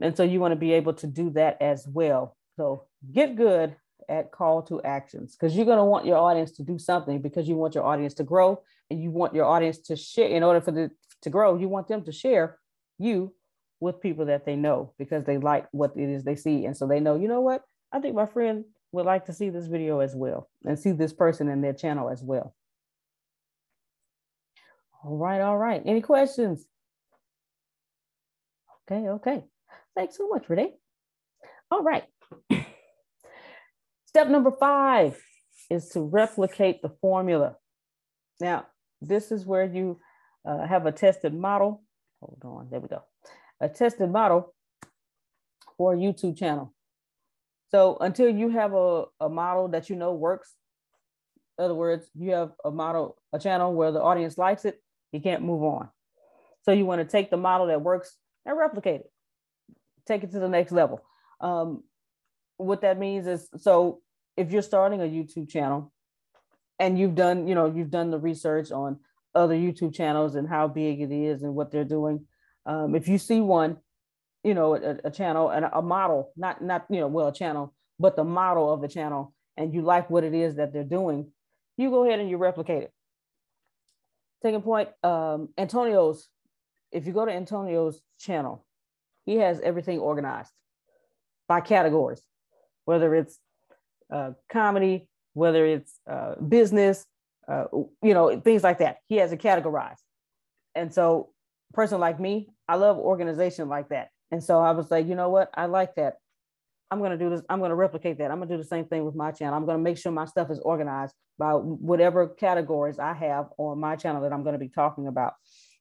And 0.00 0.16
so 0.16 0.24
you 0.24 0.40
want 0.40 0.52
to 0.52 0.56
be 0.56 0.72
able 0.72 0.94
to 0.94 1.06
do 1.06 1.30
that 1.30 1.60
as 1.60 1.86
well. 1.86 2.36
So 2.56 2.84
get 3.12 3.36
good 3.36 3.76
at 4.08 4.30
call 4.30 4.62
to 4.62 4.82
actions 4.82 5.36
because 5.36 5.56
you're 5.56 5.66
going 5.66 5.78
to 5.78 5.84
want 5.84 6.06
your 6.06 6.18
audience 6.18 6.52
to 6.52 6.62
do 6.62 6.78
something 6.78 7.20
because 7.20 7.48
you 7.48 7.56
want 7.56 7.74
your 7.74 7.84
audience 7.84 8.14
to 8.14 8.24
grow 8.24 8.62
and 8.90 9.02
you 9.02 9.10
want 9.10 9.34
your 9.34 9.44
audience 9.44 9.78
to 9.78 9.96
share. 9.96 10.28
In 10.28 10.42
order 10.42 10.60
for 10.60 10.70
the 10.70 10.90
to 11.22 11.30
grow 11.30 11.56
you 11.56 11.68
want 11.68 11.88
them 11.88 12.04
to 12.04 12.12
share 12.12 12.58
you 12.98 13.34
with 13.80 14.00
people 14.00 14.26
that 14.26 14.46
they 14.46 14.56
know 14.56 14.92
because 14.98 15.24
they 15.24 15.38
like 15.38 15.66
what 15.72 15.92
it 15.96 16.08
is 16.08 16.24
they 16.24 16.36
see 16.36 16.64
and 16.64 16.76
so 16.76 16.86
they 16.86 17.00
know 17.00 17.14
you 17.16 17.28
know 17.28 17.40
what 17.40 17.62
i 17.92 17.98
think 17.98 18.14
my 18.14 18.26
friend 18.26 18.64
would 18.92 19.04
like 19.04 19.26
to 19.26 19.32
see 19.32 19.50
this 19.50 19.66
video 19.66 20.00
as 20.00 20.14
well 20.14 20.48
and 20.64 20.78
see 20.78 20.92
this 20.92 21.12
person 21.12 21.48
in 21.48 21.60
their 21.60 21.74
channel 21.74 22.08
as 22.08 22.22
well 22.22 22.54
all 25.06 25.16
right, 25.16 25.40
all 25.40 25.56
right. 25.56 25.80
Any 25.86 26.00
questions? 26.00 26.66
Okay, 28.90 29.08
okay. 29.08 29.44
Thanks 29.94 30.16
so 30.16 30.26
much, 30.28 30.48
Renee. 30.48 30.72
All 31.70 31.82
right. 31.82 32.04
Step 34.06 34.28
number 34.28 34.50
five 34.50 35.16
is 35.70 35.90
to 35.90 36.00
replicate 36.00 36.82
the 36.82 36.88
formula. 37.00 37.54
Now, 38.40 38.66
this 39.00 39.30
is 39.30 39.46
where 39.46 39.64
you 39.64 40.00
uh, 40.44 40.66
have 40.66 40.86
a 40.86 40.92
tested 40.92 41.32
model. 41.32 41.84
Hold 42.20 42.42
on, 42.44 42.68
there 42.70 42.80
we 42.80 42.88
go. 42.88 43.02
A 43.60 43.68
tested 43.68 44.10
model 44.10 44.54
for 45.76 45.94
a 45.94 45.96
YouTube 45.96 46.36
channel. 46.36 46.72
So 47.70 47.96
until 48.00 48.28
you 48.28 48.50
have 48.50 48.74
a, 48.74 49.04
a 49.20 49.28
model 49.28 49.68
that 49.68 49.90
you 49.90 49.96
know 49.96 50.14
works, 50.14 50.54
in 51.58 51.64
other 51.64 51.74
words, 51.74 52.08
you 52.14 52.32
have 52.32 52.52
a 52.64 52.70
model, 52.70 53.16
a 53.32 53.38
channel 53.38 53.74
where 53.74 53.92
the 53.92 54.00
audience 54.00 54.38
likes 54.38 54.64
it, 54.64 54.80
you 55.12 55.20
can't 55.20 55.42
move 55.42 55.62
on. 55.62 55.88
So 56.62 56.72
you 56.72 56.84
want 56.84 57.00
to 57.00 57.06
take 57.06 57.30
the 57.30 57.36
model 57.36 57.68
that 57.68 57.80
works 57.80 58.16
and 58.44 58.56
replicate 58.58 59.00
it, 59.00 59.10
take 60.06 60.22
it 60.22 60.32
to 60.32 60.38
the 60.38 60.48
next 60.48 60.72
level. 60.72 61.02
Um, 61.40 61.82
what 62.56 62.82
that 62.82 62.98
means 62.98 63.26
is 63.26 63.48
so 63.58 64.00
if 64.36 64.50
you're 64.50 64.62
starting 64.62 65.00
a 65.00 65.04
YouTube 65.04 65.48
channel 65.48 65.92
and 66.78 66.98
you've 66.98 67.14
done, 67.14 67.46
you 67.46 67.54
know, 67.54 67.72
you've 67.74 67.90
done 67.90 68.10
the 68.10 68.18
research 68.18 68.70
on 68.70 68.98
other 69.34 69.54
YouTube 69.54 69.94
channels 69.94 70.34
and 70.34 70.48
how 70.48 70.68
big 70.68 71.00
it 71.00 71.12
is 71.12 71.42
and 71.42 71.54
what 71.54 71.70
they're 71.70 71.84
doing. 71.84 72.26
Um, 72.66 72.94
if 72.94 73.08
you 73.08 73.18
see 73.18 73.40
one, 73.40 73.78
you 74.42 74.54
know, 74.54 74.74
a, 74.74 74.98
a 75.04 75.10
channel 75.10 75.50
and 75.50 75.66
a 75.72 75.82
model, 75.82 76.32
not 76.36 76.62
not 76.62 76.86
you 76.90 77.00
know, 77.00 77.06
well, 77.06 77.28
a 77.28 77.32
channel, 77.32 77.74
but 77.98 78.16
the 78.16 78.24
model 78.24 78.72
of 78.72 78.80
the 78.80 78.88
channel, 78.88 79.32
and 79.56 79.72
you 79.72 79.82
like 79.82 80.10
what 80.10 80.24
it 80.24 80.34
is 80.34 80.56
that 80.56 80.72
they're 80.72 80.84
doing, 80.84 81.30
you 81.76 81.90
go 81.90 82.04
ahead 82.04 82.20
and 82.20 82.28
you 82.28 82.36
replicate 82.36 82.82
it. 82.82 82.92
Second 84.42 84.62
point, 84.62 84.88
um, 85.02 85.48
Antonio's, 85.56 86.28
if 86.92 87.06
you 87.06 87.12
go 87.12 87.24
to 87.24 87.32
Antonio's 87.32 88.00
channel, 88.18 88.66
he 89.24 89.36
has 89.36 89.60
everything 89.60 89.98
organized 89.98 90.52
by 91.48 91.60
categories, 91.60 92.22
whether 92.84 93.14
it's 93.14 93.38
uh, 94.12 94.32
comedy, 94.50 95.08
whether 95.34 95.66
it's 95.66 95.98
uh, 96.08 96.34
business, 96.36 97.06
uh, 97.48 97.64
you 98.02 98.14
know, 98.14 98.40
things 98.40 98.62
like 98.62 98.78
that. 98.78 98.98
He 99.08 99.16
has 99.16 99.32
it 99.32 99.40
categorized. 99.40 100.00
And 100.74 100.92
so, 100.92 101.30
person 101.76 102.00
like 102.00 102.18
me, 102.18 102.48
I 102.68 102.74
love 102.74 102.96
organization 102.96 103.68
like 103.68 103.90
that. 103.90 104.08
And 104.32 104.42
so 104.42 104.60
I 104.60 104.72
was 104.72 104.90
like, 104.90 105.06
you 105.06 105.14
know 105.14 105.28
what? 105.28 105.50
I 105.54 105.66
like 105.66 105.94
that. 105.96 106.14
I'm 106.90 106.98
going 106.98 107.12
to 107.12 107.18
do 107.18 107.30
this. 107.30 107.42
I'm 107.48 107.58
going 107.58 107.70
to 107.70 107.76
replicate 107.76 108.18
that. 108.18 108.30
I'm 108.30 108.38
going 108.38 108.48
to 108.48 108.56
do 108.56 108.62
the 108.62 108.68
same 108.68 108.86
thing 108.86 109.04
with 109.04 109.14
my 109.14 109.30
channel. 109.30 109.54
I'm 109.54 109.66
going 109.66 109.76
to 109.76 109.82
make 109.82 109.98
sure 109.98 110.10
my 110.10 110.24
stuff 110.24 110.50
is 110.50 110.58
organized 110.60 111.14
by 111.38 111.52
whatever 111.52 112.28
categories 112.28 112.98
I 112.98 113.12
have 113.12 113.46
on 113.58 113.78
my 113.78 113.94
channel 113.94 114.22
that 114.22 114.32
I'm 114.32 114.42
going 114.42 114.54
to 114.54 114.58
be 114.58 114.68
talking 114.68 115.06
about. 115.06 115.34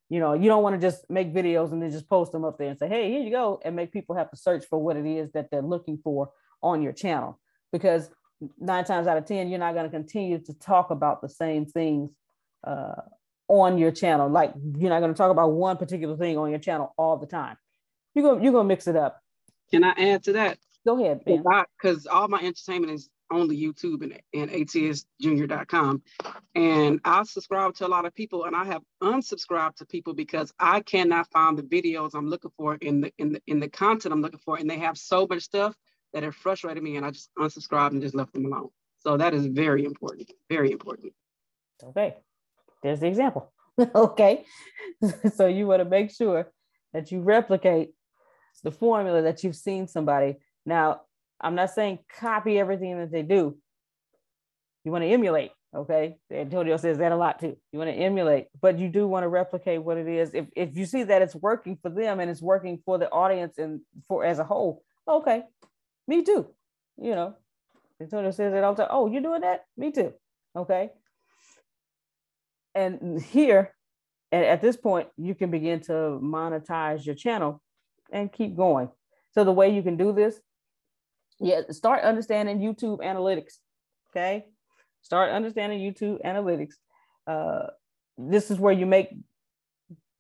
You 0.10 0.20
know, 0.20 0.34
you 0.34 0.50
don't 0.50 0.62
want 0.62 0.80
to 0.80 0.82
just 0.82 1.10
make 1.10 1.34
videos 1.34 1.72
and 1.72 1.82
then 1.82 1.92
just 1.92 2.10
post 2.10 2.32
them 2.32 2.44
up 2.44 2.58
there 2.58 2.70
and 2.70 2.78
say, 2.78 2.88
hey, 2.88 3.10
here 3.10 3.22
you 3.22 3.32
go, 3.32 3.60
and 3.64 3.76
make 3.76 3.92
people 3.92 4.16
have 4.16 4.30
to 4.32 4.38
search 4.38 4.66
for 4.70 4.78
what 4.80 4.98
it 4.98 5.06
is 5.06 5.32
that 5.32 5.50
they're 5.50 5.62
looking 5.62 5.98
for 6.04 6.30
on 6.62 6.82
your 6.82 6.94
channel. 6.94 7.40
Because 7.72 8.10
nine 8.60 8.84
times 8.84 9.08
out 9.08 9.18
of 9.18 9.26
10, 9.26 9.50
you're 9.50 9.60
not 9.60 9.74
going 9.74 9.86
to 9.86 9.92
continue 9.92 10.40
to 10.40 10.54
talk 10.54 10.92
about 10.92 11.22
the 11.22 11.30
same 11.30 11.66
things 11.66 12.12
uh, 12.66 13.02
on 13.48 13.78
your 13.78 13.92
channel. 13.92 14.30
Like 14.30 14.54
you're 14.78 14.90
not 14.90 15.00
going 15.00 15.14
to 15.14 15.18
talk 15.18 15.32
about 15.32 15.52
one 15.52 15.78
particular 15.78 16.18
thing 16.18 16.38
on 16.38 16.50
your 16.50 16.60
channel 16.60 16.94
all 16.98 17.18
the 17.18 17.28
time. 17.28 17.58
You're 18.14 18.24
going 18.24 18.44
you're 18.44 18.54
going 18.54 18.66
to 18.66 18.68
mix 18.68 18.88
it 18.88 18.96
up. 18.96 19.22
Can 19.72 19.84
I 19.84 19.92
add 19.92 20.24
to 20.24 20.34
that? 20.34 20.58
Go 20.86 21.00
ahead. 21.00 21.22
Because 21.26 22.06
all 22.06 22.28
my 22.28 22.40
entertainment 22.40 22.94
is 22.94 23.10
on 23.32 23.48
the 23.48 23.62
YouTube 23.62 24.04
and, 24.04 24.20
and 24.34 24.52
atsjunior.com. 24.52 26.04
And 26.54 27.00
I 27.04 27.24
subscribe 27.24 27.74
to 27.76 27.88
a 27.88 27.90
lot 27.90 28.06
of 28.06 28.14
people 28.14 28.46
and 28.46 28.56
I 28.56 28.66
have 28.66 28.84
unsubscribed 29.02 29.78
to 29.78 29.86
people 29.86 30.14
because 30.14 30.54
I 30.60 30.82
cannot 30.82 31.32
find 31.32 31.58
the 31.58 31.64
videos 31.64 32.12
I'm 32.14 32.30
looking 32.30 32.52
for 32.56 32.76
in 32.76 33.02
the 33.02 33.14
in 33.18 33.34
the 33.34 33.42
in 33.48 33.60
the 33.60 33.68
content 33.68 34.14
I'm 34.14 34.22
looking 34.22 34.40
for. 34.46 34.58
And 34.58 34.70
they 34.70 34.80
have 34.80 34.98
so 34.98 35.26
much 35.28 35.42
stuff 35.42 35.76
that 36.14 36.24
it 36.24 36.34
frustrated 36.34 36.84
me 36.84 36.98
and 36.98 37.06
I 37.06 37.12
just 37.12 37.30
unsubscribed 37.38 37.92
and 37.92 38.02
just 38.02 38.16
left 38.16 38.34
them 38.34 38.46
alone. 38.46 38.70
So 39.00 39.18
that 39.18 39.34
is 39.34 39.46
very 39.46 39.86
important, 39.86 40.32
very 40.50 40.72
important. 40.72 41.14
Okay, 41.84 42.16
there's 42.86 43.00
the 43.00 43.08
example. 43.08 43.52
okay, 43.96 44.46
so 45.34 45.48
you 45.48 45.68
want 45.68 45.82
to 45.82 45.90
make 45.90 46.12
sure 46.12 46.52
that 46.94 47.12
you 47.12 47.20
replicate 47.20 47.90
the 48.64 48.72
formula 48.72 49.24
that 49.24 49.44
you've 49.44 49.56
seen 49.56 49.88
somebody. 49.88 50.38
Now, 50.66 51.02
I'm 51.42 51.56
not 51.56 51.72
saying 51.72 52.00
copy 52.20 52.58
everything 52.58 52.98
that 53.00 53.12
they 53.12 53.24
do. 53.24 53.58
You 54.84 54.92
want 54.92 55.04
to 55.04 55.08
emulate, 55.08 55.52
okay? 55.76 56.18
Antonio 56.32 56.78
says 56.78 57.00
that 57.00 57.12
a 57.12 57.18
lot 57.18 57.40
too. 57.40 57.58
You 57.74 57.80
want 57.80 57.90
to 57.90 57.98
emulate, 57.98 58.48
but 58.62 58.80
you 58.80 58.88
do 58.88 59.08
want 59.08 59.24
to 59.24 59.30
replicate 59.30 59.84
what 59.84 59.98
it 59.98 60.08
is. 60.08 60.34
If, 60.34 60.46
if 60.56 60.78
you 60.78 60.86
see 60.86 61.04
that 61.04 61.22
it's 61.22 61.36
working 61.36 61.78
for 61.82 61.90
them 61.90 62.20
and 62.20 62.30
it's 62.30 62.42
working 62.42 62.82
for 62.86 62.98
the 62.98 63.10
audience 63.10 63.58
and 63.58 63.82
for 64.08 64.24
as 64.24 64.40
a 64.40 64.44
whole, 64.44 64.84
okay, 65.08 65.44
me 66.08 66.24
too. 66.24 66.48
You 66.98 67.16
know, 67.16 67.36
Antonio 68.00 68.32
says 68.32 68.54
it 68.54 68.64
all 68.64 68.76
the 68.76 68.84
time. 68.84 68.92
Oh, 68.94 69.12
you're 69.12 69.24
doing 69.24 69.42
that? 69.42 69.66
Me 69.76 69.92
too. 69.92 70.14
Okay. 70.56 70.92
And 72.76 73.22
here, 73.22 73.74
and 74.32 74.46
at 74.46 74.62
this 74.62 74.78
point, 74.78 75.08
you 75.18 75.34
can 75.34 75.50
begin 75.50 75.80
to 75.82 76.20
monetize 76.22 77.06
your 77.06 77.16
channel 77.16 77.62
and 78.12 78.32
keep 78.32 78.56
going. 78.56 78.90
So 79.32 79.44
the 79.44 79.52
way 79.52 79.74
you 79.74 79.82
can 79.82 79.98
do 79.98 80.14
this, 80.14 80.40
yeah, 81.40 81.62
start 81.72 82.04
understanding 82.04 82.60
YouTube 82.60 83.00
analytics. 83.00 83.56
Okay. 84.12 84.46
Start 85.02 85.32
understanding 85.32 85.80
YouTube 85.80 86.22
analytics. 86.26 86.74
Uh, 87.28 87.68
this 88.18 88.50
is 88.50 88.60
where 88.60 88.74
you 88.74 88.86
make 88.86 89.10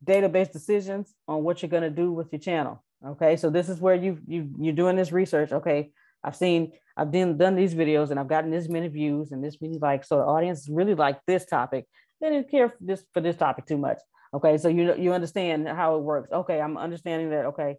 database 0.06 0.51
decisions 0.51 1.14
on 1.28 1.43
what 1.43 1.62
you're 1.62 1.70
going 1.70 1.84
to 1.84 1.89
do 1.89 2.12
with 2.12 2.32
your 2.32 2.39
channel. 2.39 2.84
Okay, 3.06 3.36
so 3.36 3.49
this 3.49 3.70
is 3.70 3.80
where 3.80 3.95
you 3.95 4.20
you 4.28 4.49
you're 4.60 4.74
doing 4.74 4.95
this 4.95 5.12
research. 5.12 5.51
Okay, 5.51 5.91
I've 6.24 6.36
seen 6.36 6.72
I've 6.97 7.12
done 7.12 7.38
done 7.38 7.56
these 7.56 7.76
videos 7.76 8.10
and 8.10 8.20
I've 8.20 8.28
gotten 8.28 8.51
this 8.51 8.68
many 8.68 8.88
views 8.88 9.32
and 9.32 9.43
this 9.43 9.62
many 9.62 9.78
likes. 9.78 10.08
So 10.08 10.18
the 10.18 10.24
audience 10.24 10.68
really 10.70 10.95
like 10.95 11.20
this 11.28 11.45
topic. 11.45 11.86
They 12.26 12.32
didn't 12.32 12.49
care 12.49 12.69
for 12.69 12.78
this 12.82 13.05
for 13.13 13.21
this 13.21 13.36
topic 13.36 13.67
too 13.67 13.78
much. 13.78 13.99
Okay, 14.34 14.57
so 14.57 14.67
you 14.67 14.95
you 14.97 15.13
understand 15.13 15.67
how 15.67 15.95
it 15.95 16.01
works. 16.01 16.28
Okay, 16.32 16.59
I'm 16.59 16.76
understanding 16.76 17.30
that. 17.30 17.45
Okay, 17.45 17.78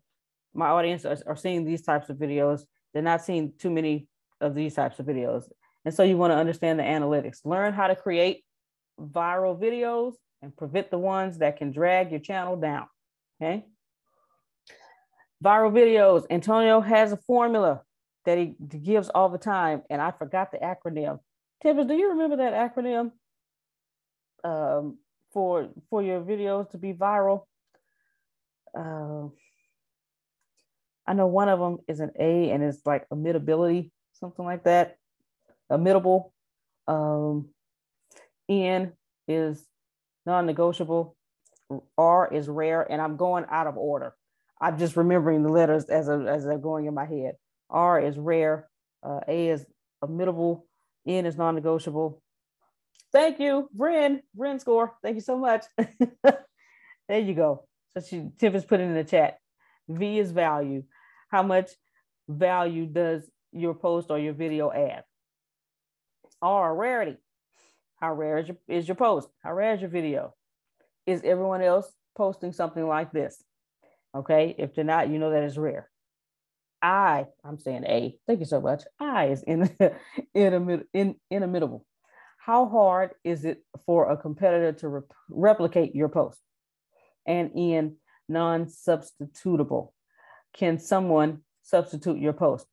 my 0.55 0.69
audience 0.69 1.05
are, 1.05 1.19
are 1.27 1.37
seeing 1.37 1.65
these 1.65 1.83
types 1.83 2.11
of 2.11 2.17
videos. 2.17 2.61
They're 2.95 3.03
not 3.03 3.25
seeing 3.25 3.55
too 3.59 3.71
many 3.71 4.07
of 4.41 4.55
these 4.55 4.75
types 4.75 5.01
of 5.01 5.07
videos, 5.07 5.49
and 5.85 5.93
so 5.93 6.05
you 6.05 6.17
want 6.17 6.31
to 6.31 6.37
understand 6.37 6.79
the 6.79 6.85
analytics. 6.85 7.45
Learn 7.45 7.73
how 7.73 7.89
to 7.89 7.97
create 7.97 8.45
viral 9.01 9.61
videos 9.61 10.13
and 10.43 10.57
prevent 10.57 10.93
the 10.93 10.99
ones 10.99 11.39
that 11.39 11.57
can 11.57 11.73
drag 11.73 12.13
your 12.13 12.21
channel 12.21 12.55
down. 12.55 12.87
Okay. 13.43 13.67
Viral 15.45 15.73
videos. 15.73 16.25
Antonio 16.31 16.81
has 16.81 17.11
a 17.11 17.17
formula 17.17 17.83
that 18.27 18.39
he 18.39 18.55
gives 18.79 19.09
all 19.09 19.29
the 19.29 19.39
time, 19.39 19.83
and 19.91 20.01
I 20.01 20.13
forgot 20.13 20.53
the 20.53 20.59
acronym. 20.59 21.19
Tibbs, 21.65 21.89
do 21.89 21.95
you 21.95 22.11
remember 22.11 22.37
that 22.37 22.53
acronym 22.53 23.11
um, 24.47 24.99
for 25.33 25.69
for 25.91 26.03
your 26.03 26.21
videos 26.21 26.71
to 26.71 26.79
be 26.79 26.93
viral? 26.93 27.45
Uh, 28.77 29.29
I 31.07 31.15
know 31.15 31.27
one 31.27 31.49
of 31.49 31.59
them 31.59 31.79
is 31.89 32.01
an 32.01 32.13
A, 32.19 32.51
and 32.51 32.63
it's 32.63 32.85
like 32.85 33.09
emittability, 33.09 33.91
something 34.15 34.45
like 34.45 34.65
that. 34.65 34.97
Emittable. 35.71 36.31
Um, 36.89 37.49
N 38.49 38.93
is 39.27 39.65
non-negotiable. 40.25 41.17
R 41.99 42.33
is 42.33 42.49
rare, 42.49 42.83
and 42.91 43.01
I'm 43.03 43.17
going 43.17 43.45
out 43.51 43.67
of 43.67 43.77
order. 43.77 44.15
I'm 44.61 44.79
just 44.79 44.97
remembering 44.97 45.43
the 45.43 45.49
letters 45.49 45.85
as, 45.87 46.09
a, 46.09 46.25
as 46.29 46.45
they're 46.45 46.59
going 46.59 46.87
in 46.87 46.95
my 46.95 47.07
head. 47.07 47.35
R 47.69 48.01
is 48.01 48.17
rare, 48.17 48.69
uh, 49.03 49.21
A 49.27 49.49
is 49.49 49.67
emittable, 50.03 50.63
N 51.07 51.27
is 51.27 51.37
non-negotiable. 51.37 52.23
Thank 53.13 53.41
you, 53.41 53.69
Bren. 53.77 54.21
VRIN 54.37 54.61
score. 54.61 54.95
Thank 55.03 55.15
you 55.15 55.21
so 55.21 55.39
much. 55.39 55.65
there 56.23 57.21
you 57.21 57.35
go. 57.35 57.67
So 57.95 58.05
she 58.07 58.29
Tiff 58.39 58.53
has 58.53 58.65
put 58.65 58.81
it 58.81 58.85
in 58.85 58.95
the 58.95 59.05
chat. 59.05 59.39
V 59.89 60.19
is 60.19 60.33
value. 60.33 60.83
How 61.31 61.43
much 61.43 61.71
value 62.29 62.87
does 62.87 63.23
your 63.53 63.75
post 63.75 64.11
or 64.11 64.19
your 64.19 64.35
video 64.35 64.71
add? 64.71 65.05
R 66.43 66.75
rarity. 66.75 67.17
How 68.01 68.13
rare 68.13 68.39
is 68.39 68.49
your, 68.49 68.57
is 68.69 68.87
your 68.87 68.97
post? 68.97 69.29
How 69.43 69.55
rare 69.55 69.75
is 69.75 69.81
your 69.81 69.91
video? 69.91 70.35
Is 71.07 71.23
everyone 71.25 71.63
else 71.63 71.91
posting 72.17 72.53
something 72.53 72.87
like 72.87 73.13
this? 73.13 73.43
Okay, 74.15 74.55
if 74.59 74.75
they're 74.75 74.85
not, 74.85 75.09
you 75.09 75.19
know 75.19 75.31
that 75.31 75.45
is 75.45 75.57
rare. 75.57 75.89
I, 76.83 77.27
I'm 77.45 77.59
saying 77.59 77.85
A. 77.85 78.19
Thank 78.27 78.41
you 78.41 78.47
so 78.47 78.61
much. 78.61 78.83
I 79.01 79.29
is 79.29 79.43
in, 79.43 79.71
in, 80.35 80.85
in, 80.93 81.15
inimitable. 81.31 81.87
How 82.47 82.69
hard 82.69 83.11
is 83.25 83.45
it 83.45 83.65
for 83.87 84.09
a 84.09 84.17
competitor 84.17 84.71
to 84.75 84.89
re- 84.89 85.01
replicate 85.29 85.97
your 85.97 86.09
post? 86.09 86.39
And 87.27 87.51
in 87.57 87.97
non-substitutable, 88.29 89.91
can 90.57 90.79
someone 90.79 91.41
substitute 91.63 92.19
your 92.19 92.35
post? 92.35 92.67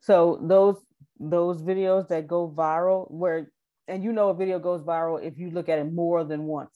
So 0.00 0.40
those 0.42 0.84
those 1.20 1.62
videos 1.62 2.08
that 2.08 2.26
go 2.26 2.52
viral, 2.52 3.08
where 3.12 3.52
and 3.86 4.02
you 4.02 4.12
know 4.12 4.30
a 4.30 4.34
video 4.34 4.58
goes 4.58 4.82
viral 4.82 5.22
if 5.22 5.38
you 5.38 5.52
look 5.52 5.68
at 5.68 5.78
it 5.78 5.92
more 5.92 6.24
than 6.24 6.42
once. 6.46 6.74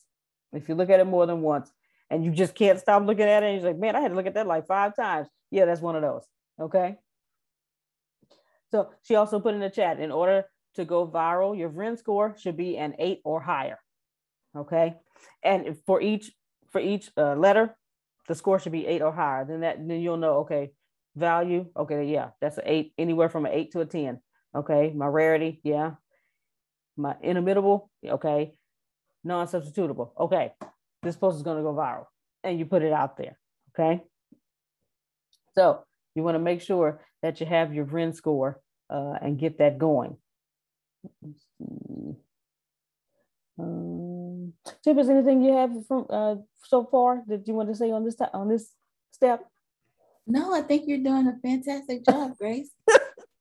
If 0.53 0.68
you 0.68 0.76
look 0.76 0.88
at 0.88 1.01
it 1.01 1.07
more 1.09 1.26
than 1.26 1.40
once, 1.40 1.68
and 2.11 2.24
you 2.24 2.30
just 2.30 2.55
can't 2.55 2.78
stop 2.78 3.05
looking 3.05 3.26
at 3.26 3.42
it. 3.42 3.47
And 3.47 3.61
you're 3.61 3.72
like, 3.72 3.80
man, 3.80 3.97
I 3.97 4.01
had 4.01 4.12
to 4.12 4.14
look 4.14 4.26
at 4.26 4.34
that 4.34 4.47
like 4.47 4.68
five 4.68 4.94
times. 4.94 5.26
Yeah, 5.51 5.64
that's 5.64 5.80
one 5.80 5.97
of 5.97 6.03
those. 6.03 6.24
Okay. 6.61 6.94
So 8.70 8.90
she 9.03 9.16
also 9.16 9.40
put 9.40 9.55
in 9.55 9.61
the 9.61 9.68
chat 9.68 9.99
in 9.99 10.12
order 10.12 10.44
to 10.77 10.85
go 10.85 11.07
viral, 11.07 11.59
your 11.59 11.70
VRIN 11.70 11.99
score 11.99 12.37
should 12.39 12.57
be 12.57 12.77
an 12.77 12.95
eight 12.99 13.20
or 13.24 13.41
higher. 13.41 13.79
Okay. 14.57 14.95
And 15.43 15.77
for 15.87 16.01
each 16.01 16.33
for 16.70 16.81
each 16.81 17.11
uh, 17.16 17.35
letter, 17.35 17.77
the 18.29 18.35
score 18.35 18.59
should 18.59 18.72
be 18.72 18.87
eight 18.87 19.03
or 19.03 19.12
higher. 19.12 19.45
Then 19.45 19.61
that 19.61 19.77
then 19.87 20.01
you'll 20.01 20.16
know, 20.16 20.39
okay, 20.39 20.70
value. 21.14 21.66
Okay, 21.77 22.05
yeah, 22.07 22.31
that's 22.41 22.59
an 22.59 22.64
eight, 22.66 22.93
anywhere 22.99 23.29
from 23.29 23.47
an 23.47 23.53
eight 23.53 23.72
to 23.72 23.81
a 23.81 23.87
10. 23.87 24.20
Okay, 24.55 24.93
my 24.95 25.07
rarity, 25.07 25.61
yeah. 25.64 25.93
My 26.97 27.14
inimitable, 27.22 27.91
okay. 28.05 28.55
Non-substitutable. 29.24 30.12
Okay, 30.18 30.53
this 31.03 31.16
post 31.16 31.37
is 31.37 31.43
going 31.43 31.59
to 31.59 31.62
go 31.62 31.74
viral 31.74 32.07
and 32.45 32.59
you 32.59 32.64
put 32.64 32.83
it 32.83 32.93
out 32.93 33.16
there. 33.16 33.39
Okay. 33.74 34.03
So 35.55 35.85
you 36.14 36.22
want 36.22 36.37
to 36.37 36.41
make 36.41 36.62
sure 36.62 37.01
that 37.22 37.41
you 37.41 37.47
have 37.47 37.74
your 37.74 37.85
VRIN 37.85 38.14
score 38.14 38.61
uh, 38.89 39.14
and 39.20 39.39
get 39.39 39.59
that 39.59 39.79
going. 39.79 40.16
Um, 43.59 44.52
Chip, 44.84 44.98
is 44.98 45.09
anything 45.09 45.42
you 45.42 45.57
have 45.57 45.86
from 45.86 46.07
uh, 46.11 46.36
so 46.64 46.84
far 46.84 47.22
that 47.28 47.48
you 47.48 47.54
want 47.54 47.68
to 47.68 47.74
say 47.74 47.90
on 47.90 48.04
this 48.04 48.16
on 48.32 48.48
this 48.48 48.72
step? 49.11 49.44
No, 50.26 50.52
I 50.52 50.61
think 50.62 50.84
you're 50.86 50.98
doing 50.98 51.28
a 51.28 51.38
fantastic 51.40 52.04
job, 52.04 52.36
Grace. 52.38 52.70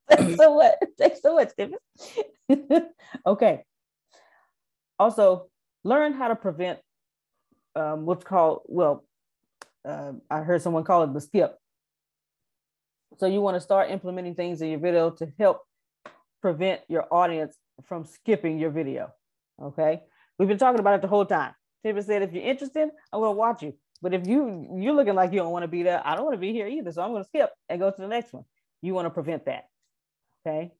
Thanks 0.08 0.36
so 0.36 0.54
much. 0.54 0.74
Thanks 0.98 1.20
so 1.20 1.34
much, 1.34 1.50
Tiffany. 1.56 2.82
okay. 3.26 3.64
Also, 4.98 5.48
learn 5.84 6.12
how 6.12 6.28
to 6.28 6.36
prevent 6.36 6.78
um, 7.74 8.06
what's 8.06 8.24
called, 8.24 8.62
well, 8.66 9.04
uh, 9.84 10.12
I 10.30 10.40
heard 10.40 10.62
someone 10.62 10.84
call 10.84 11.02
it 11.02 11.12
the 11.12 11.20
skip. 11.20 11.58
So 13.18 13.26
you 13.26 13.40
want 13.40 13.56
to 13.56 13.60
start 13.60 13.90
implementing 13.90 14.34
things 14.34 14.62
in 14.62 14.70
your 14.70 14.78
video 14.78 15.10
to 15.10 15.32
help 15.38 15.62
prevent 16.40 16.80
your 16.88 17.06
audience 17.10 17.56
from 17.84 18.04
skipping 18.04 18.58
your 18.58 18.70
video. 18.70 19.12
Okay. 19.60 20.02
We've 20.38 20.48
been 20.48 20.58
talking 20.58 20.80
about 20.80 20.94
it 20.94 21.02
the 21.02 21.08
whole 21.08 21.24
time. 21.26 21.54
Tiffany 21.82 22.02
said, 22.02 22.22
if 22.22 22.32
you're 22.32 22.42
interested, 22.42 22.88
I'm 23.12 23.20
going 23.20 23.34
to 23.34 23.38
watch 23.38 23.62
you. 23.62 23.74
But 24.02 24.12
if 24.12 24.26
you 24.26 24.68
you're 24.78 24.92
looking 24.92 25.14
like 25.14 25.32
you 25.32 25.38
don't 25.38 25.52
want 25.52 25.62
to 25.62 25.68
be 25.68 25.82
there, 25.82 26.02
I 26.04 26.14
don't 26.14 26.24
want 26.24 26.34
to 26.34 26.40
be 26.40 26.52
here 26.52 26.66
either. 26.66 26.92
So 26.92 27.02
I'm 27.02 27.10
going 27.10 27.22
to 27.22 27.28
skip 27.28 27.50
and 27.68 27.80
go 27.80 27.90
to 27.90 28.00
the 28.00 28.08
next 28.08 28.32
one. 28.32 28.44
You 28.82 28.94
want 28.94 29.06
to 29.06 29.10
prevent 29.10 29.46
that. 29.46 29.68
Okay. 30.46 30.72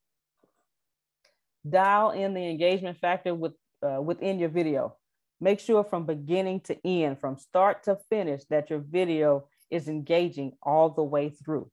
Dial 1.68 2.10
in 2.10 2.34
the 2.34 2.48
engagement 2.48 2.98
factor 2.98 3.34
with 3.34 3.54
uh, 3.82 4.00
within 4.02 4.38
your 4.38 4.50
video. 4.50 4.96
Make 5.40 5.60
sure 5.60 5.84
from 5.84 6.06
beginning 6.06 6.60
to 6.60 6.86
end, 6.86 7.18
from 7.18 7.36
start 7.36 7.84
to 7.84 7.98
finish, 8.08 8.44
that 8.50 8.70
your 8.70 8.78
video 8.78 9.48
is 9.70 9.88
engaging 9.88 10.52
all 10.62 10.90
the 10.90 11.02
way 11.02 11.30
through. 11.30 11.70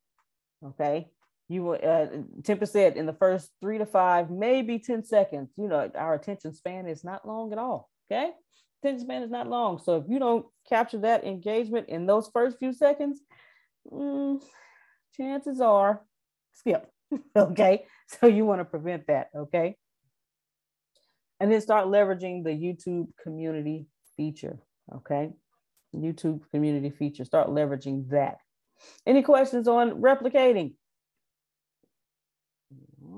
Okay. 0.66 1.08
You 1.50 1.72
uh, 1.72 2.08
Tempest 2.44 2.74
said 2.74 2.98
in 2.98 3.06
the 3.06 3.14
first 3.14 3.52
three 3.62 3.78
to 3.78 3.86
five, 3.86 4.30
maybe 4.30 4.80
10 4.80 5.04
seconds, 5.04 5.52
you 5.58 5.68
know, 5.68 5.92
our 5.96 6.14
attention 6.14 6.54
span 6.54 6.88
is 6.88 7.04
not 7.04 7.28
long 7.28 7.52
at 7.52 7.58
all. 7.58 7.90
Okay. 8.12 8.32
Attention 8.82 9.06
span 9.06 9.24
is 9.24 9.32
not 9.32 9.50
long. 9.50 9.80
So 9.80 9.98
if 9.98 10.06
you 10.08 10.20
don't 10.20 10.46
capture 10.68 11.00
that 11.00 11.26
engagement 11.26 11.90
in 11.90 12.06
those 12.06 12.30
first 12.34 12.60
few 12.60 12.74
seconds, 12.74 13.20
mm, 13.92 14.42
chances 15.16 15.60
are 15.62 16.02
skip. 16.54 16.90
okay. 17.36 17.86
So 18.08 18.28
you 18.28 18.46
want 18.46 18.62
to 18.62 18.66
prevent 18.66 19.08
that. 19.08 19.28
Okay. 19.36 19.76
And 21.40 21.52
then 21.52 21.62
start 21.62 21.88
leveraging 21.88 22.44
the 22.44 22.52
YouTube 22.52 23.08
community 23.22 23.88
feature. 24.16 24.60
Okay. 24.94 25.32
YouTube 25.96 26.42
community 26.52 26.90
feature. 26.90 27.26
Start 27.26 27.50
leveraging 27.50 28.10
that. 28.10 28.38
Any 29.06 29.22
questions 29.22 29.68
on 29.68 30.02
replicating? 30.02 30.74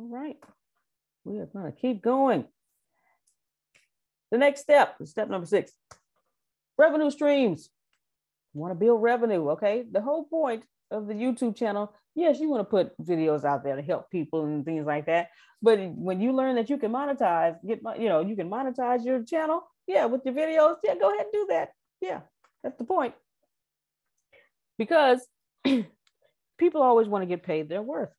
All 0.06 0.12
right. 0.12 0.38
We 1.24 1.40
are 1.40 1.48
to 1.48 1.72
keep 1.72 2.04
going. 2.04 2.46
The 4.30 4.38
next 4.38 4.62
step, 4.62 4.98
step 5.06 5.30
number 5.30 5.48
six, 5.48 5.72
revenue 6.78 7.10
streams. 7.10 7.70
To 8.56 8.76
build 8.76 9.02
revenue, 9.02 9.50
okay? 9.50 9.84
The 9.92 10.02
whole 10.02 10.26
point 10.26 10.64
of 10.92 11.08
the 11.08 11.14
YouTube 11.14 11.58
channel, 11.58 11.92
yes, 12.14 12.40
you 12.40 12.50
want 12.50 12.62
to 12.62 12.66
put 12.66 12.98
videos 13.04 13.44
out 13.44 13.64
there 13.64 13.76
to 13.76 13.82
help 13.82 14.12
people 14.12 14.46
and 14.46 14.64
things 14.64 14.86
like 14.86 15.08
that. 15.08 15.30
But 15.62 15.80
when 15.96 16.22
you 16.22 16.34
learn 16.34 16.56
that 16.56 16.70
you 16.70 16.78
can 16.78 16.92
monetize, 16.92 17.58
get 17.68 17.82
you 18.00 18.08
know, 18.08 18.22
you 18.22 18.36
can 18.36 18.50
monetize 18.50 19.04
your 19.04 19.24
channel, 19.24 19.64
yeah, 19.88 20.06
with 20.06 20.22
your 20.24 20.36
videos, 20.36 20.76
yeah, 20.84 20.96
go 20.96 21.10
ahead 21.10 21.26
and 21.26 21.34
do 21.34 21.48
that. 21.50 21.72
Yeah, 22.00 22.22
that's 22.64 22.78
the 22.78 22.86
point. 22.86 23.16
Because 24.78 25.28
people 26.58 26.82
always 26.82 27.08
want 27.08 27.24
to 27.24 27.28
get 27.28 27.44
paid 27.44 27.68
their 27.68 27.82
worth. 27.82 28.14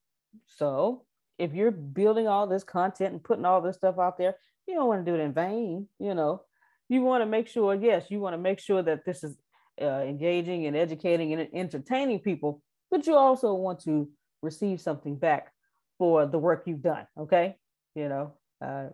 So 0.58 1.06
if 1.38 1.54
you're 1.54 1.70
building 1.70 2.28
all 2.28 2.46
this 2.46 2.64
content 2.64 3.12
and 3.12 3.22
putting 3.22 3.44
all 3.44 3.60
this 3.60 3.76
stuff 3.76 3.98
out 3.98 4.18
there, 4.18 4.36
you 4.66 4.74
don't 4.74 4.88
want 4.88 5.04
to 5.04 5.10
do 5.10 5.16
it 5.16 5.22
in 5.22 5.32
vain. 5.32 5.88
You 5.98 6.14
know, 6.14 6.42
you 6.88 7.02
want 7.02 7.22
to 7.22 7.26
make 7.26 7.48
sure, 7.48 7.74
yes, 7.74 8.06
you 8.10 8.20
want 8.20 8.34
to 8.34 8.38
make 8.38 8.58
sure 8.58 8.82
that 8.82 9.04
this 9.04 9.22
is 9.22 9.36
uh, 9.80 10.00
engaging 10.00 10.66
and 10.66 10.76
educating 10.76 11.32
and 11.32 11.48
entertaining 11.52 12.20
people, 12.20 12.62
but 12.90 13.06
you 13.06 13.14
also 13.14 13.54
want 13.54 13.80
to 13.80 14.08
receive 14.42 14.80
something 14.80 15.16
back 15.16 15.52
for 15.98 16.26
the 16.26 16.38
work 16.38 16.64
you've 16.66 16.82
done. 16.82 17.06
Okay. 17.18 17.56
You 17.94 18.08
know, 18.08 18.32
uh, 18.64 18.88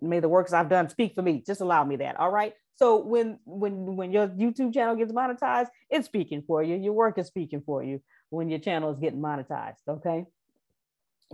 may 0.00 0.20
the 0.20 0.28
works 0.28 0.52
I've 0.52 0.68
done 0.68 0.88
speak 0.88 1.14
for 1.14 1.22
me. 1.22 1.42
Just 1.46 1.60
allow 1.60 1.84
me 1.84 1.96
that. 1.96 2.18
All 2.18 2.30
right. 2.30 2.54
So 2.76 3.04
when 3.04 3.38
when 3.44 3.96
when 3.96 4.12
your 4.12 4.28
YouTube 4.28 4.72
channel 4.72 4.94
gets 4.94 5.12
monetized, 5.12 5.68
it's 5.90 6.06
speaking 6.06 6.44
for 6.46 6.62
you. 6.62 6.76
Your 6.76 6.92
work 6.92 7.18
is 7.18 7.26
speaking 7.26 7.62
for 7.66 7.82
you 7.82 8.00
when 8.30 8.48
your 8.48 8.60
channel 8.60 8.92
is 8.92 9.00
getting 9.00 9.20
monetized. 9.20 9.82
Okay. 9.88 10.26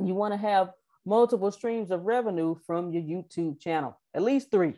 You 0.02 0.14
want 0.14 0.32
to 0.34 0.38
have 0.38 0.70
multiple 1.06 1.50
streams 1.50 1.90
of 1.90 2.02
revenue 2.02 2.56
from 2.66 2.92
your 2.92 3.02
YouTube 3.02 3.60
channel, 3.60 4.00
at 4.14 4.22
least 4.22 4.50
three. 4.50 4.74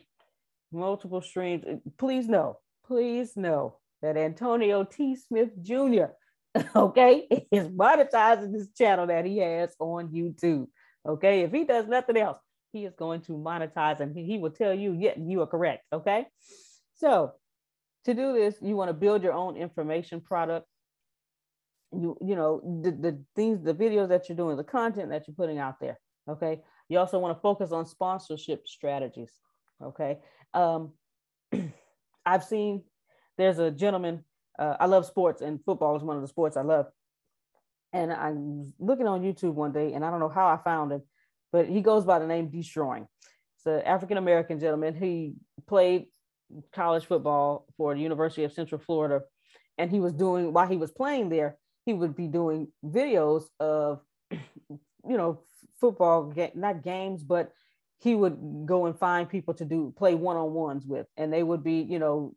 Multiple 0.71 1.21
streams. 1.21 1.63
Please 1.97 2.27
know, 2.27 2.59
please 2.85 3.37
know 3.37 3.77
that 4.01 4.17
Antonio 4.17 4.83
T. 4.83 5.15
Smith 5.15 5.51
Jr. 5.61 6.07
okay, 6.75 7.45
is 7.51 7.67
monetizing 7.67 8.51
this 8.51 8.67
channel 8.77 9.07
that 9.07 9.25
he 9.25 9.37
has 9.37 9.75
on 9.79 10.09
YouTube. 10.09 10.67
Okay, 11.07 11.41
if 11.41 11.51
he 11.51 11.63
does 11.63 11.87
nothing 11.87 12.17
else, 12.17 12.37
he 12.73 12.85
is 12.85 12.93
going 12.97 13.21
to 13.21 13.33
monetize 13.33 13.99
and 13.99 14.15
he 14.15 14.37
will 14.37 14.51
tell 14.51 14.73
you, 14.73 14.93
yeah, 14.93 15.13
you 15.17 15.41
are 15.41 15.47
correct. 15.47 15.83
Okay. 15.93 16.27
So 16.95 17.33
to 18.05 18.13
do 18.13 18.33
this, 18.33 18.55
you 18.61 18.75
want 18.75 18.89
to 18.89 18.93
build 18.93 19.23
your 19.23 19.33
own 19.33 19.55
information 19.57 20.21
product. 20.21 20.67
You, 21.91 22.17
you 22.21 22.35
know, 22.35 22.61
the, 22.83 22.91
the 22.91 23.23
things, 23.35 23.63
the 23.63 23.73
videos 23.73 24.09
that 24.09 24.27
you're 24.27 24.35
doing, 24.35 24.57
the 24.57 24.63
content 24.63 25.09
that 25.09 25.27
you're 25.27 25.35
putting 25.35 25.57
out 25.57 25.79
there. 25.79 25.99
Okay. 26.29 26.59
You 26.89 26.99
also 26.99 27.19
want 27.19 27.37
to 27.37 27.41
focus 27.41 27.71
on 27.71 27.85
sponsorship 27.85 28.67
strategies. 28.67 29.31
Okay. 29.81 30.19
Um, 30.53 30.93
I've 32.25 32.43
seen 32.43 32.83
there's 33.37 33.59
a 33.59 33.71
gentleman, 33.71 34.23
uh, 34.59 34.75
I 34.79 34.87
love 34.87 35.05
sports 35.05 35.41
and 35.41 35.63
football 35.63 35.95
is 35.95 36.03
one 36.03 36.17
of 36.17 36.21
the 36.21 36.27
sports 36.27 36.57
I 36.57 36.61
love. 36.61 36.87
And 37.93 38.11
I'm 38.11 38.73
looking 38.79 39.07
on 39.07 39.21
YouTube 39.21 39.53
one 39.53 39.71
day 39.71 39.93
and 39.93 40.03
I 40.03 40.11
don't 40.11 40.19
know 40.19 40.29
how 40.29 40.47
I 40.47 40.57
found 40.57 40.91
him 40.91 41.03
but 41.51 41.67
he 41.67 41.81
goes 41.81 42.05
by 42.05 42.19
the 42.19 42.27
name 42.27 42.49
Deestroying. 42.49 43.07
It's 43.57 43.65
an 43.65 43.81
African 43.81 44.17
American 44.17 44.59
gentleman. 44.59 44.95
He 44.95 45.33
played 45.67 46.05
college 46.73 47.05
football 47.05 47.65
for 47.77 47.93
the 47.93 48.01
University 48.01 48.43
of 48.43 48.53
Central 48.53 48.79
Florida, 48.79 49.21
and 49.77 49.89
he 49.89 49.99
was 49.99 50.13
doing 50.13 50.53
while 50.53 50.67
he 50.67 50.77
was 50.77 50.91
playing 50.91 51.29
there, 51.29 51.57
he 51.87 51.93
would 51.93 52.17
be 52.17 52.27
doing 52.27 52.67
videos 52.85 53.45
of, 53.61 54.01
you 54.29 54.37
know, 55.17 55.39
football 55.79 56.33
not 56.53 56.83
games, 56.83 57.23
but 57.23 57.53
he 57.99 58.13
would 58.13 58.65
go 58.65 58.87
and 58.87 58.99
find 58.99 59.29
people 59.29 59.53
to 59.53 59.63
do 59.63 59.93
play 59.97 60.13
one-on-ones 60.13 60.85
with 60.85 61.07
and 61.15 61.33
they 61.33 61.41
would 61.41 61.63
be 61.63 61.81
you 61.81 61.97
know 61.97 62.35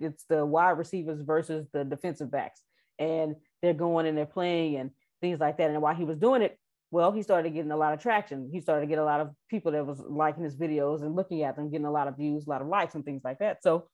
it's 0.00 0.24
the 0.24 0.46
wide 0.46 0.78
receivers 0.78 1.20
versus 1.20 1.66
the 1.74 1.84
defensive 1.84 2.30
backs 2.30 2.62
and 2.98 3.36
they're 3.60 3.74
going 3.74 4.06
and 4.06 4.16
they're 4.16 4.24
playing 4.24 4.76
and 4.76 4.90
things 5.20 5.38
like 5.38 5.58
that 5.58 5.68
and 5.68 5.82
while 5.82 5.94
he 5.94 6.06
was 6.06 6.16
doing 6.16 6.40
it 6.40 6.58
well, 6.92 7.10
he 7.10 7.22
started 7.22 7.54
getting 7.54 7.72
a 7.72 7.76
lot 7.76 7.94
of 7.94 8.00
traction. 8.00 8.50
He 8.52 8.60
started 8.60 8.82
to 8.82 8.86
get 8.86 8.98
a 8.98 9.04
lot 9.04 9.20
of 9.20 9.30
people 9.48 9.72
that 9.72 9.86
was 9.86 9.98
liking 10.06 10.44
his 10.44 10.54
videos 10.54 11.00
and 11.00 11.16
looking 11.16 11.42
at 11.42 11.56
them, 11.56 11.70
getting 11.70 11.86
a 11.86 11.90
lot 11.90 12.06
of 12.06 12.18
views, 12.18 12.46
a 12.46 12.50
lot 12.50 12.60
of 12.60 12.68
likes 12.68 12.94
and 12.94 13.02
things 13.02 13.22
like 13.24 13.38
that. 13.38 13.62
So 13.62 13.88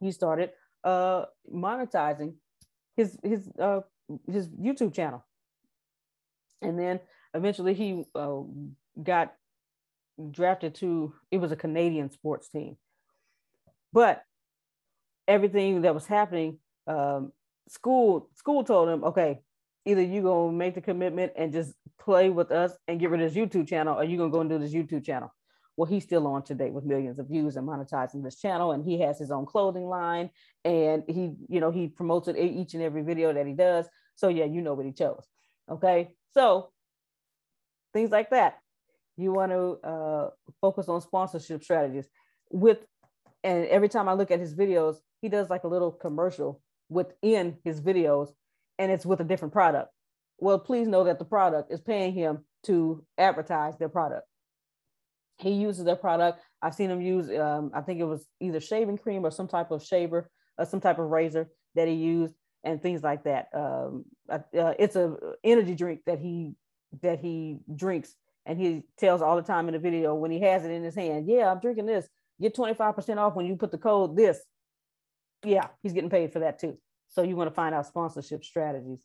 he 0.00 0.12
started 0.12 0.50
uh, 0.84 1.24
monetizing 1.52 2.34
his 2.96 3.18
his 3.22 3.48
uh, 3.58 3.80
his 4.30 4.48
YouTube 4.48 4.94
channel, 4.94 5.24
and 6.62 6.78
then 6.78 7.00
eventually 7.34 7.74
he 7.74 8.04
uh, 8.14 8.40
got 9.02 9.34
drafted 10.30 10.74
to. 10.76 11.14
It 11.30 11.38
was 11.38 11.52
a 11.52 11.56
Canadian 11.56 12.10
sports 12.10 12.48
team, 12.48 12.76
but 13.92 14.22
everything 15.26 15.82
that 15.82 15.94
was 15.94 16.06
happening, 16.06 16.58
um, 16.86 17.32
school 17.68 18.28
school 18.34 18.64
told 18.64 18.88
him, 18.88 19.04
okay, 19.04 19.40
either 19.84 20.02
you 20.02 20.22
gonna 20.22 20.52
make 20.52 20.74
the 20.74 20.80
commitment 20.80 21.32
and 21.36 21.52
just 21.52 21.74
play 21.98 22.30
with 22.30 22.50
us 22.50 22.72
and 22.88 23.00
get 23.00 23.10
rid 23.10 23.20
of 23.20 23.32
this 23.32 23.38
YouTube 23.38 23.68
channel, 23.68 23.98
or 23.98 24.04
you 24.04 24.16
gonna 24.16 24.30
go 24.30 24.40
and 24.40 24.50
do 24.50 24.58
this 24.58 24.74
YouTube 24.74 25.04
channel. 25.04 25.32
Well, 25.76 25.86
he's 25.86 26.04
still 26.04 26.26
on 26.26 26.44
today 26.44 26.70
with 26.70 26.84
millions 26.84 27.18
of 27.18 27.28
views 27.28 27.56
and 27.56 27.66
monetizing 27.66 28.22
this 28.22 28.36
channel, 28.36 28.72
and 28.72 28.84
he 28.84 29.00
has 29.00 29.18
his 29.18 29.30
own 29.30 29.46
clothing 29.46 29.86
line, 29.86 30.30
and 30.64 31.02
he, 31.08 31.32
you 31.48 31.60
know, 31.60 31.70
he 31.70 31.88
promotes 31.88 32.28
it 32.28 32.36
each 32.38 32.74
and 32.74 32.82
every 32.82 33.02
video 33.02 33.32
that 33.32 33.46
he 33.46 33.54
does. 33.54 33.86
So 34.14 34.28
yeah, 34.28 34.44
you 34.44 34.62
know 34.62 34.74
what 34.74 34.86
he 34.86 34.92
chose. 34.92 35.26
Okay, 35.68 36.14
so 36.32 36.70
things 37.92 38.10
like 38.10 38.30
that. 38.30 38.58
You 39.16 39.32
want 39.32 39.52
to 39.52 39.88
uh, 39.88 40.30
focus 40.60 40.88
on 40.88 41.00
sponsorship 41.00 41.62
strategies 41.62 42.06
with, 42.50 42.78
and 43.42 43.66
every 43.66 43.88
time 43.88 44.08
I 44.08 44.14
look 44.14 44.30
at 44.30 44.40
his 44.40 44.54
videos, 44.54 44.96
he 45.22 45.28
does 45.28 45.50
like 45.50 45.64
a 45.64 45.68
little 45.68 45.90
commercial 45.90 46.60
within 46.88 47.56
his 47.64 47.80
videos 47.80 48.30
and 48.78 48.90
it's 48.90 49.06
with 49.06 49.20
a 49.20 49.24
different 49.24 49.52
product. 49.52 49.90
Well, 50.38 50.58
please 50.58 50.88
know 50.88 51.04
that 51.04 51.18
the 51.18 51.24
product 51.24 51.72
is 51.72 51.80
paying 51.80 52.12
him 52.12 52.44
to 52.64 53.04
advertise 53.18 53.78
their 53.78 53.88
product. 53.88 54.26
He 55.38 55.50
uses 55.50 55.84
their 55.84 55.96
product. 55.96 56.40
I've 56.62 56.74
seen 56.74 56.90
him 56.90 57.00
use, 57.00 57.28
um, 57.38 57.70
I 57.74 57.80
think 57.80 58.00
it 58.00 58.04
was 58.04 58.26
either 58.40 58.60
shaving 58.60 58.98
cream 58.98 59.24
or 59.26 59.30
some 59.30 59.48
type 59.48 59.70
of 59.70 59.82
shaver 59.84 60.30
or 60.58 60.64
some 60.64 60.80
type 60.80 60.98
of 60.98 61.10
razor 61.10 61.48
that 61.74 61.88
he 61.88 61.94
used 61.94 62.34
and 62.62 62.80
things 62.82 63.02
like 63.02 63.24
that. 63.24 63.48
Um, 63.52 64.04
uh, 64.28 64.38
it's 64.52 64.96
a 64.96 65.16
energy 65.42 65.74
drink 65.74 66.00
that 66.06 66.18
he 66.18 66.54
that 67.02 67.18
he 67.18 67.58
drinks 67.74 68.14
and 68.46 68.58
he 68.58 68.82
tells 68.98 69.22
all 69.22 69.36
the 69.36 69.42
time 69.42 69.68
in 69.68 69.74
the 69.74 69.78
video 69.78 70.14
when 70.14 70.30
he 70.30 70.40
has 70.40 70.64
it 70.64 70.70
in 70.70 70.82
his 70.82 70.94
hand, 70.94 71.28
yeah, 71.28 71.50
I'm 71.50 71.60
drinking 71.60 71.86
this. 71.86 72.06
Get 72.40 72.54
25% 72.54 73.16
off 73.18 73.34
when 73.34 73.46
you 73.46 73.56
put 73.56 73.70
the 73.70 73.78
code 73.78 74.16
this. 74.16 74.40
Yeah, 75.44 75.68
he's 75.82 75.92
getting 75.92 76.10
paid 76.10 76.32
for 76.32 76.40
that 76.40 76.58
too. 76.58 76.78
So 77.08 77.22
you 77.22 77.36
want 77.36 77.48
to 77.48 77.54
find 77.54 77.74
out 77.74 77.86
sponsorship 77.86 78.44
strategies. 78.44 79.04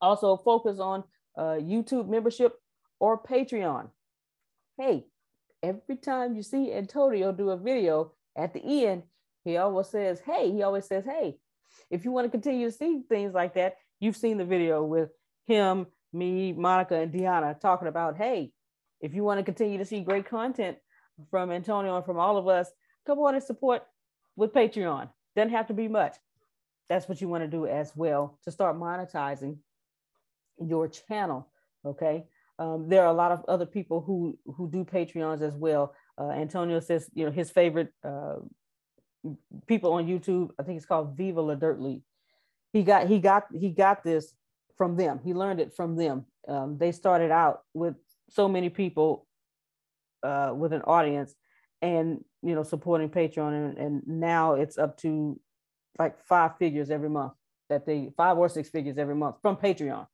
Also 0.00 0.36
focus 0.36 0.80
on 0.80 1.04
uh, 1.36 1.58
YouTube 1.60 2.08
membership 2.08 2.54
or 2.98 3.22
Patreon. 3.22 3.88
Hey, 4.78 5.06
every 5.62 5.96
time 5.96 6.34
you 6.34 6.42
see 6.42 6.72
Antonio 6.72 7.32
do 7.32 7.50
a 7.50 7.56
video 7.56 8.12
at 8.36 8.54
the 8.54 8.86
end, 8.86 9.02
he 9.44 9.56
always 9.56 9.88
says, 9.88 10.20
hey, 10.20 10.50
he 10.50 10.62
always 10.62 10.86
says, 10.86 11.04
hey, 11.04 11.36
if 11.90 12.04
you 12.04 12.12
want 12.12 12.26
to 12.26 12.30
continue 12.30 12.70
to 12.70 12.76
see 12.76 13.02
things 13.08 13.34
like 13.34 13.54
that, 13.54 13.76
You've 14.02 14.16
seen 14.16 14.36
the 14.36 14.44
video 14.44 14.82
with 14.82 15.10
him, 15.46 15.86
me, 16.12 16.52
Monica, 16.52 16.96
and 16.96 17.12
Deanna 17.12 17.60
talking 17.60 17.86
about, 17.86 18.16
hey, 18.16 18.50
if 19.00 19.14
you 19.14 19.22
want 19.22 19.38
to 19.38 19.44
continue 19.44 19.78
to 19.78 19.84
see 19.84 20.00
great 20.00 20.28
content 20.28 20.76
from 21.30 21.52
Antonio 21.52 21.94
and 21.94 22.04
from 22.04 22.18
all 22.18 22.36
of 22.36 22.48
us, 22.48 22.68
come 23.06 23.20
on 23.20 23.36
and 23.36 23.44
support 23.44 23.84
with 24.34 24.52
Patreon. 24.52 25.08
Doesn't 25.36 25.52
have 25.52 25.68
to 25.68 25.74
be 25.74 25.86
much. 25.86 26.16
That's 26.88 27.08
what 27.08 27.20
you 27.20 27.28
want 27.28 27.44
to 27.44 27.48
do 27.48 27.68
as 27.68 27.92
well 27.94 28.40
to 28.42 28.50
start 28.50 28.76
monetizing 28.76 29.58
your 30.58 30.88
channel. 30.88 31.46
Okay. 31.84 32.24
Um, 32.62 32.88
there 32.88 33.02
are 33.02 33.10
a 33.10 33.20
lot 33.22 33.32
of 33.32 33.44
other 33.48 33.66
people 33.66 34.00
who 34.00 34.38
who 34.54 34.70
do 34.70 34.84
Patreons 34.84 35.42
as 35.42 35.56
well. 35.56 35.94
Uh, 36.16 36.30
Antonio 36.30 36.78
says, 36.78 37.10
you 37.12 37.24
know, 37.24 37.32
his 37.32 37.50
favorite 37.50 37.92
uh, 38.04 38.36
people 39.66 39.92
on 39.94 40.06
YouTube, 40.06 40.50
I 40.58 40.62
think 40.62 40.76
it's 40.76 40.86
called 40.86 41.16
Viva 41.16 41.40
La 41.40 41.56
Dirt 41.56 41.80
League. 41.80 42.02
He 42.72 42.84
got 42.84 43.08
he 43.08 43.18
got 43.18 43.44
he 43.52 43.70
got 43.70 44.04
this 44.04 44.34
from 44.78 44.96
them. 44.96 45.18
He 45.24 45.34
learned 45.34 45.60
it 45.60 45.74
from 45.74 45.96
them. 45.96 46.26
Um, 46.46 46.78
they 46.78 46.92
started 46.92 47.32
out 47.32 47.62
with 47.74 47.96
so 48.30 48.48
many 48.48 48.68
people 48.68 49.26
uh, 50.22 50.52
with 50.54 50.72
an 50.72 50.82
audience, 50.82 51.34
and 51.80 52.24
you 52.42 52.54
know, 52.54 52.62
supporting 52.62 53.08
Patreon, 53.08 53.52
and, 53.52 53.78
and 53.78 54.02
now 54.06 54.54
it's 54.54 54.78
up 54.78 54.98
to 54.98 55.40
like 55.98 56.24
five 56.26 56.58
figures 56.58 56.90
every 56.90 57.10
month 57.10 57.32
that 57.68 57.86
they 57.86 58.12
five 58.16 58.38
or 58.38 58.48
six 58.48 58.68
figures 58.68 58.98
every 58.98 59.16
month 59.16 59.36
from 59.42 59.56
Patreon. 59.56 60.06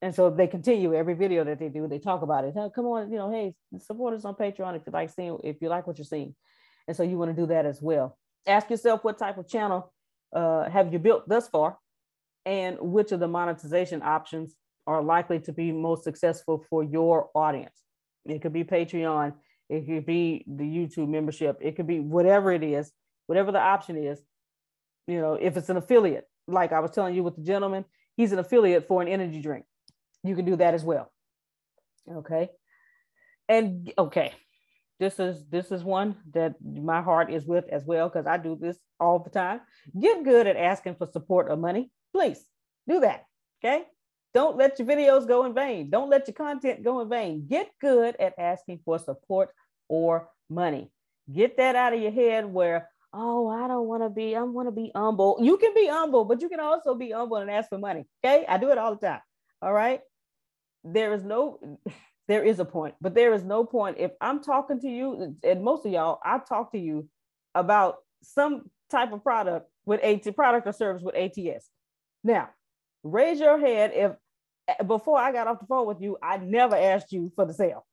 And 0.00 0.14
so 0.14 0.30
they 0.30 0.46
continue 0.46 0.94
every 0.94 1.14
video 1.14 1.42
that 1.44 1.58
they 1.58 1.68
do. 1.68 1.88
They 1.88 1.98
talk 1.98 2.22
about 2.22 2.44
it. 2.44 2.54
Hey, 2.54 2.68
come 2.74 2.86
on, 2.86 3.10
you 3.10 3.18
know, 3.18 3.32
hey, 3.32 3.54
support 3.78 4.14
us 4.14 4.24
on 4.24 4.34
Patreon 4.34 4.76
if 4.76 4.82
you 4.86 4.92
like 4.92 5.10
seeing 5.10 5.38
if 5.42 5.56
you 5.60 5.68
like 5.68 5.86
what 5.86 5.98
you're 5.98 6.04
seeing. 6.04 6.34
And 6.86 6.96
so 6.96 7.02
you 7.02 7.18
want 7.18 7.34
to 7.34 7.40
do 7.40 7.46
that 7.48 7.66
as 7.66 7.82
well. 7.82 8.16
Ask 8.46 8.70
yourself 8.70 9.02
what 9.02 9.18
type 9.18 9.38
of 9.38 9.48
channel 9.48 9.92
uh, 10.32 10.68
have 10.70 10.92
you 10.92 10.98
built 10.98 11.28
thus 11.28 11.48
far, 11.48 11.78
and 12.46 12.78
which 12.80 13.12
of 13.12 13.20
the 13.20 13.28
monetization 13.28 14.02
options 14.02 14.54
are 14.86 15.02
likely 15.02 15.40
to 15.40 15.52
be 15.52 15.72
most 15.72 16.04
successful 16.04 16.64
for 16.70 16.82
your 16.82 17.28
audience. 17.34 17.82
It 18.24 18.40
could 18.40 18.52
be 18.52 18.64
Patreon, 18.64 19.34
it 19.68 19.86
could 19.86 20.06
be 20.06 20.44
the 20.46 20.64
YouTube 20.64 21.08
membership, 21.08 21.58
it 21.60 21.76
could 21.76 21.86
be 21.86 22.00
whatever 22.00 22.52
it 22.52 22.62
is, 22.62 22.90
whatever 23.26 23.52
the 23.52 23.60
option 23.60 23.96
is. 23.96 24.20
You 25.06 25.20
know, 25.20 25.34
if 25.34 25.56
it's 25.56 25.68
an 25.68 25.76
affiliate, 25.76 26.26
like 26.46 26.72
I 26.72 26.80
was 26.80 26.90
telling 26.90 27.14
you 27.14 27.22
with 27.22 27.36
the 27.36 27.42
gentleman, 27.42 27.84
he's 28.16 28.32
an 28.32 28.38
affiliate 28.38 28.86
for 28.86 29.02
an 29.02 29.08
energy 29.08 29.40
drink. 29.42 29.64
You 30.28 30.36
can 30.36 30.44
do 30.44 30.56
that 30.56 30.74
as 30.74 30.84
well. 30.84 31.10
Okay. 32.10 32.50
And 33.48 33.90
okay, 33.96 34.32
this 35.00 35.18
is 35.18 35.44
this 35.48 35.72
is 35.72 35.82
one 35.82 36.16
that 36.34 36.54
my 36.62 37.00
heart 37.00 37.32
is 37.32 37.46
with 37.46 37.64
as 37.70 37.84
well 37.84 38.08
because 38.08 38.26
I 38.26 38.36
do 38.36 38.58
this 38.60 38.76
all 39.00 39.18
the 39.20 39.30
time. 39.30 39.60
Get 39.98 40.24
good 40.24 40.46
at 40.46 40.56
asking 40.56 40.96
for 40.96 41.06
support 41.06 41.50
or 41.50 41.56
money. 41.56 41.90
Please 42.12 42.44
do 42.86 43.00
that. 43.00 43.24
Okay. 43.64 43.84
Don't 44.34 44.58
let 44.58 44.78
your 44.78 44.86
videos 44.86 45.26
go 45.26 45.44
in 45.46 45.54
vain. 45.54 45.88
Don't 45.88 46.10
let 46.10 46.28
your 46.28 46.34
content 46.34 46.84
go 46.84 47.00
in 47.00 47.08
vain. 47.08 47.46
Get 47.48 47.70
good 47.80 48.16
at 48.20 48.34
asking 48.38 48.80
for 48.84 48.98
support 48.98 49.48
or 49.88 50.28
money. 50.50 50.90
Get 51.32 51.56
that 51.56 51.76
out 51.76 51.94
of 51.94 52.00
your 52.00 52.12
head 52.12 52.44
where, 52.44 52.88
oh, 53.12 53.48
I 53.48 53.66
don't 53.68 53.86
want 53.86 54.02
to 54.02 54.10
be, 54.10 54.36
I 54.36 54.42
want 54.42 54.68
to 54.68 54.72
be 54.72 54.92
humble. 54.94 55.38
You 55.40 55.56
can 55.56 55.72
be 55.74 55.86
humble, 55.86 56.24
but 56.24 56.42
you 56.42 56.48
can 56.48 56.60
also 56.60 56.94
be 56.94 57.10
humble 57.12 57.38
and 57.38 57.50
ask 57.50 57.70
for 57.70 57.78
money. 57.78 58.04
Okay. 58.24 58.44
I 58.46 58.58
do 58.58 58.70
it 58.70 58.78
all 58.78 58.94
the 58.94 59.06
time. 59.06 59.20
All 59.62 59.72
right. 59.72 60.00
There 60.92 61.12
is 61.12 61.24
no, 61.24 61.78
there 62.28 62.44
is 62.44 62.60
a 62.60 62.64
point, 62.64 62.94
but 63.00 63.14
there 63.14 63.32
is 63.34 63.44
no 63.44 63.64
point. 63.64 63.96
If 63.98 64.12
I'm 64.20 64.42
talking 64.42 64.80
to 64.80 64.88
you, 64.88 65.36
and 65.42 65.62
most 65.62 65.84
of 65.84 65.92
y'all, 65.92 66.18
I 66.24 66.38
talk 66.38 66.72
to 66.72 66.78
you 66.78 67.08
about 67.54 67.96
some 68.22 68.70
type 68.90 69.12
of 69.12 69.22
product 69.22 69.68
with 69.84 70.00
AT 70.02 70.34
product 70.34 70.66
or 70.66 70.72
service 70.72 71.02
with 71.02 71.14
ATS. 71.14 71.68
Now, 72.24 72.50
raise 73.02 73.38
your 73.38 73.58
hand 73.58 73.92
if 73.94 74.12
before 74.86 75.18
I 75.18 75.32
got 75.32 75.46
off 75.46 75.60
the 75.60 75.66
phone 75.66 75.86
with 75.86 76.00
you, 76.00 76.18
I 76.22 76.36
never 76.38 76.76
asked 76.76 77.12
you 77.12 77.32
for 77.34 77.46
the 77.46 77.54
sale. 77.54 77.86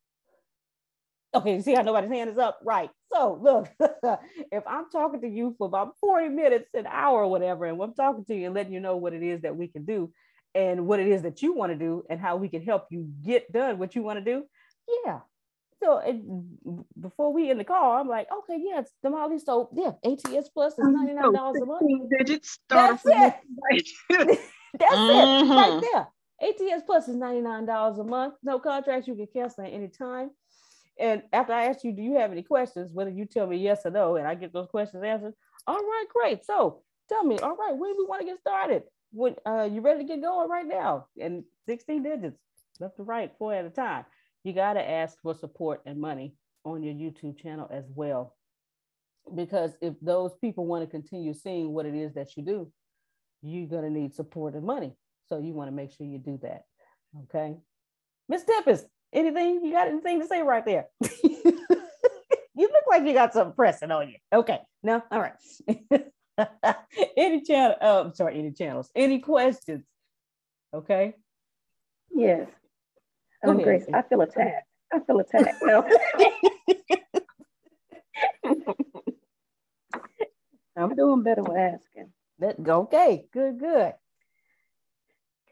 Okay, 1.33 1.55
you 1.55 1.61
see 1.61 1.73
how 1.73 1.81
nobody's 1.81 2.11
hand 2.11 2.29
is 2.29 2.37
up? 2.37 2.59
Right. 2.63 2.89
So 3.11 3.39
look, 3.41 3.69
if 4.51 4.63
I'm 4.65 4.89
talking 4.89 5.21
to 5.21 5.27
you 5.27 5.53
for 5.57 5.67
about 5.67 5.93
40 5.99 6.29
minutes, 6.29 6.69
an 6.73 6.85
hour, 6.87 7.23
or 7.23 7.27
whatever, 7.27 7.65
and 7.65 7.81
I'm 7.81 7.93
talking 7.93 8.25
to 8.25 8.35
you 8.35 8.45
and 8.45 8.55
letting 8.55 8.73
you 8.73 8.79
know 8.79 8.97
what 8.97 9.13
it 9.13 9.23
is 9.23 9.41
that 9.41 9.55
we 9.55 9.67
can 9.67 9.85
do 9.85 10.11
and 10.55 10.87
what 10.87 10.99
it 10.99 11.07
is 11.07 11.21
that 11.23 11.41
you 11.41 11.53
want 11.53 11.71
to 11.71 11.77
do 11.77 12.03
and 12.09 12.19
how 12.19 12.37
we 12.37 12.47
can 12.49 12.63
help 12.63 12.87
you 12.89 13.07
get 13.23 13.51
done 13.51 13.77
what 13.77 13.93
you 13.93 14.01
want 14.01 14.17
to 14.17 14.25
do, 14.25 14.43
yeah. 15.05 15.19
So 15.83 15.97
it, 15.99 16.15
before 16.99 17.33
we 17.33 17.51
in 17.51 17.57
the 17.57 17.63
car, 17.63 17.99
I'm 17.99 18.07
like, 18.07 18.27
okay, 18.31 18.57
yeah, 18.59 18.79
it's 18.79 18.91
Damali. 19.05 19.39
So 19.39 19.69
yeah, 19.73 19.91
ATS 20.09 20.49
Plus 20.49 20.73
is 20.73 20.87
ninety 20.87 21.13
nine 21.13 21.33
dollars 21.33 21.61
a 21.61 21.65
month. 21.65 22.09
Digits 22.17 22.57
That's 22.69 23.03
it. 23.05 23.35
That's 24.79 24.95
mm-hmm. 24.95 25.51
it 25.51 25.55
right 25.55 25.83
there. 25.91 26.07
ATS 26.49 26.83
Plus 26.85 27.07
is 27.07 27.15
ninety 27.17 27.41
nine 27.41 27.65
dollars 27.65 27.99
a 27.99 28.03
month. 28.03 28.35
No 28.41 28.57
contracts. 28.57 29.07
You 29.07 29.15
can 29.15 29.27
cancel 29.27 29.65
at 29.65 29.73
any 29.73 29.89
time. 29.89 30.31
And 30.97 31.23
after 31.33 31.51
I 31.51 31.65
ask 31.65 31.83
you, 31.83 31.91
do 31.91 32.01
you 32.01 32.15
have 32.15 32.31
any 32.31 32.41
questions? 32.41 32.91
Whether 32.93 33.11
you 33.11 33.25
tell 33.25 33.45
me 33.45 33.57
yes 33.57 33.81
or 33.85 33.91
no, 33.91 34.15
and 34.15 34.25
I 34.25 34.33
get 34.35 34.53
those 34.53 34.67
questions 34.67 35.03
answered. 35.03 35.33
All 35.67 35.75
right, 35.75 36.05
great. 36.13 36.45
So 36.45 36.83
tell 37.09 37.23
me, 37.23 37.37
all 37.39 37.55
right, 37.55 37.75
when 37.75 37.91
do 37.91 37.97
we 37.99 38.05
want 38.05 38.21
to 38.21 38.25
get 38.25 38.39
started? 38.39 38.83
What 39.15 39.39
uh, 39.45 39.69
you 39.71 39.79
ready 39.79 40.01
to 40.01 40.05
get 40.05 40.21
going 40.21 40.49
right 40.49 40.67
now? 40.67 41.07
And 41.17 41.45
16 41.67 42.03
digits, 42.03 42.37
left 42.81 42.97
to 42.97 43.03
right, 43.03 43.31
four 43.39 43.53
at 43.53 43.63
a 43.63 43.69
time. 43.69 44.03
You 44.43 44.51
got 44.51 44.73
to 44.73 44.87
ask 44.87 45.17
for 45.21 45.33
support 45.33 45.81
and 45.85 46.01
money 46.01 46.35
on 46.65 46.83
your 46.83 46.93
YouTube 46.93 47.41
channel 47.41 47.69
as 47.71 47.85
well. 47.95 48.35
Because 49.33 49.71
if 49.81 49.93
those 50.01 50.35
people 50.41 50.65
want 50.65 50.83
to 50.83 50.91
continue 50.91 51.33
seeing 51.33 51.71
what 51.71 51.85
it 51.85 51.95
is 51.95 52.13
that 52.15 52.35
you 52.35 52.43
do, 52.43 52.69
you're 53.41 53.69
going 53.69 53.83
to 53.83 53.89
need 53.89 54.13
support 54.13 54.53
and 54.53 54.65
money. 54.65 54.91
So 55.29 55.39
you 55.39 55.53
want 55.53 55.69
to 55.69 55.75
make 55.75 55.93
sure 55.93 56.05
you 56.05 56.19
do 56.19 56.37
that. 56.41 56.63
Okay. 57.23 57.55
Miss 58.27 58.43
Tempest, 58.43 58.85
anything? 59.13 59.63
You 59.63 59.71
got 59.71 59.87
anything 59.87 60.19
to 60.19 60.27
say 60.27 60.41
right 60.41 60.65
there? 60.65 60.87
you 61.23 61.53
look 62.57 62.83
like 62.89 63.05
you 63.05 63.13
got 63.13 63.31
something 63.31 63.55
pressing 63.55 63.91
on 63.91 64.09
you. 64.09 64.15
Okay. 64.33 64.59
No? 64.83 65.01
All 65.09 65.21
right. 65.21 66.01
any 67.17 67.41
channel, 67.41 67.75
oh, 67.81 68.01
I'm 68.01 68.13
sorry, 68.13 68.39
any 68.39 68.51
channels, 68.51 68.89
any 68.95 69.19
questions? 69.19 69.85
Okay. 70.73 71.13
Yes. 72.11 72.47
Um, 73.43 73.61
Grace, 73.61 73.85
I 73.93 74.01
feel 74.03 74.21
attacked. 74.21 74.67
I 74.91 74.99
feel 74.99 75.19
attacked. 75.19 75.61
No. 75.61 75.87
I'm 80.77 80.93
doing 80.95 81.23
better 81.23 81.43
with 81.43 81.57
asking. 81.57 82.11
That, 82.39 82.55
okay, 82.59 83.25
good, 83.31 83.59
good. 83.59 83.93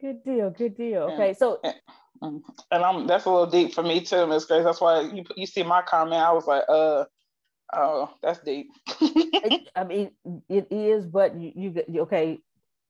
Good 0.01 0.23
deal, 0.25 0.49
good 0.49 0.75
deal. 0.75 1.03
Okay, 1.13 1.34
so 1.34 1.61
and 2.23 2.43
I'm 2.71 3.07
that's 3.07 3.25
a 3.25 3.29
little 3.29 3.47
deep 3.47 3.73
for 3.73 3.84
me 3.84 4.01
too, 4.01 4.27
Miss 4.27 4.45
Grace. 4.45 4.63
That's 4.63 4.81
why 4.81 5.01
you 5.01 5.23
you 5.36 5.45
see 5.45 5.63
my 5.63 5.81
comment. 5.81 6.21
I 6.21 6.31
was 6.31 6.45
like, 6.45 6.63
uh, 6.67 7.05
oh, 7.76 8.13
that's 8.21 8.39
deep. 8.39 8.67
I 9.76 9.84
mean, 9.86 10.11
it 10.49 10.67
is, 10.71 11.05
but 11.05 11.36
you, 11.36 11.84
you 11.88 12.01
okay, 12.01 12.39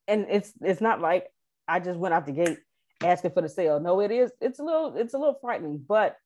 and 0.08 0.26
it's 0.28 0.52
it's 0.60 0.80
not 0.80 1.00
like 1.00 1.26
I 1.66 1.80
just 1.80 1.98
went 1.98 2.14
out 2.14 2.26
the 2.26 2.32
gate 2.32 2.58
asking 3.02 3.32
for 3.32 3.42
the 3.42 3.48
sale. 3.48 3.80
No, 3.80 4.00
it 4.00 4.10
is. 4.10 4.30
It's 4.40 4.58
a 4.58 4.62
little 4.62 4.96
it's 4.96 5.14
a 5.14 5.18
little 5.18 5.38
frightening, 5.40 5.84
but 5.86 6.16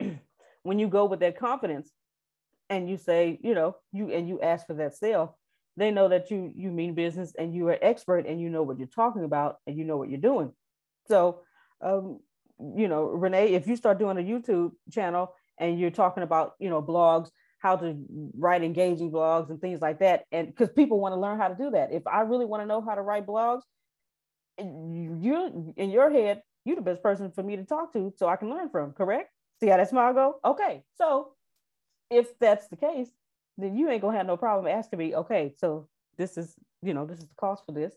when 0.62 0.78
you 0.78 0.88
go 0.88 1.04
with 1.04 1.20
that 1.20 1.38
confidence 1.38 1.90
and 2.70 2.88
you 2.88 2.96
say, 2.96 3.38
you 3.42 3.54
know, 3.54 3.76
you 3.92 4.12
and 4.12 4.28
you 4.28 4.40
ask 4.40 4.66
for 4.66 4.74
that 4.74 4.96
sale, 4.96 5.38
they 5.76 5.90
know 5.90 6.08
that 6.08 6.30
you 6.30 6.52
you 6.54 6.70
mean 6.70 6.94
business 6.94 7.32
and 7.38 7.54
you 7.54 7.68
are 7.68 7.78
expert 7.80 8.26
and 8.26 8.40
you 8.40 8.50
know 8.50 8.62
what 8.62 8.78
you're 8.78 8.88
talking 8.88 9.24
about 9.24 9.56
and 9.66 9.76
you 9.76 9.84
know 9.84 9.96
what 9.96 10.10
you're 10.10 10.20
doing. 10.20 10.52
So, 11.08 11.40
um, 11.80 12.20
you 12.76 12.88
know, 12.88 13.04
Renee, 13.04 13.54
if 13.54 13.66
you 13.66 13.76
start 13.76 13.98
doing 13.98 14.18
a 14.18 14.20
YouTube 14.20 14.72
channel 14.92 15.34
and 15.58 15.78
you're 15.78 15.90
talking 15.90 16.22
about, 16.22 16.52
you 16.58 16.68
know, 16.68 16.82
blogs, 16.82 17.30
how 17.58 17.76
to 17.76 17.96
write 18.36 18.62
engaging 18.62 19.10
blogs 19.10 19.50
and 19.50 19.60
things 19.60 19.80
like 19.80 19.98
that, 19.98 20.24
and 20.32 20.46
because 20.46 20.70
people 20.70 21.00
want 21.00 21.12
to 21.12 21.20
learn 21.20 21.38
how 21.38 21.48
to 21.48 21.54
do 21.54 21.70
that. 21.70 21.92
If 21.92 22.06
I 22.06 22.20
really 22.20 22.44
want 22.44 22.62
to 22.62 22.66
know 22.66 22.80
how 22.80 22.94
to 22.94 23.02
write 23.02 23.26
blogs, 23.26 23.62
you 24.58 25.72
in 25.76 25.90
your 25.90 26.10
head, 26.10 26.42
you're 26.64 26.76
the 26.76 26.82
best 26.82 27.02
person 27.02 27.30
for 27.30 27.42
me 27.42 27.56
to 27.56 27.64
talk 27.64 27.92
to, 27.92 28.12
so 28.16 28.28
I 28.28 28.36
can 28.36 28.50
learn 28.50 28.70
from. 28.70 28.92
Correct? 28.92 29.30
See 29.60 29.68
how 29.68 29.76
that 29.76 29.90
smile 29.90 30.14
go? 30.14 30.36
Okay, 30.44 30.84
so 30.96 31.32
if 32.10 32.38
that's 32.38 32.68
the 32.68 32.76
case, 32.76 33.10
then 33.56 33.76
you 33.76 33.90
ain't 33.90 34.02
gonna 34.02 34.16
have 34.16 34.26
no 34.26 34.36
problem 34.36 34.72
asking 34.72 35.00
me, 35.00 35.16
okay, 35.16 35.52
so 35.56 35.88
this 36.16 36.38
is, 36.38 36.54
you 36.82 36.94
know, 36.94 37.04
this 37.06 37.18
is 37.18 37.26
the 37.26 37.34
cost 37.34 37.64
for 37.66 37.72
this. 37.72 37.94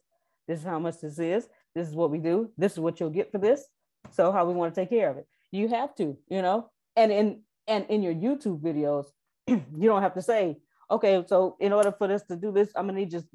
This 0.47 0.59
is 0.59 0.65
how 0.65 0.79
much 0.79 1.01
this 1.01 1.19
is. 1.19 1.47
This 1.75 1.87
is 1.87 1.95
what 1.95 2.09
we 2.09 2.17
do. 2.17 2.49
This 2.57 2.73
is 2.73 2.79
what 2.79 2.99
you'll 2.99 3.11
get 3.11 3.31
for 3.31 3.37
this. 3.37 3.67
So 4.09 4.31
how 4.31 4.45
we 4.45 4.53
want 4.53 4.73
to 4.73 4.81
take 4.81 4.89
care 4.89 5.09
of 5.09 5.17
it. 5.17 5.27
You 5.51 5.67
have 5.67 5.95
to, 5.95 6.17
you 6.29 6.41
know, 6.41 6.69
and 6.95 7.11
in 7.11 7.41
and 7.67 7.85
in 7.89 8.01
your 8.01 8.13
YouTube 8.13 8.59
videos, 8.59 9.05
you 9.77 9.87
don't 9.89 10.01
have 10.01 10.13
to 10.13 10.21
say, 10.21 10.57
okay, 10.89 11.23
so 11.27 11.57
in 11.59 11.73
order 11.73 11.91
for 11.91 12.07
this 12.07 12.23
to 12.23 12.35
do 12.35 12.51
this, 12.51 12.69
I'm 12.75 12.87
gonna 12.87 12.99
need 12.99 13.11
just 13.11 13.27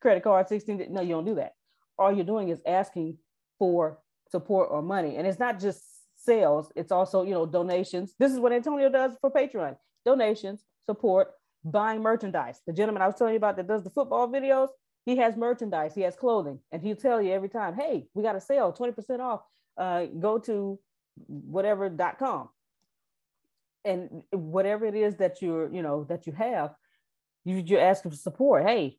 credit 0.00 0.22
card 0.22 0.48
16. 0.48 0.86
No, 0.90 1.00
you 1.00 1.10
don't 1.10 1.24
do 1.24 1.34
that. 1.36 1.54
All 1.98 2.12
you're 2.12 2.24
doing 2.24 2.48
is 2.48 2.60
asking 2.66 3.18
for 3.58 3.98
support 4.30 4.68
or 4.70 4.82
money. 4.82 5.16
And 5.16 5.26
it's 5.26 5.38
not 5.38 5.60
just 5.60 5.82
sales, 6.16 6.72
it's 6.76 6.92
also, 6.92 7.22
you 7.22 7.32
know, 7.32 7.46
donations. 7.46 8.14
This 8.18 8.32
is 8.32 8.38
what 8.38 8.52
Antonio 8.52 8.88
does 8.88 9.12
for 9.20 9.30
Patreon. 9.30 9.76
Donations, 10.04 10.64
support, 10.84 11.28
buying 11.64 12.02
merchandise. 12.02 12.60
The 12.66 12.72
gentleman 12.72 13.02
I 13.02 13.06
was 13.06 13.16
telling 13.16 13.34
you 13.34 13.38
about 13.38 13.56
that 13.56 13.68
does 13.68 13.84
the 13.84 13.90
football 13.90 14.28
videos, 14.28 14.68
he 15.04 15.16
has 15.16 15.36
merchandise, 15.36 15.94
he 15.94 16.02
has 16.02 16.14
clothing, 16.16 16.60
and 16.70 16.80
he'll 16.82 16.96
tell 16.96 17.20
you 17.20 17.32
every 17.32 17.48
time, 17.48 17.74
hey, 17.74 18.06
we 18.14 18.22
got 18.22 18.36
a 18.36 18.40
sale, 18.40 18.72
20% 18.72 19.20
off. 19.20 19.42
Uh, 19.76 20.06
go 20.20 20.38
to 20.38 20.78
whatever.com. 21.26 22.48
And 23.84 24.22
whatever 24.30 24.86
it 24.86 24.94
is 24.94 25.16
that 25.16 25.42
you're, 25.42 25.72
you 25.72 25.82
know, 25.82 26.04
that 26.04 26.26
you 26.26 26.32
have, 26.34 26.74
you, 27.44 27.56
you're 27.56 27.80
asking 27.80 28.12
for 28.12 28.16
support. 28.16 28.64
Hey, 28.64 28.98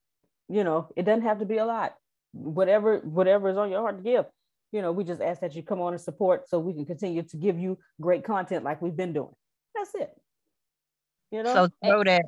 you 0.49 0.63
know, 0.63 0.89
it 0.95 1.03
doesn't 1.03 1.23
have 1.23 1.39
to 1.39 1.45
be 1.45 1.57
a 1.57 1.65
lot. 1.65 1.95
Whatever, 2.33 2.97
whatever 2.99 3.49
is 3.49 3.57
on 3.57 3.71
your 3.71 3.81
heart 3.81 3.97
to 3.97 4.03
give. 4.03 4.25
You 4.71 4.81
know, 4.81 4.91
we 4.91 5.03
just 5.03 5.21
ask 5.21 5.39
that 5.41 5.55
you 5.55 5.63
come 5.63 5.81
on 5.81 5.93
and 5.93 6.01
support 6.01 6.49
so 6.49 6.59
we 6.59 6.73
can 6.73 6.85
continue 6.85 7.23
to 7.23 7.37
give 7.37 7.59
you 7.59 7.77
great 8.01 8.23
content 8.23 8.63
like 8.63 8.81
we've 8.81 8.95
been 8.95 9.13
doing. 9.13 9.33
That's 9.75 9.93
it. 9.95 10.11
You 11.31 11.43
know, 11.43 11.53
so 11.53 11.69
throw 11.83 12.03
that, 12.03 12.25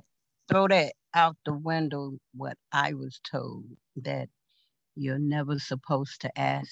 throw 0.49 0.67
that 0.67 0.93
out 1.13 1.37
the 1.45 1.53
window 1.53 2.13
what 2.35 2.57
I 2.71 2.93
was 2.93 3.19
told 3.29 3.65
that 3.97 4.29
you're 4.95 5.19
never 5.19 5.59
supposed 5.59 6.21
to 6.21 6.39
ask 6.39 6.71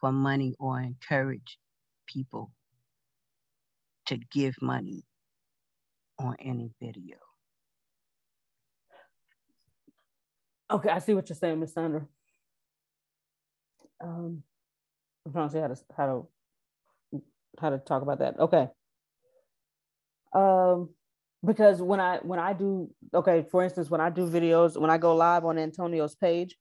for 0.00 0.12
money 0.12 0.54
or 0.58 0.80
encourage 0.80 1.58
people 2.06 2.52
to 4.10 4.18
give 4.30 4.56
money 4.60 5.04
on 6.18 6.36
any 6.40 6.72
video. 6.82 7.16
Okay, 10.70 10.88
I 10.88 10.98
see 10.98 11.14
what 11.14 11.28
you're 11.28 11.36
saying, 11.36 11.58
Miss 11.58 11.74
Sandra. 11.74 12.06
Um, 14.02 14.42
I'm 15.24 15.32
trying 15.32 15.48
to 15.48 15.52
see 15.52 15.60
how 15.60 15.68
to 15.68 15.76
how 15.96 16.06
to 16.06 17.22
how 17.60 17.70
to 17.70 17.78
talk 17.78 18.02
about 18.02 18.18
that. 18.18 18.38
Okay. 18.38 18.68
Um, 20.32 20.90
because 21.44 21.80
when 21.80 22.00
I 22.00 22.18
when 22.18 22.38
I 22.38 22.52
do 22.52 22.90
okay, 23.14 23.46
for 23.50 23.62
instance, 23.62 23.90
when 23.90 24.00
I 24.00 24.10
do 24.10 24.28
videos, 24.28 24.76
when 24.76 24.90
I 24.90 24.98
go 24.98 25.14
live 25.14 25.44
on 25.44 25.56
Antonio's 25.56 26.14
page, 26.16 26.56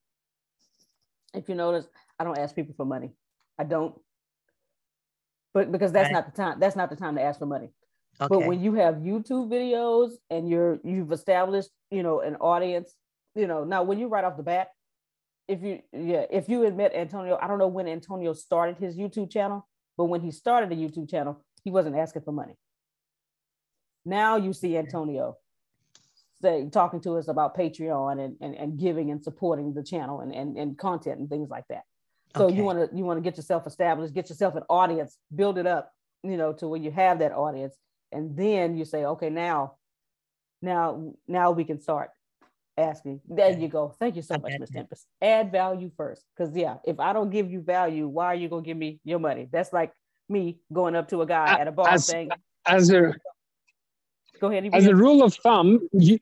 if 1.33 1.49
you 1.49 1.55
notice, 1.55 1.87
I 2.19 2.23
don't 2.23 2.37
ask 2.37 2.55
people 2.55 2.75
for 2.77 2.85
money. 2.85 3.11
I 3.57 3.63
don't. 3.63 3.95
But 5.53 5.71
because 5.71 5.91
that's 5.91 6.07
right. 6.07 6.13
not 6.13 6.25
the 6.25 6.41
time, 6.41 6.59
that's 6.59 6.75
not 6.75 6.89
the 6.89 6.95
time 6.95 7.15
to 7.15 7.21
ask 7.21 7.39
for 7.39 7.45
money. 7.45 7.69
Okay. 8.21 8.27
But 8.29 8.45
when 8.45 8.61
you 8.61 8.73
have 8.75 8.95
YouTube 8.95 9.49
videos 9.49 10.11
and 10.29 10.49
you're 10.49 10.79
you've 10.83 11.11
established, 11.11 11.69
you 11.89 12.03
know, 12.03 12.19
an 12.21 12.35
audience, 12.35 12.93
you 13.35 13.47
know, 13.47 13.63
now 13.63 13.83
when 13.83 13.99
you 13.99 14.07
right 14.07 14.23
off 14.23 14.37
the 14.37 14.43
bat, 14.43 14.69
if 15.47 15.63
you 15.63 15.81
yeah, 15.93 16.25
if 16.29 16.49
you 16.49 16.65
admit 16.65 16.93
Antonio, 16.93 17.37
I 17.41 17.47
don't 17.47 17.59
know 17.59 17.67
when 17.67 17.87
Antonio 17.87 18.33
started 18.33 18.77
his 18.77 18.97
YouTube 18.97 19.31
channel, 19.31 19.67
but 19.97 20.05
when 20.05 20.21
he 20.21 20.31
started 20.31 20.71
a 20.71 20.75
YouTube 20.75 21.09
channel, 21.09 21.43
he 21.63 21.71
wasn't 21.71 21.95
asking 21.95 22.23
for 22.23 22.31
money. 22.31 22.55
Now 24.05 24.37
you 24.37 24.53
see 24.53 24.77
Antonio 24.77 25.37
say 26.41 26.69
talking 26.71 27.01
to 27.01 27.17
us 27.17 27.27
about 27.27 27.57
Patreon 27.57 28.23
and, 28.23 28.35
and, 28.41 28.55
and 28.55 28.79
giving 28.79 29.11
and 29.11 29.21
supporting 29.23 29.73
the 29.73 29.83
channel 29.83 30.21
and, 30.21 30.33
and, 30.33 30.57
and 30.57 30.77
content 30.77 31.19
and 31.19 31.29
things 31.29 31.49
like 31.49 31.65
that. 31.69 31.83
So 32.35 32.45
okay. 32.45 32.55
you 32.55 32.63
want 32.63 32.91
to 32.91 32.95
you 32.95 33.03
want 33.03 33.17
to 33.17 33.21
get 33.21 33.37
yourself 33.37 33.65
established, 33.65 34.13
get 34.13 34.29
yourself 34.29 34.55
an 34.55 34.63
audience, 34.69 35.17
build 35.33 35.57
it 35.57 35.65
up, 35.65 35.91
you 36.23 36.37
know, 36.37 36.53
to 36.53 36.67
where 36.67 36.79
you 36.79 36.91
have 36.91 37.19
that 37.19 37.31
audience, 37.31 37.75
and 38.11 38.37
then 38.37 38.77
you 38.77 38.85
say, 38.85 39.05
okay, 39.05 39.29
now, 39.29 39.75
now, 40.61 41.13
now 41.27 41.51
we 41.51 41.63
can 41.63 41.79
start 41.79 42.11
asking. 42.77 43.21
There 43.27 43.57
you 43.57 43.67
go. 43.67 43.95
Thank 43.99 44.15
you 44.15 44.21
so 44.21 44.37
much, 44.37 44.53
Ms. 44.59 44.69
Tempest. 44.69 45.07
Add 45.21 45.51
value 45.51 45.89
first, 45.97 46.23
because 46.35 46.55
yeah, 46.55 46.75
if 46.85 46.99
I 46.99 47.13
don't 47.13 47.31
give 47.31 47.51
you 47.51 47.61
value, 47.61 48.07
why 48.07 48.27
are 48.27 48.35
you 48.35 48.47
gonna 48.47 48.61
give 48.61 48.77
me 48.77 48.99
your 49.03 49.19
money? 49.19 49.47
That's 49.51 49.73
like 49.73 49.91
me 50.27 50.59
going 50.71 50.95
up 50.95 51.09
to 51.09 51.21
a 51.23 51.25
guy 51.25 51.59
at 51.59 51.67
a 51.67 51.71
bar 51.71 51.89
as, 51.89 52.05
saying, 52.05 52.29
as 52.67 52.91
a 52.91 53.13
Go 54.39 54.49
ahead. 54.49 54.69
As 54.73 54.85
a 54.85 54.95
rule 54.95 55.23
of 55.23 55.33
thumb, 55.35 55.87
you 55.91 56.19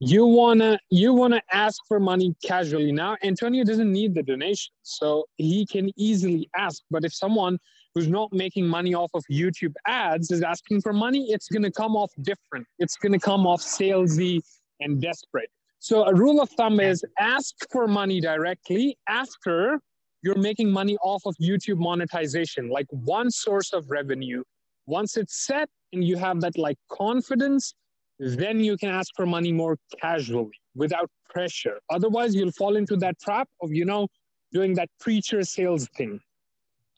you 0.00 0.24
wanna 0.24 0.78
you 0.90 1.12
wanna 1.12 1.42
ask 1.52 1.78
for 1.86 2.00
money 2.00 2.34
casually. 2.42 2.90
Now 2.90 3.16
Antonio 3.22 3.64
doesn't 3.64 3.92
need 3.92 4.14
the 4.14 4.22
donation, 4.22 4.72
so 4.82 5.26
he 5.36 5.66
can 5.66 5.90
easily 5.96 6.48
ask. 6.56 6.82
But 6.90 7.04
if 7.04 7.14
someone 7.14 7.58
who's 7.94 8.08
not 8.08 8.32
making 8.32 8.66
money 8.66 8.94
off 8.94 9.10
of 9.12 9.22
YouTube 9.30 9.74
ads 9.86 10.30
is 10.30 10.42
asking 10.42 10.80
for 10.80 10.94
money, 10.94 11.30
it's 11.30 11.48
gonna 11.48 11.70
come 11.70 11.96
off 11.96 12.10
different. 12.22 12.66
It's 12.78 12.96
gonna 12.96 13.18
come 13.18 13.46
off 13.46 13.60
salesy 13.60 14.40
and 14.80 15.02
desperate. 15.02 15.50
So 15.80 16.04
a 16.04 16.14
rule 16.14 16.40
of 16.40 16.48
thumb 16.50 16.80
is 16.80 17.04
ask 17.18 17.54
for 17.70 17.86
money 17.86 18.20
directly 18.22 18.96
after 19.06 19.80
you're 20.22 20.38
making 20.38 20.70
money 20.70 20.96
off 21.02 21.22
of 21.26 21.34
YouTube 21.40 21.78
monetization, 21.78 22.70
like 22.70 22.86
one 22.90 23.30
source 23.30 23.72
of 23.72 23.90
revenue. 23.90 24.42
Once 24.86 25.16
it's 25.16 25.46
set, 25.46 25.68
and 25.92 26.04
you 26.04 26.16
have 26.16 26.40
that 26.40 26.56
like 26.56 26.78
confidence, 26.90 27.74
then 28.20 28.60
you 28.60 28.76
can 28.76 28.90
ask 28.90 29.10
for 29.16 29.24
money 29.24 29.50
more 29.50 29.78
casually 30.00 30.52
without 30.74 31.10
pressure. 31.30 31.80
Otherwise, 31.88 32.34
you'll 32.34 32.52
fall 32.52 32.76
into 32.76 32.96
that 32.96 33.18
trap 33.18 33.48
of, 33.62 33.72
you 33.72 33.86
know, 33.86 34.06
doing 34.52 34.74
that 34.74 34.90
preacher 35.00 35.42
sales 35.42 35.88
thing. 35.96 36.20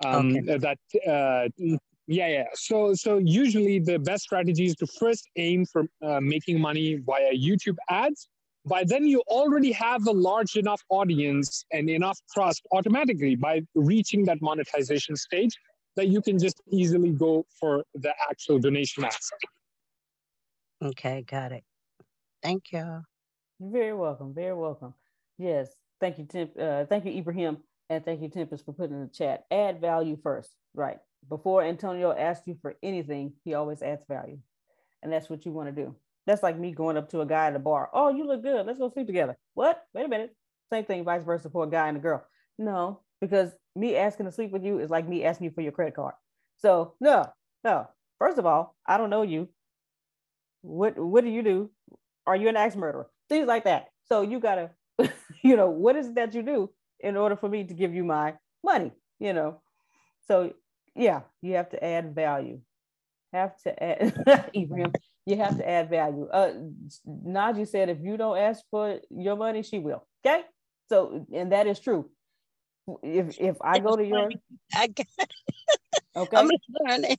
Um, 0.04 0.36
okay. 0.36 0.58
That, 0.58 0.78
uh, 1.06 1.48
yeah, 2.08 2.28
yeah. 2.28 2.44
So, 2.54 2.92
so 2.94 3.18
usually 3.18 3.78
the 3.78 3.98
best 3.98 4.24
strategy 4.24 4.66
is 4.66 4.74
to 4.76 4.86
first 4.86 5.28
aim 5.36 5.64
for 5.64 5.84
uh, 6.04 6.20
making 6.20 6.60
money 6.60 6.96
via 6.96 7.32
YouTube 7.32 7.76
ads. 7.88 8.28
By 8.64 8.82
then, 8.84 9.06
you 9.06 9.22
already 9.28 9.70
have 9.72 10.06
a 10.08 10.12
large 10.12 10.56
enough 10.56 10.82
audience 10.88 11.64
and 11.72 11.88
enough 11.88 12.18
trust 12.34 12.66
automatically 12.72 13.36
by 13.36 13.62
reaching 13.74 14.24
that 14.24 14.42
monetization 14.42 15.14
stage 15.14 15.56
that 15.94 16.08
you 16.08 16.20
can 16.20 16.38
just 16.38 16.60
easily 16.70 17.10
go 17.10 17.44
for 17.60 17.84
the 17.94 18.12
actual 18.28 18.58
donation 18.58 19.04
aspect. 19.04 19.46
Okay, 20.82 21.22
got 21.22 21.52
it. 21.52 21.64
Thank 22.42 22.72
you. 22.72 23.02
You're 23.60 23.70
very 23.70 23.94
welcome. 23.94 24.34
Very 24.34 24.54
welcome. 24.54 24.94
Yes. 25.38 25.70
Thank 26.00 26.18
you, 26.18 26.26
Tim. 26.28 26.50
Uh, 26.60 26.84
thank 26.86 27.04
you, 27.04 27.12
Ibrahim. 27.12 27.58
And 27.88 28.04
thank 28.04 28.20
you, 28.22 28.28
Tempest, 28.28 28.64
for 28.64 28.72
putting 28.72 28.96
in 28.96 29.02
the 29.02 29.08
chat. 29.08 29.44
Add 29.50 29.80
value 29.80 30.18
first. 30.22 30.50
Right. 30.74 30.98
Before 31.28 31.62
Antonio 31.62 32.12
asks 32.12 32.46
you 32.48 32.56
for 32.60 32.74
anything, 32.82 33.34
he 33.44 33.54
always 33.54 33.82
adds 33.82 34.04
value. 34.08 34.38
And 35.02 35.12
that's 35.12 35.30
what 35.30 35.46
you 35.46 35.52
want 35.52 35.74
to 35.74 35.84
do. 35.84 35.94
That's 36.26 36.42
like 36.42 36.58
me 36.58 36.72
going 36.72 36.96
up 36.96 37.08
to 37.10 37.20
a 37.20 37.26
guy 37.26 37.46
at 37.46 37.56
a 37.56 37.60
bar. 37.60 37.90
Oh, 37.92 38.08
you 38.08 38.26
look 38.26 38.42
good. 38.42 38.66
Let's 38.66 38.78
go 38.78 38.90
sleep 38.90 39.06
together. 39.06 39.36
What? 39.54 39.84
Wait 39.94 40.06
a 40.06 40.08
minute. 40.08 40.34
Same 40.72 40.84
thing, 40.84 41.04
vice 41.04 41.22
versa 41.22 41.50
for 41.50 41.64
a 41.64 41.70
guy 41.70 41.88
and 41.88 41.96
a 41.96 42.00
girl. 42.00 42.24
No, 42.58 43.00
because 43.20 43.52
me 43.76 43.96
asking 43.96 44.26
to 44.26 44.32
sleep 44.32 44.50
with 44.50 44.64
you 44.64 44.78
is 44.78 44.90
like 44.90 45.08
me 45.08 45.24
asking 45.24 45.46
you 45.46 45.50
for 45.50 45.60
your 45.60 45.72
credit 45.72 45.94
card. 45.94 46.14
So 46.56 46.94
no, 47.00 47.26
no. 47.62 47.88
First 48.18 48.38
of 48.38 48.46
all, 48.46 48.76
I 48.86 48.96
don't 48.96 49.10
know 49.10 49.22
you. 49.22 49.48
What 50.62 50.98
what 50.98 51.24
do 51.24 51.30
you 51.30 51.42
do? 51.42 51.70
Are 52.26 52.36
you 52.36 52.48
an 52.48 52.56
axe 52.56 52.76
murderer? 52.76 53.08
Things 53.28 53.46
like 53.46 53.64
that. 53.64 53.88
So 54.04 54.22
you 54.22 54.40
gotta, 54.40 54.70
you 55.42 55.56
know, 55.56 55.70
what 55.70 55.96
is 55.96 56.08
it 56.08 56.14
that 56.14 56.34
you 56.34 56.42
do 56.42 56.70
in 57.00 57.16
order 57.16 57.36
for 57.36 57.48
me 57.48 57.64
to 57.64 57.74
give 57.74 57.94
you 57.94 58.04
my 58.04 58.34
money? 58.64 58.92
You 59.18 59.32
know. 59.32 59.60
So 60.26 60.54
yeah, 60.94 61.22
you 61.40 61.54
have 61.54 61.70
to 61.70 61.84
add 61.84 62.14
value. 62.14 62.60
Have 63.32 63.56
to 63.62 63.82
add 63.82 64.50
Ibrahim, 64.56 64.92
you 65.26 65.36
have 65.36 65.56
to 65.56 65.68
add 65.68 65.90
value. 65.90 66.28
Uh 66.28 66.52
Najee 67.08 67.66
said 67.66 67.88
if 67.88 67.98
you 68.00 68.16
don't 68.16 68.38
ask 68.38 68.62
for 68.70 69.00
your 69.10 69.36
money, 69.36 69.62
she 69.62 69.78
will. 69.78 70.06
Okay. 70.24 70.42
So 70.88 71.26
and 71.32 71.52
that 71.52 71.66
is 71.66 71.80
true 71.80 72.10
if 73.02 73.40
if 73.40 73.56
I 73.62 73.78
go 73.78 73.96
to 73.96 74.04
your 74.04 74.28
I 74.74 74.86
got 74.88 75.06
okay 76.16 76.36
I'm 76.36 76.50
learning. 76.68 77.16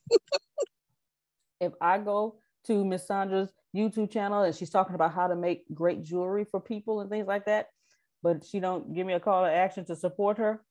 if 1.60 1.74
I 1.82 1.98
go 1.98 2.36
to 2.68 2.86
Miss 2.86 3.08
Sandra's 3.08 3.50
YouTube 3.76 4.12
channel 4.12 4.44
and 4.44 4.56
she's 4.56 4.70
talking 4.70 4.96
about 4.96 5.14
how 5.14 5.28
to 5.28 5.36
make 5.36 5.64
great 5.74 6.04
jewelry 6.04 6.46
for 6.50 6.60
people 6.60 7.02
and 7.02 7.10
things 7.10 7.28
like 7.28 7.46
that, 7.46 7.68
but 8.22 8.46
she 8.46 8.60
don't 8.60 8.94
give 8.94 9.06
me 9.06 9.14
a 9.14 9.20
call 9.20 9.44
to 9.44 9.52
action 9.52 9.86
to 9.86 9.96
support 9.96 10.38
her. 10.38 10.62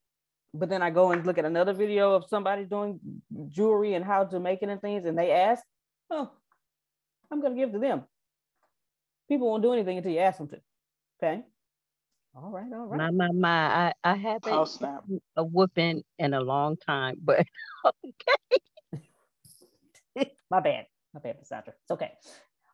But 0.55 0.68
then 0.68 0.82
I 0.82 0.90
go 0.90 1.12
and 1.12 1.24
look 1.24 1.38
at 1.38 1.45
another 1.45 1.72
video 1.72 2.14
of 2.14 2.26
somebody 2.28 2.64
doing 2.64 3.01
jewelry 3.49 3.95
and 3.95 4.05
how 4.05 4.24
to 4.24 4.38
make 4.38 4.62
it 4.62 4.68
and 4.68 4.80
things, 4.80 5.07
and 5.07 5.18
they 5.18 5.30
ask, 5.30 5.64
oh, 6.11 6.30
I'm 7.30 7.40
gonna 7.40 7.57
give 7.57 7.72
to 7.72 7.78
them. 7.78 8.03
People 9.28 9.49
won't 9.49 9.62
do 9.62 9.72
anything 9.72 9.97
until 9.97 10.12
you 10.12 10.18
ask 10.18 10.36
them 10.36 10.49
to. 10.49 10.61
Okay. 11.22 11.43
All 12.34 12.51
right, 12.51 12.70
all 12.72 12.86
right. 12.86 12.99
My, 12.99 13.11
my, 13.11 13.32
my. 13.32 13.49
I, 13.49 13.93
I 14.05 14.14
haven't 14.14 14.53
oh, 14.53 14.64
snap. 14.64 15.05
a 15.36 15.45
whooping 15.45 16.03
in 16.18 16.34
a 16.34 16.40
long 16.40 16.76
time, 16.76 17.16
but 17.22 17.47
okay. 18.05 19.01
my 20.51 20.61
bad. 20.61 20.86
My 21.14 21.20
bad, 21.20 21.36
Sandra. 21.44 21.74
It's 21.82 21.90
okay. 21.90 22.12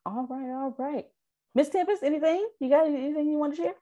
All 0.07 0.27
right, 0.29 0.51
all 0.51 0.75
right. 0.79 1.07
Miss 1.55 1.69
Tempest, 1.69 2.03
anything? 2.03 2.47
You 2.61 2.71
got 2.71 2.87
anything 2.87 3.29
you 3.29 3.39
want 3.39 3.57
to 3.57 3.63
share? 3.63 3.75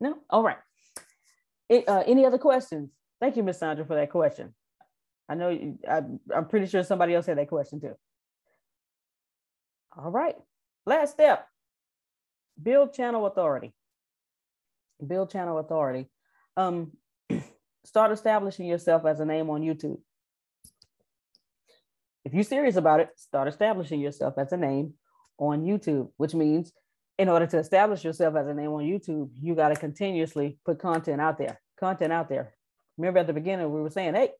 No? 0.00 0.18
All 0.30 0.42
right. 0.42 0.58
It, 1.68 1.88
uh, 1.88 2.02
any 2.06 2.24
other 2.24 2.38
questions? 2.38 2.90
Thank 3.20 3.36
you, 3.36 3.42
Miss 3.42 3.58
Sandra, 3.58 3.84
for 3.84 3.94
that 3.96 4.10
question. 4.10 4.54
I 5.28 5.34
know 5.34 5.48
you, 5.50 5.78
I, 5.88 6.02
I'm 6.34 6.46
pretty 6.48 6.66
sure 6.66 6.82
somebody 6.82 7.14
else 7.14 7.26
had 7.26 7.38
that 7.38 7.48
question 7.48 7.80
too. 7.80 7.94
All 9.96 10.10
right. 10.10 10.36
Last 10.86 11.12
step 11.12 11.46
build 12.62 12.92
channel 12.92 13.26
authority 13.26 13.72
build 15.06 15.30
channel 15.30 15.58
authority. 15.58 16.08
Um, 16.56 16.92
start 17.84 18.12
establishing 18.12 18.66
yourself 18.66 19.04
as 19.04 19.20
a 19.20 19.24
name 19.24 19.50
on 19.50 19.62
YouTube. 19.62 19.98
If 22.24 22.34
you're 22.34 22.44
serious 22.44 22.76
about 22.76 23.00
it, 23.00 23.10
start 23.16 23.48
establishing 23.48 24.00
yourself 24.00 24.34
as 24.38 24.52
a 24.52 24.56
name 24.56 24.94
on 25.38 25.62
YouTube, 25.62 26.10
which 26.16 26.34
means 26.34 26.72
in 27.18 27.28
order 27.28 27.46
to 27.46 27.58
establish 27.58 28.04
yourself 28.04 28.36
as 28.36 28.46
a 28.46 28.54
name 28.54 28.70
on 28.70 28.84
YouTube, 28.84 29.30
you 29.40 29.54
got 29.54 29.68
to 29.68 29.76
continuously 29.76 30.58
put 30.64 30.78
content 30.78 31.20
out 31.20 31.38
there. 31.38 31.60
Content 31.78 32.12
out 32.12 32.28
there. 32.28 32.54
Remember 32.96 33.20
at 33.20 33.26
the 33.26 33.32
beginning 33.32 33.72
we 33.72 33.80
were 33.80 33.90
saying, 33.90 34.14
hey, 34.14 34.30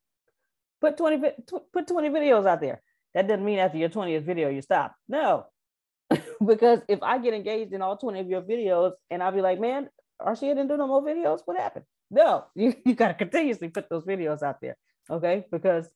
put 0.81 0.97
20 0.97 1.31
put 1.73 1.87
20 1.87 2.09
videos 2.11 2.47
out 2.47 2.61
there. 2.61 2.83
That 3.15 3.29
doesn't 3.29 3.45
mean 3.45 3.59
after 3.59 3.79
your 3.79 3.89
20th 3.89 4.25
video 4.25 4.49
you 4.49 4.63
stop. 4.63 4.95
No. 5.09 5.47
because 6.47 6.81
if 6.89 7.03
I 7.03 7.19
get 7.19 7.35
engaged 7.35 7.73
in 7.73 7.83
all 7.83 7.97
20 7.97 8.21
of 8.21 8.29
your 8.29 8.43
videos 8.43 8.93
and 9.11 9.23
I'll 9.23 9.33
be 9.33 9.41
like, 9.41 9.61
man, 9.61 9.89
Arshia 10.21 10.55
didn't 10.55 10.69
do 10.69 10.77
no 10.77 10.87
more 10.87 11.03
videos. 11.03 11.41
What 11.45 11.59
happened? 11.59 11.85
No, 12.11 12.45
you, 12.55 12.75
you 12.85 12.95
got 12.95 13.09
to 13.09 13.15
continuously 13.15 13.69
put 13.69 13.89
those 13.89 14.05
videos 14.05 14.43
out 14.43 14.61
there. 14.61 14.77
Okay. 15.11 15.47
Because 15.51 15.89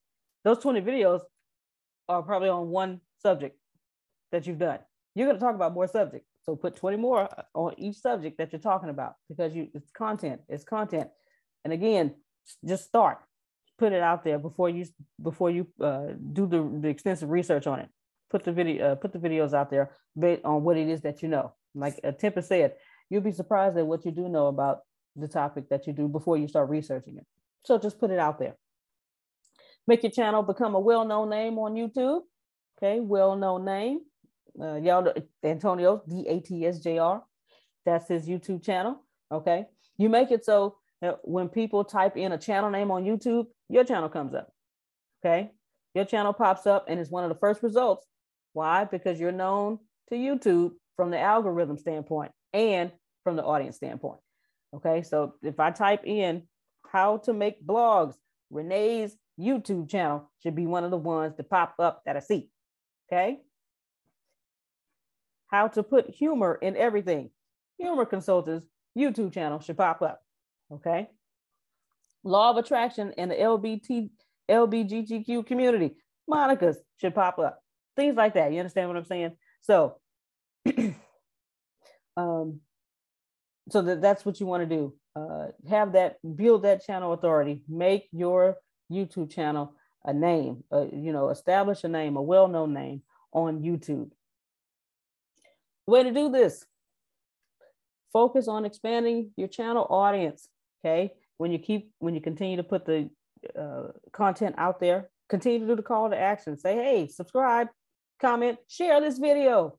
those 0.44 0.58
20 0.58 0.80
videos 0.82 1.20
are 2.08 2.22
probably 2.22 2.48
on 2.48 2.68
one 2.68 3.00
subject 3.22 3.58
that 4.32 4.46
you've 4.46 4.58
done. 4.58 4.78
You're 5.14 5.26
going 5.26 5.38
to 5.38 5.44
talk 5.44 5.54
about 5.54 5.74
more 5.74 5.88
subjects. 5.88 6.28
So 6.44 6.54
put 6.54 6.76
20 6.76 6.96
more 6.98 7.28
on 7.54 7.74
each 7.76 7.96
subject 7.96 8.38
that 8.38 8.52
you're 8.52 8.60
talking 8.60 8.88
about 8.88 9.14
because 9.28 9.54
you 9.54 9.68
it's 9.74 9.90
content, 9.90 10.40
it's 10.48 10.62
content. 10.62 11.08
And 11.64 11.72
again, 11.72 12.14
just 12.64 12.84
start, 12.84 13.18
put 13.78 13.92
it 13.92 14.02
out 14.02 14.22
there 14.22 14.38
before 14.38 14.70
you 14.70 14.86
before 15.20 15.50
you 15.50 15.66
uh, 15.80 16.08
do 16.32 16.46
the, 16.46 16.62
the 16.80 16.88
extensive 16.88 17.30
research 17.30 17.66
on 17.66 17.80
it. 17.80 17.88
Put 18.30 18.44
the 18.44 18.52
video, 18.52 18.92
uh, 18.92 18.94
put 18.94 19.12
the 19.12 19.18
videos 19.18 19.54
out 19.54 19.70
there 19.70 19.90
based 20.18 20.44
on 20.44 20.62
what 20.62 20.76
it 20.76 20.88
is 20.88 21.00
that 21.02 21.22
you 21.22 21.28
know. 21.28 21.52
Like 21.74 22.00
Tempest 22.18 22.48
said, 22.48 22.74
you'll 23.10 23.22
be 23.22 23.32
surprised 23.32 23.76
at 23.76 23.86
what 23.86 24.04
you 24.04 24.12
do 24.12 24.28
know 24.28 24.46
about 24.46 24.80
the 25.16 25.28
topic 25.28 25.68
that 25.70 25.86
you 25.86 25.92
do 25.92 26.08
before 26.08 26.36
you 26.36 26.48
start 26.48 26.68
researching 26.68 27.16
it. 27.16 27.26
So 27.64 27.78
just 27.78 27.98
put 27.98 28.10
it 28.10 28.18
out 28.18 28.38
there. 28.38 28.56
Make 29.86 30.02
your 30.02 30.12
channel 30.12 30.42
become 30.42 30.74
a 30.74 30.80
well-known 30.80 31.30
name 31.30 31.58
on 31.58 31.74
YouTube. 31.74 32.22
Okay, 32.76 33.00
well-known 33.00 33.64
name. 33.64 34.00
Uh, 34.60 34.76
y'all 34.76 35.12
Antonio 35.44 36.02
D 36.08 36.26
A 36.28 36.40
T 36.40 36.66
S 36.66 36.78
J 36.80 36.98
R. 36.98 37.22
That's 37.84 38.08
his 38.08 38.26
YouTube 38.26 38.64
channel. 38.64 39.04
Okay, 39.30 39.66
you 39.96 40.08
make 40.08 40.30
it 40.30 40.44
so 40.44 40.76
that 41.00 41.18
when 41.22 41.48
people 41.48 41.84
type 41.84 42.16
in 42.16 42.32
a 42.32 42.38
channel 42.38 42.70
name 42.70 42.90
on 42.90 43.04
YouTube, 43.04 43.46
your 43.68 43.84
channel 43.84 44.08
comes 44.08 44.34
up. 44.34 44.52
Okay, 45.24 45.50
your 45.94 46.04
channel 46.04 46.32
pops 46.32 46.66
up 46.66 46.86
and 46.88 46.98
it's 46.98 47.10
one 47.10 47.24
of 47.24 47.28
the 47.28 47.38
first 47.38 47.62
results. 47.62 48.06
Why? 48.54 48.84
Because 48.84 49.20
you're 49.20 49.30
known 49.32 49.78
to 50.08 50.14
YouTube 50.16 50.72
from 50.96 51.10
the 51.10 51.20
algorithm 51.20 51.78
standpoint 51.78 52.32
and 52.52 52.90
from 53.22 53.36
the 53.36 53.44
audience 53.44 53.76
standpoint. 53.76 54.20
Okay, 54.74 55.02
so 55.02 55.34
if 55.42 55.60
I 55.60 55.70
type 55.70 56.04
in 56.04 56.42
how 56.90 57.18
to 57.18 57.32
make 57.32 57.64
blogs, 57.64 58.14
Renee's 58.50 59.16
YouTube 59.38 59.90
channel 59.90 60.30
should 60.42 60.54
be 60.54 60.66
one 60.66 60.84
of 60.84 60.90
the 60.90 60.96
ones 60.96 61.34
to 61.36 61.42
pop 61.42 61.74
up 61.78 62.02
that 62.06 62.16
I 62.16 62.20
see. 62.20 62.48
Okay. 63.10 63.38
How 65.48 65.68
to 65.68 65.82
put 65.82 66.10
humor 66.10 66.58
in 66.60 66.76
everything. 66.76 67.30
Humor 67.78 68.06
Consultants 68.06 68.66
YouTube 68.96 69.32
channel 69.32 69.60
should 69.60 69.76
pop 69.76 70.02
up. 70.02 70.20
Okay. 70.72 71.08
Law 72.24 72.50
of 72.50 72.56
attraction 72.56 73.12
in 73.16 73.28
the 73.28 73.34
LBT, 73.36 74.10
LBGTQ 74.50 75.46
community. 75.46 75.96
Monica's 76.26 76.78
should 77.00 77.14
pop 77.14 77.38
up. 77.38 77.60
Things 77.94 78.16
like 78.16 78.34
that. 78.34 78.52
You 78.52 78.58
understand 78.58 78.88
what 78.88 78.96
I'm 78.96 79.04
saying? 79.04 79.32
So, 79.60 79.98
um, 82.16 82.60
so 83.70 83.82
that, 83.82 84.00
that's 84.00 84.24
what 84.24 84.40
you 84.40 84.46
want 84.46 84.68
to 84.68 84.76
do. 84.76 84.94
Uh, 85.14 85.46
have 85.68 85.92
that, 85.92 86.16
build 86.36 86.64
that 86.64 86.84
channel 86.84 87.12
authority, 87.12 87.62
make 87.68 88.08
your 88.12 88.56
YouTube 88.90 89.30
channel 89.30 89.74
a 90.04 90.12
name, 90.12 90.62
you 90.70 91.12
know, 91.12 91.30
establish 91.30 91.82
a 91.82 91.88
name, 91.88 92.16
a 92.16 92.22
well-known 92.22 92.72
name 92.72 93.02
on 93.32 93.60
YouTube. 93.60 94.10
Way 95.86 96.04
to 96.04 96.12
do 96.12 96.30
this. 96.30 96.64
Focus 98.12 98.48
on 98.48 98.64
expanding 98.64 99.32
your 99.36 99.48
channel 99.48 99.86
audience. 99.90 100.48
Okay. 100.84 101.12
When 101.38 101.50
you 101.50 101.58
keep, 101.58 101.90
when 101.98 102.14
you 102.14 102.20
continue 102.20 102.56
to 102.56 102.62
put 102.62 102.86
the 102.86 103.10
uh, 103.58 103.88
content 104.12 104.54
out 104.58 104.80
there, 104.80 105.10
continue 105.28 105.58
to 105.58 105.66
do 105.66 105.76
the 105.76 105.82
call 105.82 106.08
to 106.08 106.16
action. 106.16 106.56
Say, 106.56 106.76
hey, 106.76 107.08
subscribe, 107.08 107.68
comment, 108.20 108.58
share 108.68 109.00
this 109.00 109.18
video. 109.18 109.78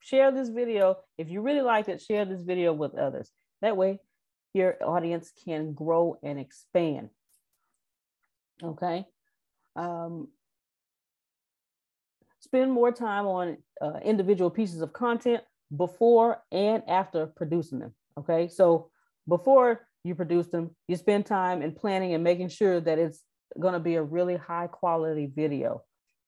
Share 0.00 0.32
this 0.32 0.48
video. 0.48 0.96
If 1.16 1.30
you 1.30 1.40
really 1.40 1.62
like 1.62 1.88
it, 1.88 2.00
share 2.00 2.24
this 2.24 2.42
video 2.42 2.72
with 2.72 2.96
others. 2.96 3.30
That 3.62 3.76
way, 3.76 4.00
your 4.52 4.76
audience 4.84 5.32
can 5.44 5.72
grow 5.72 6.18
and 6.22 6.38
expand. 6.38 7.10
Okay. 8.62 9.04
Um, 9.76 10.28
spend 12.40 12.72
more 12.72 12.92
time 12.92 13.26
on 13.26 13.56
uh, 13.80 13.98
individual 14.04 14.50
pieces 14.50 14.80
of 14.80 14.92
content 14.92 15.42
before 15.76 16.42
and 16.50 16.82
after 16.88 17.26
producing 17.26 17.78
them. 17.78 17.94
Okay. 18.18 18.48
So 18.48 18.90
before 19.28 19.86
you 20.04 20.14
produce 20.14 20.48
them, 20.48 20.74
you 20.88 20.96
spend 20.96 21.26
time 21.26 21.62
in 21.62 21.72
planning 21.72 22.14
and 22.14 22.24
making 22.24 22.48
sure 22.48 22.80
that 22.80 22.98
it's 22.98 23.22
going 23.58 23.74
to 23.74 23.80
be 23.80 23.94
a 23.94 24.02
really 24.02 24.36
high 24.36 24.66
quality 24.66 25.30
video. 25.34 25.82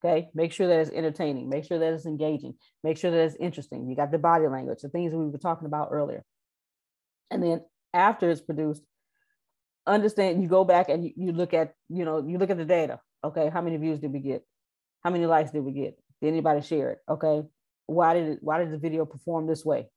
Okay. 0.05 0.29
Make 0.35 0.53
sure 0.53 0.69
that 0.69 0.81
it's 0.81 0.91
entertaining, 0.91 1.49
make 1.49 1.65
sure 1.65 1.79
that 1.79 1.93
it's 1.93 2.07
engaging, 2.07 2.55
make 2.83 2.99
sure 2.99 3.11
that 3.11 3.21
it's 3.21 3.37
interesting. 3.37 3.89
You 3.89 3.97
got 3.97 4.11
the 4.11 4.19
body 4.19 4.47
language, 4.47 4.81
the 4.83 4.91
things 4.91 5.15
we 5.15 5.27
were 5.27 5.39
talking 5.39 5.67
about 5.67 5.89
earlier. 5.93 6.23
And 7.31 7.43
then 7.43 7.63
after 7.95 8.31
it's 8.31 8.43
produced, 8.43 8.83
understand 9.87 10.43
you 10.43 10.49
go 10.49 10.65
back 10.65 10.89
and 10.89 11.05
you, 11.05 11.13
you 11.17 11.33
look 11.33 11.55
at 11.55 11.75
you 11.89 12.05
know 12.05 12.27
you 12.27 12.39
look 12.39 12.51
at 12.51 12.57
the 12.57 12.65
data 12.65 13.01
okay? 13.25 13.49
How 13.49 13.63
many 13.63 13.77
views 13.77 13.99
did 13.99 14.13
we 14.13 14.21
get? 14.21 14.45
How 15.03 15.11
many 15.11 15.27
likes 15.27 15.51
did 15.51 15.65
we 15.65 15.73
get? 15.73 15.99
Did 16.21 16.29
anybody 16.29 16.61
share 16.61 16.91
it? 16.91 16.99
Okay? 17.09 17.43
Why 17.87 18.15
did 18.15 18.29
it 18.29 18.39
why 18.43 18.59
did 18.59 18.71
the 18.71 18.79
video 18.79 19.05
perform 19.05 19.47
this 19.47 19.65
way? 19.65 19.89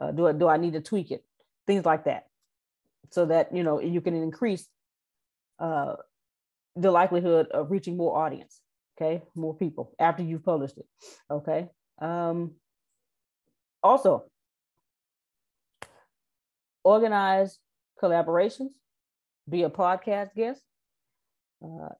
Uh, 0.00 0.10
do, 0.10 0.26
I, 0.26 0.32
do 0.32 0.48
i 0.48 0.56
need 0.56 0.72
to 0.72 0.80
tweak 0.80 1.10
it? 1.10 1.24
Things 1.66 1.84
like 1.84 2.04
that. 2.04 2.26
So 3.10 3.26
that 3.26 3.54
you 3.54 3.62
know 3.62 3.80
you 3.80 4.00
can 4.00 4.14
increase 4.14 4.66
uh, 5.58 5.94
the 6.76 6.90
likelihood 6.90 7.48
of 7.48 7.70
reaching 7.70 7.96
more 7.96 8.16
audience 8.16 8.60
okay? 8.96 9.22
More 9.34 9.54
people 9.54 9.94
after 9.98 10.22
you've 10.22 10.44
published 10.44 10.78
it 10.78 10.86
okay? 11.30 11.68
Um, 12.00 12.52
also 13.82 14.24
organize 16.84 17.58
collaborations 18.02 18.70
be 19.48 19.62
a 19.62 19.70
podcast 19.70 20.34
guest, 20.34 20.62
uh, 21.64 21.90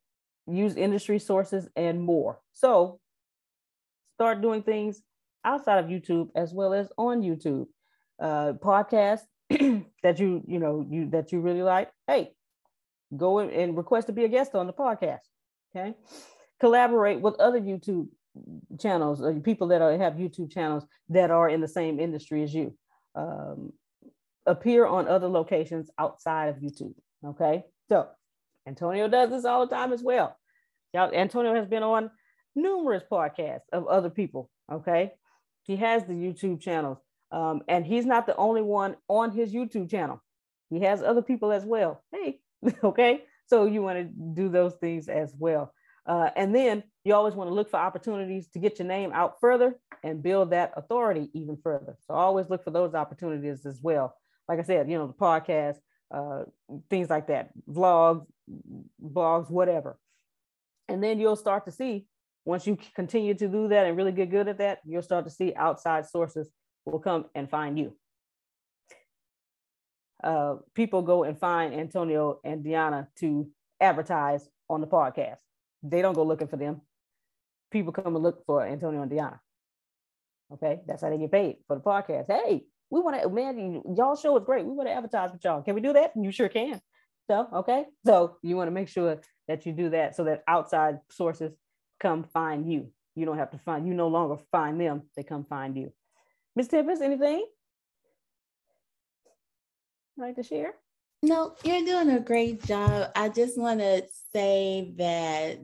use 0.47 0.77
industry 0.77 1.19
sources, 1.19 1.69
and 1.77 2.01
more. 2.01 2.41
So 2.53 3.01
start 4.15 4.41
doing 4.41 4.63
things 4.63 5.03
outside 5.45 5.79
of 5.79 5.87
YouTube 5.87 6.29
as 6.35 6.53
well 6.53 6.73
as 6.73 6.89
on 6.97 7.23
YouTube. 7.23 7.67
Uh, 8.21 8.53
podcasts 8.53 9.23
that 10.03 10.19
you 10.19 10.43
you 10.47 10.59
know 10.59 10.87
you 10.89 11.11
that 11.11 11.33
you 11.33 11.41
really 11.41 11.63
like. 11.63 11.91
Hey, 12.07 12.33
go 13.17 13.41
and 13.41 13.77
request 13.77 14.07
to 14.07 14.13
be 14.13 14.25
a 14.25 14.29
guest 14.29 14.55
on 14.55 14.67
the 14.67 14.73
podcast. 14.73 15.27
Okay, 15.75 15.95
collaborate 16.61 17.21
with 17.21 17.35
other 17.41 17.61
YouTube 17.61 18.09
channels, 18.81 19.23
uh, 19.23 19.35
people 19.43 19.69
that 19.69 19.83
are, 19.83 19.97
have 19.99 20.15
YouTube 20.15 20.51
channels 20.51 20.85
that 21.09 21.31
are 21.31 21.49
in 21.49 21.61
the 21.61 21.69
same 21.69 22.01
industry 22.01 22.43
as 22.43 22.55
you. 22.55 22.75
Um, 23.15 23.73
appear 24.47 24.87
on 24.87 25.07
other 25.07 25.29
locations 25.29 25.91
outside 25.99 26.49
of 26.49 26.57
YouTube. 26.57 26.95
Okay. 27.25 27.65
So 27.89 28.09
Antonio 28.67 29.09
does 29.09 29.31
this 29.31 29.45
all 29.45 29.67
the 29.67 29.75
time 29.75 29.93
as 29.93 30.03
well. 30.03 30.37
Y'all, 30.93 31.13
Antonio 31.13 31.55
has 31.55 31.67
been 31.67 31.83
on 31.83 32.11
numerous 32.55 33.03
podcasts 33.11 33.69
of 33.73 33.87
other 33.87 34.11
people. 34.11 34.51
Okay. 34.71 35.13
He 35.65 35.77
has 35.77 36.05
the 36.05 36.13
YouTube 36.13 36.61
channels. 36.61 36.99
Um, 37.31 37.63
and 37.67 37.87
he's 37.87 38.05
not 38.05 38.27
the 38.27 38.37
only 38.37 38.63
one 38.63 38.97
on 39.09 39.31
his 39.31 39.55
YouTube 39.55 39.91
channel. 39.91 40.23
He 40.71 40.81
has 40.81 41.03
other 41.03 41.23
people 41.23 41.51
as 41.51 41.65
well. 41.65 42.03
Hey, 42.13 42.41
okay. 42.85 43.23
So 43.47 43.67
you 43.67 43.83
want 43.83 43.99
to 43.99 44.05
do 44.05 44.49
those 44.49 44.75
things 44.75 45.09
as 45.09 45.35
well. 45.39 45.73
Uh, 46.05 46.31
and 46.37 46.55
then 46.55 46.83
you 47.05 47.15
always 47.15 47.35
want 47.35 47.49
to 47.49 47.55
look 47.55 47.71
for 47.71 47.79
opportunities 47.79 48.49
to 48.49 48.59
get 48.59 48.79
your 48.79 48.89
name 48.89 49.13
out 49.13 49.37
further 49.41 49.77
and 50.03 50.23
build 50.23 50.51
that 50.51 50.73
authority 50.77 51.31
even 51.33 51.57
further. 51.63 51.97
So 52.07 52.15
always 52.15 52.51
look 52.51 52.65
for 52.65 52.71
those 52.71 52.95
opportunities 52.95 53.65
as 53.67 53.81
well. 53.81 54.17
Like 54.49 54.59
I 54.59 54.63
said, 54.63 54.91
you 54.91 54.99
know, 54.99 55.07
the 55.07 55.13
podcast, 55.13 55.77
uh, 56.13 56.45
things 56.91 57.09
like 57.09 57.29
that, 57.29 57.51
vlogs, 57.69 58.27
blogs, 59.03 59.51
whatever. 59.51 59.99
And 60.89 61.03
then 61.03 61.19
you'll 61.19 61.37
start 61.37 61.65
to 61.65 61.73
see, 61.73 62.07
once 62.45 62.67
you 62.67 62.77
continue 62.95 63.35
to 63.35 63.49
do 63.49 63.69
that 63.69 63.87
and 63.87 63.97
really 63.97 64.13
get 64.13 64.31
good 64.31 64.49
at 64.49 64.59
that, 64.59 64.81
you'll 64.85 65.03
start 65.03 65.25
to 65.25 65.31
see 65.31 65.55
outside 65.55 66.07
sources 66.07 66.51
will 66.85 66.99
come 66.99 67.27
and 67.35 67.49
find 67.49 67.79
you. 67.79 67.97
Uh, 70.23 70.57
people 70.75 71.03
go 71.03 71.25
and 71.25 71.39
find 71.39 71.75
Antonio 71.75 72.41
and 72.45 72.65
Deanna 72.65 73.09
to 73.17 73.49
advertise 73.81 74.49
on 74.69 74.81
the 74.81 74.87
podcast. 74.87 75.39
They 75.83 76.03
don't 76.03 76.15
go 76.15 76.25
looking 76.25 76.49
for 76.49 76.57
them. 76.57 76.81
People 77.71 77.93
come 77.93 78.15
and 78.15 78.23
look 78.23 78.45
for 78.45 78.65
Antonio 78.65 79.03
and 79.03 79.11
Deanna. 79.11 79.39
Okay, 80.53 80.81
that's 80.87 81.03
how 81.03 81.11
they 81.11 81.19
get 81.19 81.33
paid 81.33 81.57
for 81.67 81.77
the 81.77 81.83
podcast. 81.83 82.27
Hey, 82.29 82.65
we 82.93 83.01
want 83.01 83.21
to, 83.21 83.29
man, 83.31 83.81
y'all 83.97 84.17
show 84.17 84.37
is 84.37 84.45
great. 84.45 84.67
We 84.67 84.75
want 84.75 84.87
to 84.87 84.93
advertise 84.93 85.33
with 85.33 85.43
y'all. 85.43 85.63
Can 85.63 85.75
we 85.75 85.81
do 85.81 85.95
that? 85.95 86.13
You 86.15 86.31
sure 86.31 86.51
can. 86.51 86.79
So, 87.27 87.49
okay. 87.55 87.87
So 88.05 88.37
you 88.43 88.55
want 88.55 88.67
to 88.69 88.73
make 88.73 88.89
sure 88.89 89.19
that 89.49 89.65
you 89.65 89.73
do 89.73 89.89
that 89.91 90.15
so 90.15 90.25
that 90.25 90.43
outside 90.47 90.99
sources 91.11 91.53
come 92.01 92.25
find 92.35 92.71
you. 92.71 92.93
You 93.15 93.25
don't 93.25 93.39
have 93.39 93.51
to 93.53 93.59
find, 93.59 93.89
you 93.89 93.95
no 93.95 94.09
longer 94.09 94.37
find 94.51 94.79
them, 94.79 95.05
they 95.17 95.23
come 95.23 95.47
find 95.47 95.75
you. 95.75 95.91
Miss 96.55 96.69
Tempest, 96.69 97.01
anything? 97.01 97.47
like 100.19 100.37
to 100.37 100.43
share? 100.43 100.75
No, 101.23 101.55
you're 101.65 101.85
doing 101.87 102.11
a 102.11 102.21
great 102.21 102.63
job. 102.65 103.11
I 103.17 103.31
just 103.31 103.59
want 103.59 103.81
to 103.81 104.03
say 104.35 104.93
that 104.99 105.61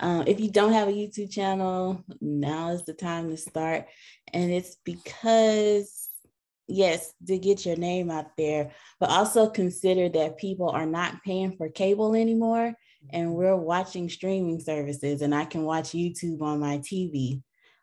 um, 0.00 0.24
if 0.26 0.40
you 0.40 0.50
don't 0.50 0.72
have 0.72 0.88
a 0.88 0.92
YouTube 0.92 1.30
channel, 1.30 2.02
now 2.20 2.70
is 2.70 2.84
the 2.84 2.94
time 2.94 3.30
to 3.30 3.36
start. 3.36 3.86
And 4.32 4.50
it's 4.50 4.76
because, 4.84 5.99
yes, 6.70 7.12
to 7.26 7.38
get 7.38 7.66
your 7.66 7.76
name 7.76 8.10
out 8.10 8.36
there, 8.36 8.70
but 8.98 9.10
also 9.10 9.48
consider 9.50 10.08
that 10.10 10.38
people 10.38 10.70
are 10.70 10.86
not 10.86 11.22
paying 11.24 11.56
for 11.56 11.68
cable 11.68 12.14
anymore 12.14 12.74
and 13.08 13.34
we're 13.34 13.56
watching 13.56 14.08
streaming 14.08 14.60
services, 14.60 15.22
and 15.22 15.34
I 15.34 15.44
can 15.44 15.64
watch 15.64 15.90
YouTube 15.90 16.42
on 16.42 16.60
my 16.60 16.78
TV. 16.78 17.42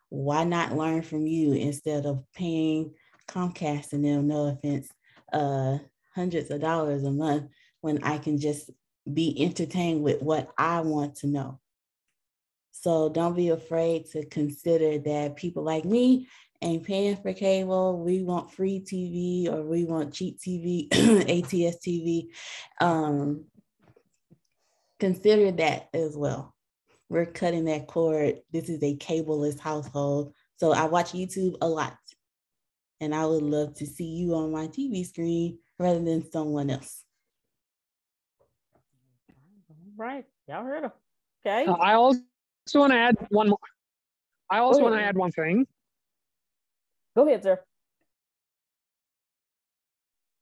Why 0.09 0.43
not 0.43 0.77
learn 0.77 1.01
from 1.01 1.25
you 1.25 1.53
instead 1.53 2.05
of 2.05 2.23
paying 2.33 2.93
Comcast 3.27 3.93
and 3.93 4.05
them, 4.05 4.27
no 4.27 4.47
offense, 4.47 4.89
uh, 5.33 5.79
hundreds 6.15 6.49
of 6.51 6.61
dollars 6.61 7.03
a 7.03 7.11
month 7.11 7.51
when 7.81 8.03
I 8.03 8.17
can 8.17 8.39
just 8.39 8.69
be 9.11 9.35
entertained 9.43 10.03
with 10.03 10.21
what 10.21 10.51
I 10.57 10.81
want 10.81 11.15
to 11.17 11.27
know. 11.27 11.59
So 12.71 13.09
don't 13.09 13.35
be 13.35 13.49
afraid 13.49 14.05
to 14.11 14.25
consider 14.25 14.99
that 14.99 15.35
people 15.35 15.63
like 15.63 15.83
me 15.83 16.27
ain't 16.61 16.83
paying 16.83 17.17
for 17.17 17.33
cable. 17.33 17.99
We 17.99 18.23
want 18.23 18.51
free 18.51 18.79
TV 18.79 19.51
or 19.51 19.63
we 19.63 19.85
want 19.85 20.13
cheap 20.13 20.39
TV, 20.39 20.87
ATS 20.93 21.77
TV. 21.85 22.27
Um, 22.81 23.45
consider 24.99 25.51
that 25.51 25.89
as 25.93 26.15
well. 26.15 26.53
We're 27.09 27.25
cutting 27.25 27.65
that 27.65 27.87
cord. 27.87 28.39
This 28.51 28.69
is 28.69 28.83
a 28.83 28.97
cableless 28.97 29.59
household. 29.59 30.33
So 30.57 30.73
I 30.73 30.85
watch 30.85 31.13
YouTube 31.13 31.55
a 31.61 31.67
lot. 31.67 31.97
And 32.99 33.13
I 33.13 33.25
would 33.25 33.43
love 33.43 33.75
to 33.75 33.85
see 33.85 34.05
you 34.05 34.33
on 34.35 34.51
my 34.51 34.67
TV 34.67 35.05
screen 35.05 35.59
rather 35.77 36.03
than 36.03 36.29
someone 36.31 36.71
else. 36.71 37.03
Right. 39.95 40.25
Y'all 40.47 40.63
heard 40.63 40.83
him. 40.85 40.91
Okay. 41.45 41.65
Uh, 41.65 41.73
I 41.73 41.93
also 41.93 42.19
want 42.73 42.93
to 42.93 42.97
add 42.97 43.15
one 43.29 43.49
more. 43.49 43.59
I 44.49 44.59
also 44.59 44.81
want 44.81 44.95
to 44.95 45.01
add 45.01 45.15
one 45.15 45.31
thing. 45.31 45.67
Go 47.17 47.27
ahead, 47.27 47.41
sir. 47.41 47.59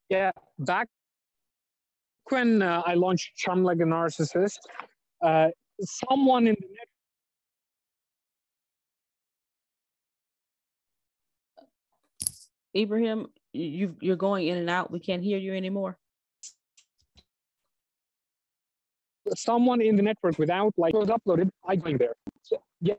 Yeah, 0.09 0.31
back 0.59 0.89
when 2.29 2.61
uh, 2.61 2.83
I 2.85 2.95
launched 2.95 3.37
Chum 3.37 3.63
Like 3.63 3.77
a 3.77 3.83
Narcissist, 3.83 4.57
uh, 5.21 5.47
someone 5.81 6.47
in 6.47 6.55
the 6.59 6.67
net 6.67 6.87
Ibrahim, 12.75 13.27
you 13.53 13.95
you're 14.01 14.17
going 14.17 14.47
in 14.47 14.57
and 14.57 14.69
out. 14.69 14.91
We 14.91 14.99
can't 14.99 15.23
hear 15.23 15.37
you 15.37 15.53
anymore. 15.55 15.97
Someone 19.33 19.79
in 19.79 19.95
the 19.95 20.03
network 20.03 20.37
without 20.37 20.73
like 20.75 20.93
was 20.93 21.07
uploaded, 21.07 21.49
I 21.65 21.77
going 21.77 21.97
there. 21.97 22.15
So, 22.41 22.61
yeah. 22.81 22.95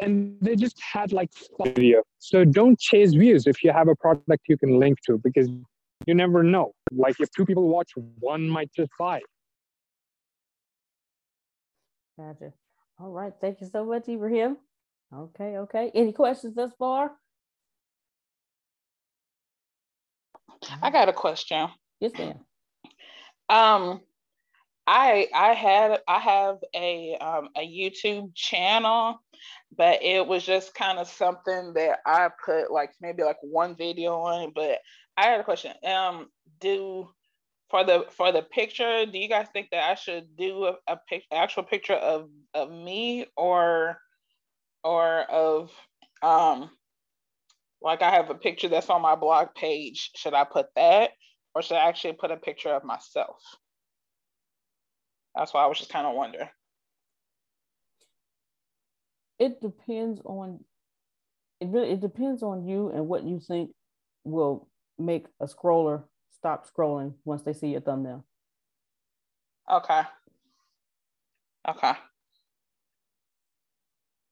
And 0.00 0.36
they 0.40 0.56
just 0.56 0.80
had 0.80 1.12
like 1.12 1.30
video. 1.64 2.02
So 2.18 2.44
don't 2.44 2.78
chase 2.78 3.12
views 3.12 3.46
if 3.46 3.62
you 3.64 3.72
have 3.72 3.88
a 3.88 3.96
product 3.96 4.44
you 4.48 4.58
can 4.58 4.78
link 4.78 4.98
to 5.06 5.18
because 5.18 5.48
you 6.06 6.14
never 6.14 6.42
know. 6.42 6.72
Like 6.92 7.16
if 7.20 7.30
two 7.30 7.46
people 7.46 7.68
watch, 7.68 7.90
one 8.18 8.48
might 8.48 8.70
just 8.74 8.90
buy. 8.98 9.20
Gotcha. 12.18 12.52
All 12.98 13.10
right. 13.10 13.32
Thank 13.40 13.60
you 13.62 13.68
so 13.68 13.84
much, 13.84 14.08
Ibrahim. 14.08 14.58
Okay. 15.14 15.56
Okay. 15.58 15.90
Any 15.94 16.12
questions 16.12 16.54
thus 16.54 16.72
far? 16.78 17.12
I 20.82 20.90
got 20.90 21.08
a 21.08 21.12
question. 21.12 21.68
Yes, 22.00 22.12
ma'am. 22.18 22.38
Um, 23.48 24.00
I 24.86 25.28
I 25.34 25.52
had 25.54 26.00
I 26.08 26.18
have 26.18 26.58
a 26.74 27.16
um, 27.20 27.48
a 27.56 27.60
YouTube 27.60 28.34
channel, 28.34 29.20
but 29.76 30.02
it 30.02 30.26
was 30.26 30.44
just 30.44 30.74
kind 30.74 30.98
of 30.98 31.08
something 31.08 31.74
that 31.74 31.98
I 32.06 32.28
put 32.44 32.72
like 32.72 32.90
maybe 33.00 33.22
like 33.22 33.38
one 33.42 33.76
video 33.76 34.14
on. 34.14 34.52
But 34.54 34.78
I 35.16 35.26
had 35.26 35.40
a 35.40 35.44
question. 35.44 35.72
Um, 35.86 36.28
do 36.60 37.08
for 37.70 37.84
the 37.84 38.06
for 38.10 38.32
the 38.32 38.42
picture, 38.42 39.06
do 39.06 39.18
you 39.18 39.28
guys 39.28 39.46
think 39.52 39.68
that 39.70 39.90
I 39.90 39.94
should 39.94 40.36
do 40.36 40.64
a, 40.64 40.74
a 40.88 40.98
pic, 41.08 41.24
actual 41.32 41.62
picture 41.62 41.94
of 41.94 42.28
of 42.54 42.70
me 42.70 43.26
or 43.36 43.98
or 44.82 45.22
of 45.22 45.70
um 46.22 46.70
like 47.82 48.02
I 48.02 48.10
have 48.10 48.30
a 48.30 48.34
picture 48.34 48.68
that's 48.68 48.90
on 48.90 49.02
my 49.02 49.14
blog 49.14 49.48
page. 49.54 50.10
Should 50.16 50.34
I 50.34 50.44
put 50.44 50.66
that 50.76 51.12
or 51.54 51.62
should 51.62 51.76
I 51.76 51.88
actually 51.88 52.14
put 52.14 52.30
a 52.30 52.36
picture 52.36 52.70
of 52.70 52.84
myself? 52.84 53.40
That's 55.34 55.54
why 55.54 55.64
I 55.64 55.66
was 55.66 55.78
just 55.78 55.92
kind 55.92 56.06
of 56.06 56.14
wondering. 56.14 56.48
It 59.38 59.60
depends 59.60 60.20
on 60.24 60.64
it 61.60 61.68
really 61.68 61.90
it 61.90 62.00
depends 62.00 62.42
on 62.42 62.66
you 62.66 62.90
and 62.90 63.06
what 63.06 63.24
you 63.24 63.40
think 63.40 63.70
will 64.24 64.68
make 64.98 65.26
a 65.40 65.46
scroller 65.46 66.04
stop 66.30 66.66
scrolling 66.68 67.14
once 67.24 67.42
they 67.42 67.52
see 67.52 67.68
your 67.68 67.80
thumbnail. 67.80 68.24
Okay. 69.70 70.02
Okay. 71.68 71.92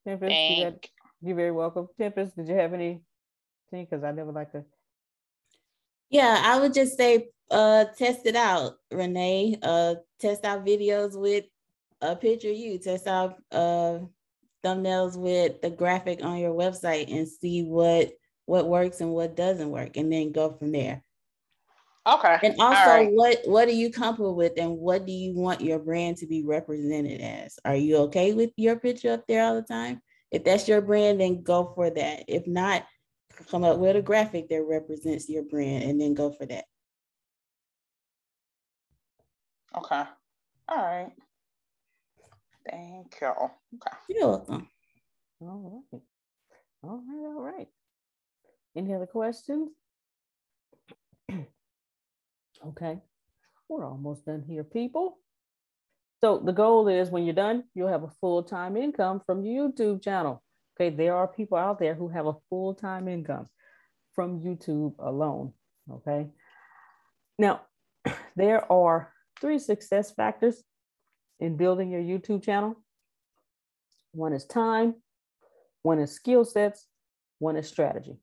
Tempest, 0.07 0.35
you 0.35 0.65
got, 0.65 0.87
you're 1.21 1.37
very 1.37 1.53
welcome. 1.53 1.89
Tempest, 1.99 2.35
did 2.37 2.49
you 2.49 2.55
have 2.55 2.73
any 2.73 3.03
because 3.71 4.03
I 4.03 4.13
never 4.13 4.33
like 4.33 4.53
to. 4.53 4.65
Yeah, 6.11 6.43
I 6.45 6.61
would 6.61 6.75
just 6.75 6.97
say 6.97 7.29
uh 7.51 7.87
test 7.97 8.27
it 8.27 8.37
out, 8.37 8.75
Renee. 8.91 9.59
Uh 9.63 9.97
test 10.21 10.45
out 10.45 10.65
videos 10.65 11.19
with 11.19 11.45
a 12.01 12.17
picture 12.17 12.51
of 12.51 12.57
you, 12.57 12.79
test 12.79 13.07
out 13.07 13.37
uh 13.53 13.99
thumbnails 14.65 15.17
with 15.17 15.61
the 15.63 15.71
graphic 15.71 16.25
on 16.25 16.39
your 16.39 16.53
website 16.53 17.13
and 17.15 17.29
see 17.29 17.63
what 17.63 18.13
what 18.47 18.69
works 18.69 19.01
and 19.01 19.11
what 19.11 19.37
doesn't 19.37 19.71
work 19.71 19.97
and 19.97 20.13
then 20.13 20.33
go 20.33 20.51
from 20.53 20.73
there. 20.73 21.03
Okay. 22.07 22.39
And 22.43 22.55
also 22.59 22.91
right. 22.91 23.13
what 23.13 23.41
what 23.45 23.69
are 23.69 23.73
you 23.73 23.93
comfortable 23.93 24.35
with 24.35 24.53
and 24.57 24.79
what 24.79 25.05
do 25.05 25.13
you 25.13 25.35
want 25.35 25.61
your 25.61 25.79
brand 25.79 26.17
to 26.19 26.27
be 26.27 26.43
represented 26.43 27.21
as? 27.21 27.59
Are 27.65 27.77
you 27.77 27.99
okay 28.05 28.33
with 28.33 28.51
your 28.57 28.77
picture 28.77 29.13
up 29.13 29.27
there 29.27 29.45
all 29.45 29.55
the 29.55 29.63
time? 29.63 30.01
If 30.31 30.45
that's 30.45 30.69
your 30.69 30.81
brand, 30.81 31.21
then 31.21 31.43
go 31.43 31.73
for 31.75 31.91
that. 31.91 32.25
If 32.27 32.47
not, 32.47 32.85
come 33.45 33.65
up 33.65 33.79
with 33.79 33.97
a 33.97 34.03
graphic 34.03 34.49
that 34.49 34.63
represents 34.63 35.29
your 35.29 35.43
brand 35.45 35.85
and 35.85 36.01
then 36.01 36.15
go 36.15 36.31
for 36.31 36.47
that. 36.47 36.65
Okay. 39.77 40.03
All 40.69 40.77
right. 40.77 41.13
Thank 42.69 43.15
you. 43.21 43.29
Okay. 43.29 43.97
You're 44.09 44.29
welcome. 44.29 44.69
All 45.41 45.83
right. 45.93 46.03
All 46.83 47.03
right. 47.07 47.27
All 47.27 47.43
right. 47.43 47.69
Any 48.77 48.95
other 48.95 49.07
questions? 49.07 49.71
okay. 52.67 52.99
We're 53.69 53.85
almost 53.85 54.25
done 54.25 54.45
here, 54.47 54.65
people. 54.65 55.19
So 56.21 56.39
the 56.45 56.53
goal 56.53 56.89
is 56.89 57.11
when 57.11 57.25
you're 57.25 57.35
done, 57.35 57.65
you'll 57.75 57.89
have 57.89 58.03
a 58.03 58.13
full-time 58.21 58.77
income 58.77 59.21
from 59.25 59.45
your 59.45 59.71
YouTube 59.71 60.03
channel. 60.03 60.43
Okay, 60.81 60.95
there 60.95 61.17
are 61.17 61.27
people 61.27 61.59
out 61.59 61.79
there 61.79 61.95
who 61.95 62.09
have 62.09 62.27
a 62.27 62.37
full 62.49 62.75
time 62.75 63.09
income 63.09 63.49
from 64.15 64.41
YouTube 64.41 64.95
alone. 64.99 65.53
Okay, 65.91 66.29
now 67.39 67.63
there 68.37 68.71
are 68.71 69.13
three 69.41 69.59
success 69.59 70.11
factors 70.11 70.63
in 71.41 71.57
building 71.57 71.91
your 71.91 72.03
YouTube 72.03 72.45
channel 72.45 72.77
one 74.13 74.33
is 74.33 74.45
time, 74.45 74.97
one 75.83 75.99
is 75.99 76.13
skill 76.13 76.45
sets, 76.45 76.87
one 77.39 77.57
is 77.57 77.69
strategy. 77.69 78.17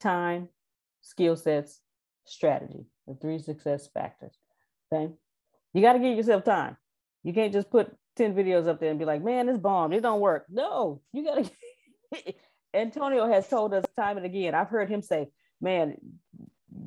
Time, 0.00 0.48
skill 1.00 1.36
sets, 1.36 1.80
strategy, 2.24 2.86
the 3.06 3.14
three 3.14 3.38
success 3.38 3.88
factors. 3.92 4.36
Okay, 4.92 5.12
you 5.72 5.82
got 5.82 5.94
to 5.94 5.98
give 5.98 6.16
yourself 6.16 6.44
time. 6.44 6.76
You 7.22 7.32
can't 7.32 7.52
just 7.52 7.70
put 7.70 7.94
10 8.16 8.34
videos 8.34 8.68
up 8.68 8.80
there 8.80 8.90
and 8.90 8.98
be 8.98 9.04
like, 9.04 9.22
man, 9.22 9.46
this 9.46 9.58
bomb, 9.58 9.92
it 9.92 10.02
don't 10.02 10.20
work. 10.20 10.46
No, 10.48 11.00
you 11.12 11.24
gotta 11.24 11.50
Antonio 12.74 13.26
has 13.26 13.48
told 13.48 13.72
us 13.74 13.84
time 13.96 14.16
and 14.16 14.26
again. 14.26 14.54
I've 14.54 14.68
heard 14.68 14.88
him 14.88 15.02
say, 15.02 15.28
man, 15.60 15.96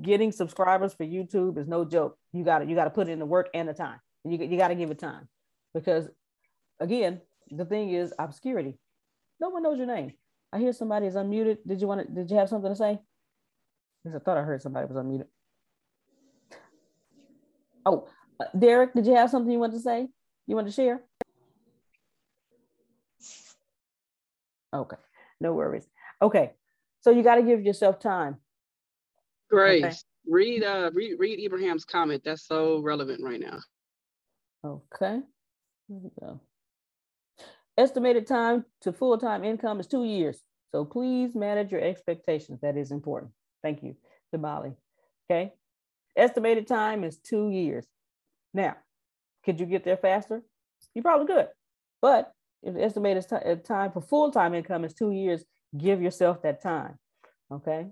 getting 0.02 0.32
subscribers 0.32 0.94
for 0.94 1.06
YouTube 1.06 1.58
is 1.58 1.68
no 1.68 1.86
joke. 1.86 2.18
You 2.34 2.44
gotta 2.44 2.66
you 2.66 2.76
gotta 2.76 2.90
put 2.90 3.10
in 3.10 3.20
the 3.20 3.26
work 3.26 3.50
and 3.54 3.68
the 3.68 3.74
time. 3.74 4.00
You, 4.24 4.38
you 4.38 4.58
gotta 4.58 4.76
give 4.76 4.92
it 4.92 5.00
time. 5.00 5.28
Because 5.74 6.08
again, 6.80 7.22
the 7.50 7.66
thing 7.66 7.92
is 7.92 8.14
obscurity. 8.20 8.78
No 9.40 9.50
one 9.50 9.64
knows 9.64 9.78
your 9.78 9.88
name. 9.88 10.14
I 10.52 10.60
hear 10.60 10.74
somebody 10.74 11.08
is 11.08 11.16
unmuted. 11.16 11.58
Did 11.66 11.82
you 11.82 11.88
want 11.88 12.08
to 12.08 12.14
did 12.14 12.32
you 12.32 12.38
have 12.38 12.50
something 12.50 12.72
to 12.72 12.76
say? 12.76 13.00
Because 14.04 14.16
I 14.16 14.20
thought 14.24 14.38
I 14.38 14.44
heard 14.44 14.62
somebody 14.62 14.88
was 14.88 14.98
unmuted. 14.98 15.28
Oh, 17.86 18.08
uh, 18.40 18.46
Derek, 18.58 18.94
did 18.94 19.06
you 19.06 19.16
have 19.16 19.30
something 19.30 19.52
you 19.52 19.60
wanted 19.60 19.78
to 19.78 19.82
say? 19.82 20.08
You 20.46 20.56
want 20.56 20.68
to 20.68 20.74
share? 20.74 21.02
Okay. 24.74 24.98
no 25.40 25.54
worries. 25.54 25.88
Okay. 26.22 26.54
So 27.02 27.12
you 27.12 27.24
got 27.24 27.36
to 27.36 27.44
give 27.44 27.62
yourself 27.62 28.00
time. 28.00 28.38
Grace, 29.50 29.84
okay. 29.84 29.96
read 30.28 30.64
uh 30.64 30.92
read 30.94 31.16
read 31.20 31.40
Ibrahim's 31.40 31.86
comment. 31.86 32.24
That's 32.26 32.46
so 32.46 32.80
relevant 32.80 33.24
right 33.24 33.40
now. 33.40 33.60
Okay. 34.66 35.22
Here 35.88 36.00
we 36.04 36.10
go. 36.20 36.42
Estimated 37.78 38.26
time 38.28 38.66
to 38.82 38.92
full-time 38.92 39.46
income 39.46 39.80
is 39.80 39.88
two 39.88 40.04
years. 40.04 40.42
So 40.72 40.84
please 40.84 41.36
manage 41.36 41.72
your 41.72 41.82
expectations. 41.82 42.60
That 42.62 42.76
is 42.76 42.92
important. 42.92 43.32
Thank 43.64 43.84
you, 43.84 43.96
Damali. 44.36 44.76
Okay. 45.30 45.54
Estimated 46.16 46.68
time 46.68 47.04
is 47.04 47.20
two 47.20 47.50
years. 47.52 47.86
Now, 48.54 48.76
could 49.46 49.60
you 49.60 49.66
get 49.66 49.84
there 49.84 49.98
faster? 49.98 50.42
You 50.94 51.04
probably 51.04 51.28
could. 51.28 51.48
But 52.02 52.34
if 52.64 52.74
the 52.74 52.84
estimated 52.84 53.26
uh, 53.32 53.56
time 53.56 53.92
for 53.92 54.02
full-time 54.02 54.54
income 54.54 54.84
is 54.84 54.94
two 54.94 55.12
years, 55.12 55.44
give 55.78 56.02
yourself 56.02 56.42
that 56.42 56.62
time. 56.62 56.98
Okay. 57.52 57.88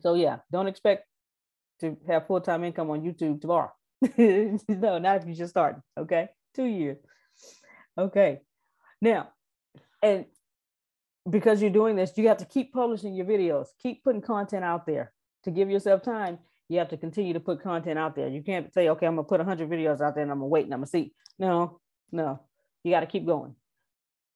So 0.00 0.14
yeah, 0.14 0.38
don't 0.50 0.68
expect 0.68 1.06
to 1.80 1.96
have 2.06 2.26
full-time 2.26 2.64
income 2.64 2.90
on 2.90 3.02
YouTube 3.02 3.40
tomorrow. 3.40 3.72
no, 4.18 4.98
not 4.98 5.22
if 5.22 5.28
you 5.28 5.34
just 5.34 5.50
starting. 5.50 5.82
Okay. 5.98 6.28
Two 6.54 6.64
years. 6.64 6.98
Okay. 7.98 8.40
Now, 9.02 9.30
and 10.02 10.26
because 11.28 11.60
you're 11.60 11.70
doing 11.70 11.96
this, 11.96 12.12
you 12.16 12.28
have 12.28 12.38
to 12.38 12.44
keep 12.44 12.72
publishing 12.72 13.14
your 13.14 13.26
videos, 13.26 13.66
keep 13.82 14.02
putting 14.04 14.22
content 14.22 14.64
out 14.64 14.86
there 14.86 15.12
to 15.44 15.50
give 15.50 15.70
yourself 15.70 16.02
time. 16.02 16.38
You 16.68 16.78
have 16.78 16.88
to 16.90 16.96
continue 16.96 17.32
to 17.32 17.40
put 17.40 17.62
content 17.62 17.98
out 17.98 18.14
there. 18.14 18.28
You 18.28 18.42
can't 18.42 18.72
say, 18.72 18.88
okay, 18.90 19.06
I'm 19.06 19.16
gonna 19.16 19.24
put 19.24 19.40
100 19.40 19.68
videos 19.68 20.00
out 20.00 20.14
there 20.14 20.22
and 20.22 20.30
I'm 20.30 20.38
gonna 20.38 20.46
wait 20.46 20.64
and 20.64 20.74
I'm 20.74 20.80
gonna 20.80 20.86
see. 20.86 21.12
No, 21.38 21.80
no, 22.12 22.40
you 22.84 22.90
got 22.90 23.00
to 23.00 23.06
keep 23.06 23.26
going, 23.26 23.54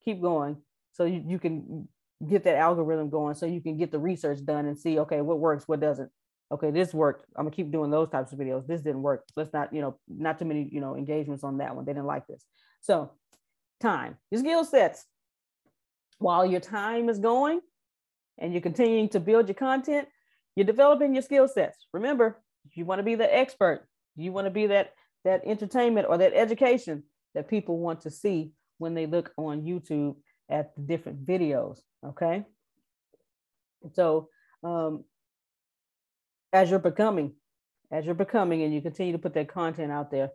keep 0.05 0.21
going, 0.21 0.57
so 0.93 1.05
you, 1.05 1.23
you 1.27 1.39
can 1.39 1.89
get 2.27 2.45
that 2.45 2.57
algorithm 2.57 3.11
going, 3.11 3.35
so 3.35 3.47
you 3.47 3.61
can 3.61 3.77
get 3.77 3.91
the 3.91 3.99
research 3.99 4.45
done 4.45 4.67
and 4.67 4.79
see, 4.79 4.99
okay, 5.01 5.21
what 5.21 5.39
works, 5.39 5.67
what 5.67 5.81
doesn't. 5.81 6.11
Okay, 6.53 6.71
this 6.71 6.93
worked. 6.93 7.27
I'm 7.37 7.47
gonna 7.47 7.57
keep 7.57 7.73
doing 7.73 7.91
those 7.91 8.11
types 8.11 8.33
of 8.33 8.39
videos. 8.39 8.67
This 8.67 8.83
didn't 8.83 9.03
work. 9.03 9.25
Let's 9.35 9.53
not, 9.53 9.73
you 9.73 9.81
know, 9.81 9.99
not 10.09 10.39
too 10.39 10.45
many, 10.45 10.69
you 10.71 10.81
know, 10.81 10.95
engagements 10.95 11.43
on 11.43 11.59
that 11.59 11.75
one. 11.75 11.85
They 11.85 11.93
didn't 11.93 12.07
like 12.07 12.27
this. 12.27 12.45
So, 12.81 13.13
time, 13.81 14.19
your 14.31 14.41
skill 14.41 14.65
sets 14.65 15.05
while 16.19 16.47
your 16.47 16.61
time 16.61 17.09
is 17.09 17.19
going 17.19 17.61
and 18.39 18.53
you're 18.53 18.63
continuing 18.63 19.09
to 19.11 19.21
build 19.21 19.49
your 19.49 19.55
content, 19.55 20.07
you're 20.55 20.67
developing 20.67 21.15
your 21.15 21.23
skill 21.23 21.49
sets. 21.49 21.87
Remember, 21.93 22.41
you 22.75 22.85
want 22.85 22.99
to 22.99 23.03
be 23.03 23.15
the 23.15 23.35
expert. 23.35 23.87
You 24.17 24.33
want 24.33 24.47
to 24.47 24.51
be 24.51 24.67
that 24.69 24.93
that 25.25 25.43
entertainment 25.47 26.07
or 26.09 26.19
that 26.19 26.35
education 26.35 27.05
that 27.35 27.49
people 27.49 27.79
want 27.79 28.03
to 28.03 28.11
see 28.11 28.53
when 28.79 28.95
they 28.95 29.07
look 29.07 29.33
on 29.37 29.63
YouTube 29.63 30.17
at 30.51 30.75
the 30.77 30.83
different 30.83 31.25
videos. 31.25 31.79
Okay. 32.05 32.45
So 33.93 34.29
um, 34.63 35.05
as 36.53 36.71
you're 36.71 36.79
becoming, 36.79 37.35
as 37.91 38.07
you're 38.07 38.15
becoming, 38.15 38.63
and 38.63 38.75
you 38.75 38.81
continue 38.81 39.13
to 39.13 39.19
put 39.19 39.35
that 39.35 39.49
content 39.49 39.93
out 39.93 40.11
there, 40.11 40.31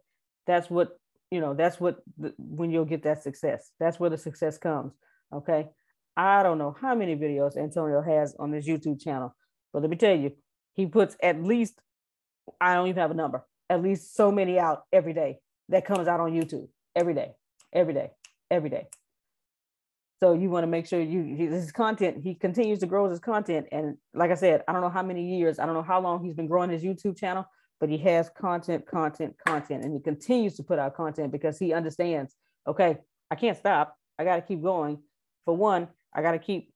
that's 0.45 0.70
what 0.70 0.97
you 1.32 1.41
know. 1.41 1.54
That's 1.54 1.80
what 1.80 2.00
the, 2.18 2.34
when 2.38 2.72
you'll 2.72 2.86
get 2.86 3.04
that 3.04 3.24
success. 3.24 3.72
That's 3.80 4.00
where 4.00 4.10
the 4.10 4.18
success 4.18 4.58
comes. 4.58 4.93
Okay. 5.34 5.70
I 6.18 6.43
don't 6.43 6.58
know 6.58 6.76
how 6.82 6.95
many 6.95 7.16
videos 7.16 7.56
Antonio 7.56 8.02
has 8.02 8.36
on 8.38 8.52
his 8.52 8.68
YouTube 8.68 9.02
channel, 9.02 9.34
but 9.72 9.82
let 9.82 9.89
me 9.89 9.95
tell 9.95 10.16
you, 10.16 10.34
he 10.74 10.86
puts 10.86 11.16
at 11.24 11.41
least, 11.41 11.80
I 12.60 12.74
don't 12.74 12.88
even 12.88 13.00
have 13.00 13.12
a 13.12 13.16
number, 13.16 13.45
at 13.70 13.82
least 13.82 14.16
so 14.16 14.30
many 14.30 14.60
out 14.60 14.84
every 14.91 15.14
day 15.14 15.39
that 15.70 15.86
comes 15.86 16.10
out 16.10 16.20
on 16.20 16.34
YouTube 16.34 16.68
every 17.00 17.14
day, 17.14 17.32
every 17.74 17.93
day, 17.93 18.12
every 18.52 18.70
day. 18.70 18.88
So 20.22 20.34
you 20.34 20.50
want 20.50 20.64
to 20.64 20.68
make 20.68 20.86
sure 20.86 21.00
you 21.00 21.24
his 21.36 21.72
content, 21.72 22.22
he 22.22 22.36
continues 22.36 22.80
to 22.80 22.86
grow 22.86 23.10
his 23.10 23.20
content. 23.20 23.68
And 23.72 23.95
like 24.14 24.32
I 24.32 24.36
said, 24.36 24.64
I 24.68 24.74
don't 24.74 24.82
know 24.82 24.89
how 24.89 25.02
many 25.02 25.38
years, 25.38 25.60
I 25.60 25.66
don't 25.66 25.76
know 25.76 25.82
how 25.82 26.02
long 26.02 26.24
he's 26.24 26.34
been 26.34 26.47
growing 26.47 26.70
his 26.70 26.84
YouTube 26.84 27.18
channel, 27.18 27.45
but 27.80 27.88
he 27.88 27.97
has 28.00 28.30
content, 28.30 28.86
content, 28.86 29.36
content, 29.47 29.86
and 29.86 29.93
he 29.93 30.02
continues 30.02 30.58
to 30.58 30.64
put 30.64 30.78
out 30.78 30.93
content 30.93 31.32
because 31.32 31.58
he 31.58 31.72
understands, 31.72 32.36
okay, 32.68 32.97
I 33.32 33.36
can't 33.36 33.58
stop. 33.58 33.95
I 34.18 34.26
got 34.26 34.36
to 34.36 34.41
keep 34.41 34.62
going 34.62 35.00
for 35.45 35.56
one, 35.56 35.88
I 36.14 36.22
got 36.22 36.34
to 36.34 36.39
keep 36.39 36.74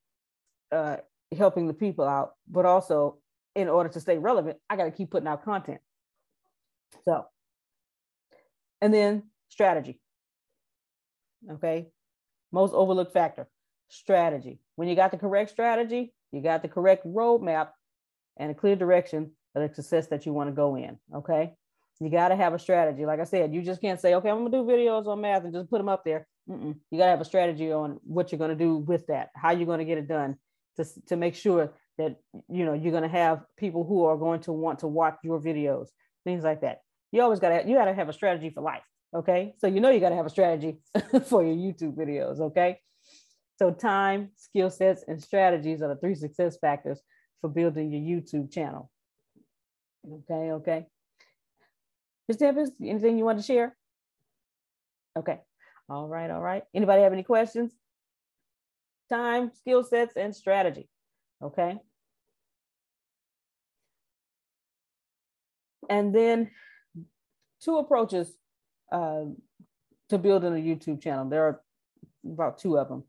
uh, 0.71 0.97
helping 1.37 1.67
the 1.67 1.73
people 1.73 2.05
out, 2.05 2.35
but 2.49 2.65
also 2.65 3.17
in 3.55 3.67
order 3.67 3.89
to 3.89 3.99
stay 3.99 4.17
relevant, 4.17 4.57
I 4.69 4.77
got 4.77 4.85
to 4.85 4.91
keep 4.91 5.11
putting 5.11 5.27
out 5.27 5.43
content. 5.43 5.81
So, 7.03 7.25
and 8.81 8.93
then 8.93 9.23
strategy. 9.49 9.99
Okay. 11.51 11.87
Most 12.51 12.73
overlooked 12.73 13.13
factor 13.13 13.47
strategy. 13.89 14.59
When 14.75 14.87
you 14.87 14.95
got 14.95 15.11
the 15.11 15.17
correct 15.17 15.49
strategy, 15.49 16.13
you 16.31 16.41
got 16.41 16.61
the 16.61 16.67
correct 16.67 17.05
roadmap 17.05 17.69
and 18.37 18.51
a 18.51 18.53
clear 18.53 18.75
direction 18.75 19.31
of 19.55 19.67
the 19.67 19.73
success 19.75 20.07
that 20.07 20.25
you 20.25 20.33
want 20.33 20.49
to 20.49 20.55
go 20.55 20.75
in. 20.75 20.97
Okay. 21.13 21.53
You 21.99 22.09
got 22.09 22.29
to 22.29 22.35
have 22.35 22.53
a 22.53 22.59
strategy. 22.59 23.05
Like 23.05 23.19
I 23.19 23.23
said, 23.23 23.53
you 23.53 23.61
just 23.61 23.79
can't 23.79 23.99
say, 23.99 24.15
okay, 24.15 24.29
I'm 24.29 24.39
going 24.39 24.51
to 24.51 24.57
do 24.57 24.63
videos 24.63 25.07
on 25.07 25.21
math 25.21 25.43
and 25.43 25.53
just 25.53 25.69
put 25.69 25.77
them 25.77 25.89
up 25.89 26.03
there. 26.03 26.27
Mm-mm. 26.49 26.75
You 26.91 26.97
got 26.97 27.05
to 27.05 27.11
have 27.11 27.21
a 27.21 27.25
strategy 27.25 27.71
on 27.71 27.99
what 28.03 28.31
you're 28.31 28.39
going 28.39 28.49
to 28.49 28.55
do 28.55 28.77
with 28.77 29.07
that, 29.07 29.29
how 29.35 29.51
you're 29.51 29.67
going 29.67 29.79
to 29.79 29.85
get 29.85 29.97
it 29.97 30.07
done 30.07 30.35
to, 30.77 30.85
to 31.07 31.15
make 31.15 31.35
sure 31.35 31.71
that, 31.97 32.17
you 32.49 32.65
know, 32.65 32.73
you're 32.73 32.91
going 32.91 33.03
to 33.03 33.09
have 33.09 33.43
people 33.57 33.85
who 33.85 34.03
are 34.05 34.17
going 34.17 34.41
to 34.41 34.51
want 34.51 34.79
to 34.79 34.87
watch 34.87 35.17
your 35.23 35.39
videos, 35.39 35.87
things 36.25 36.43
like 36.43 36.61
that. 36.61 36.81
You 37.11 37.21
always 37.21 37.39
got 37.39 37.49
to, 37.49 37.69
you 37.69 37.75
got 37.75 37.85
to 37.85 37.93
have 37.93 38.09
a 38.09 38.13
strategy 38.13 38.49
for 38.49 38.61
life. 38.61 38.81
Okay. 39.15 39.53
So, 39.59 39.67
you 39.67 39.79
know, 39.79 39.89
you 39.89 39.99
got 39.99 40.09
to 40.09 40.15
have 40.15 40.25
a 40.25 40.29
strategy 40.29 40.79
for 41.25 41.43
your 41.43 41.55
YouTube 41.55 41.95
videos. 41.95 42.39
Okay. 42.39 42.79
So 43.59 43.71
time, 43.71 44.31
skill 44.35 44.69
sets, 44.69 45.03
and 45.07 45.21
strategies 45.21 45.81
are 45.81 45.89
the 45.89 45.95
three 45.95 46.15
success 46.15 46.57
factors 46.57 46.99
for 47.41 47.49
building 47.49 47.91
your 47.91 48.01
YouTube 48.01 48.51
channel. 48.51 48.89
Okay. 50.11 50.51
Okay. 50.51 50.87
Ms. 52.27 52.37
Tempest, 52.37 52.73
anything 52.81 53.17
you 53.17 53.25
want 53.25 53.39
to 53.39 53.45
share? 53.45 53.75
Okay. 55.17 55.39
All 55.89 56.07
right, 56.07 56.31
all 56.31 56.41
right. 56.41 56.63
Anybody 56.73 57.03
have 57.03 57.13
any 57.13 57.23
questions? 57.23 57.73
Time, 59.09 59.51
skill 59.53 59.83
sets, 59.83 60.15
and 60.15 60.35
strategy. 60.35 60.89
Okay. 61.43 61.77
And 65.89 66.15
then 66.15 66.49
two 67.61 67.77
approaches 67.77 68.33
uh, 68.93 69.25
to 70.09 70.17
building 70.17 70.53
a 70.53 70.55
YouTube 70.55 71.01
channel. 71.01 71.29
There 71.29 71.43
are 71.43 71.61
about 72.25 72.57
two 72.59 72.77
of 72.77 72.87
them. 72.87 73.03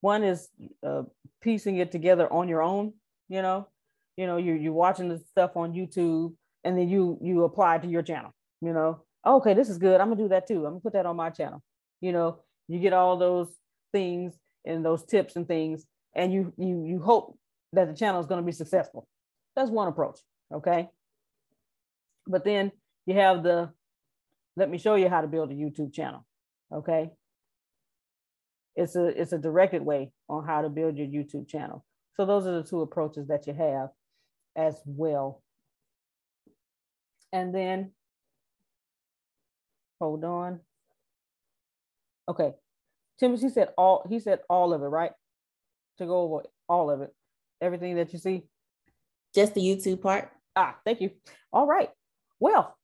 One 0.00 0.24
is 0.24 0.48
uh, 0.84 1.04
piecing 1.40 1.76
it 1.76 1.92
together 1.92 2.32
on 2.32 2.48
your 2.48 2.62
own. 2.62 2.94
You 3.28 3.42
know, 3.42 3.68
you 4.16 4.26
know, 4.26 4.38
you 4.38 4.54
you're 4.54 4.72
watching 4.72 5.08
the 5.08 5.18
stuff 5.18 5.56
on 5.56 5.72
YouTube, 5.72 6.34
and 6.64 6.76
then 6.76 6.88
you 6.88 7.18
you 7.22 7.44
apply 7.44 7.78
to 7.78 7.86
your 7.86 8.02
channel. 8.02 8.32
You 8.60 8.72
know, 8.72 9.02
okay, 9.24 9.54
this 9.54 9.68
is 9.68 9.78
good. 9.78 10.00
I'm 10.00 10.08
gonna 10.08 10.20
do 10.20 10.28
that 10.30 10.48
too. 10.48 10.66
I'm 10.66 10.72
gonna 10.72 10.80
put 10.80 10.94
that 10.94 11.06
on 11.06 11.14
my 11.14 11.30
channel 11.30 11.62
you 12.02 12.12
know 12.12 12.40
you 12.68 12.78
get 12.78 12.92
all 12.92 13.16
those 13.16 13.48
things 13.92 14.34
and 14.66 14.84
those 14.84 15.02
tips 15.04 15.36
and 15.36 15.48
things 15.48 15.86
and 16.14 16.34
you 16.34 16.52
you 16.58 16.84
you 16.84 17.00
hope 17.00 17.38
that 17.72 17.88
the 17.88 17.94
channel 17.94 18.20
is 18.20 18.26
to 18.26 18.42
be 18.42 18.52
successful 18.52 19.08
that's 19.56 19.70
one 19.70 19.88
approach 19.88 20.18
okay 20.52 20.90
but 22.26 22.44
then 22.44 22.70
you 23.06 23.14
have 23.14 23.42
the 23.42 23.70
let 24.56 24.70
me 24.70 24.78
show 24.78 24.94
you 24.94 25.08
how 25.08 25.20
to 25.20 25.26
build 25.26 25.50
a 25.50 25.54
youtube 25.54 25.92
channel 25.92 26.24
okay 26.72 27.10
it's 28.74 28.96
a 28.96 29.06
it's 29.20 29.32
a 29.32 29.38
directed 29.38 29.82
way 29.82 30.12
on 30.28 30.44
how 30.44 30.62
to 30.62 30.68
build 30.68 30.96
your 30.96 31.06
youtube 31.06 31.48
channel 31.48 31.84
so 32.16 32.26
those 32.26 32.46
are 32.46 32.62
the 32.62 32.68
two 32.68 32.80
approaches 32.80 33.28
that 33.28 33.46
you 33.46 33.54
have 33.54 33.88
as 34.56 34.80
well 34.86 35.42
and 37.32 37.54
then 37.54 37.90
hold 39.98 40.24
on 40.24 40.60
Okay. 42.28 42.54
Timothy 43.18 43.48
said 43.48 43.68
all 43.76 44.04
he 44.08 44.18
said 44.18 44.40
all 44.48 44.72
of 44.72 44.82
it, 44.82 44.86
right? 44.86 45.12
To 45.98 46.06
go 46.06 46.22
over 46.22 46.42
all 46.68 46.90
of 46.90 47.02
it. 47.02 47.14
Everything 47.60 47.96
that 47.96 48.12
you 48.12 48.18
see. 48.18 48.44
Just 49.34 49.54
the 49.54 49.60
YouTube 49.60 50.00
part. 50.00 50.30
Ah, 50.56 50.76
thank 50.84 51.00
you. 51.00 51.10
All 51.52 51.66
right. 51.66 51.90
Well, 52.40 52.76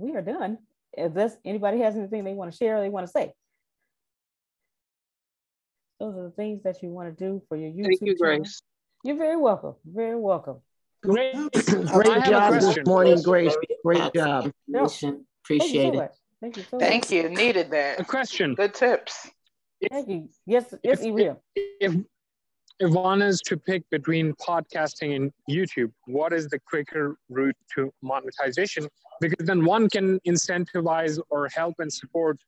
we 0.00 0.16
are 0.16 0.22
done. 0.22 0.58
If 0.92 1.14
this 1.14 1.36
anybody 1.44 1.78
has 1.80 1.94
anything 1.94 2.24
they 2.24 2.34
want 2.34 2.50
to 2.50 2.56
share, 2.56 2.80
they 2.80 2.88
want 2.88 3.06
to 3.06 3.10
say. 3.12 3.32
Those 6.00 6.16
are 6.16 6.24
the 6.24 6.30
things 6.30 6.62
that 6.64 6.82
you 6.82 6.88
want 6.88 7.16
to 7.16 7.24
do 7.24 7.42
for 7.48 7.56
your 7.56 7.70
YouTube. 7.70 7.84
Thank 7.84 8.00
you, 8.02 8.16
channel. 8.16 8.38
Grace. 8.38 8.62
You're 9.04 9.16
very 9.16 9.36
welcome. 9.36 9.74
Very 9.84 10.18
welcome. 10.18 10.56
Great, 11.02 11.34
great 11.52 12.24
job 12.24 12.54
this 12.54 12.78
morning, 12.86 13.22
Grace. 13.22 13.56
Great 13.84 14.12
job. 14.14 14.50
Appreciate 14.74 15.94
it. 15.94 16.10
Thank 16.40 16.56
you 16.56 16.64
so 16.70 16.78
Thank 16.78 17.10
you. 17.10 17.28
Needed 17.28 17.70
that. 17.70 18.00
A 18.00 18.04
question. 18.04 18.54
Good 18.54 18.74
tips. 18.74 19.30
Thank 19.90 20.08
you. 20.08 20.28
Yes, 20.46 20.74
yes, 20.82 21.00
if, 21.02 21.36
if, 21.80 21.96
if 22.78 22.90
one 22.90 23.22
is 23.22 23.40
to 23.42 23.56
pick 23.56 23.88
between 23.90 24.34
podcasting 24.34 25.16
and 25.16 25.32
YouTube, 25.50 25.92
what 26.06 26.32
is 26.32 26.48
the 26.48 26.58
quicker 26.58 27.16
route 27.28 27.56
to 27.74 27.92
monetization? 28.02 28.88
Because 29.20 29.46
then 29.46 29.64
one 29.64 29.88
can 29.88 30.18
incentivize 30.26 31.20
or 31.28 31.48
help 31.48 31.74
and 31.78 31.92
support 31.92 32.38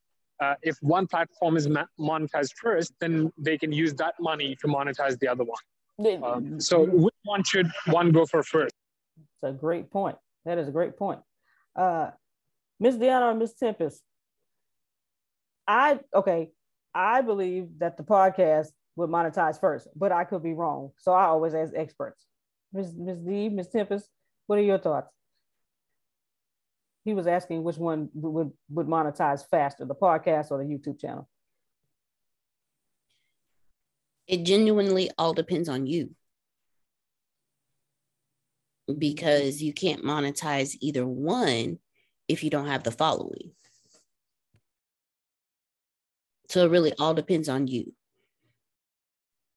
uh, 0.42 0.54
if 0.62 0.76
one 0.80 1.06
platform 1.06 1.56
is 1.56 1.68
monetized 2.00 2.54
first, 2.56 2.92
then 3.00 3.32
they 3.38 3.56
can 3.56 3.70
use 3.70 3.94
that 3.94 4.14
money 4.18 4.56
to 4.60 4.66
monetize 4.66 5.16
the 5.20 5.28
other 5.28 5.44
one. 5.44 6.22
Um, 6.24 6.60
so 6.60 6.84
which 6.84 7.14
one 7.24 7.44
should 7.44 7.70
one 7.86 8.10
go 8.10 8.26
for 8.26 8.42
first? 8.42 8.74
It's 9.16 9.50
a 9.50 9.52
great 9.52 9.90
point. 9.90 10.16
That 10.44 10.58
is 10.58 10.66
a 10.66 10.72
great 10.72 10.96
point. 10.96 11.20
Uh, 11.76 12.10
Miss 12.80 12.96
Deanna 12.96 13.32
or 13.32 13.34
Miss 13.34 13.54
Tempest, 13.54 14.02
I 15.68 16.00
okay, 16.12 16.50
I 16.92 17.22
believe 17.22 17.68
that 17.78 17.96
the 17.96 18.02
podcast 18.02 18.68
would 18.96 19.10
monetize 19.10 19.60
first, 19.60 19.86
but 19.94 20.10
I 20.10 20.24
could 20.24 20.42
be 20.42 20.54
wrong. 20.54 20.90
So 20.98 21.12
I 21.12 21.26
always 21.26 21.54
ask 21.54 21.72
experts. 21.76 22.26
Miss 22.72 22.92
Miss 22.96 23.18
D, 23.18 23.48
Miss 23.48 23.68
Tempest, 23.68 24.08
what 24.48 24.58
are 24.58 24.62
your 24.62 24.78
thoughts? 24.78 25.14
He 27.04 27.14
was 27.14 27.26
asking 27.26 27.64
which 27.64 27.78
one 27.78 28.08
would, 28.14 28.52
would 28.70 28.86
monetize 28.86 29.44
faster, 29.48 29.84
the 29.84 29.94
podcast 29.94 30.50
or 30.50 30.58
the 30.58 30.64
YouTube 30.64 31.00
channel. 31.00 31.28
It 34.28 34.44
genuinely 34.44 35.10
all 35.18 35.34
depends 35.34 35.68
on 35.68 35.86
you 35.86 36.10
because 38.98 39.62
you 39.62 39.72
can't 39.72 40.04
monetize 40.04 40.76
either 40.80 41.06
one 41.06 41.78
if 42.28 42.44
you 42.44 42.50
don't 42.50 42.66
have 42.66 42.84
the 42.84 42.90
following. 42.90 43.52
So 46.48 46.64
it 46.66 46.70
really 46.70 46.92
all 46.98 47.14
depends 47.14 47.48
on 47.48 47.66
you. 47.66 47.92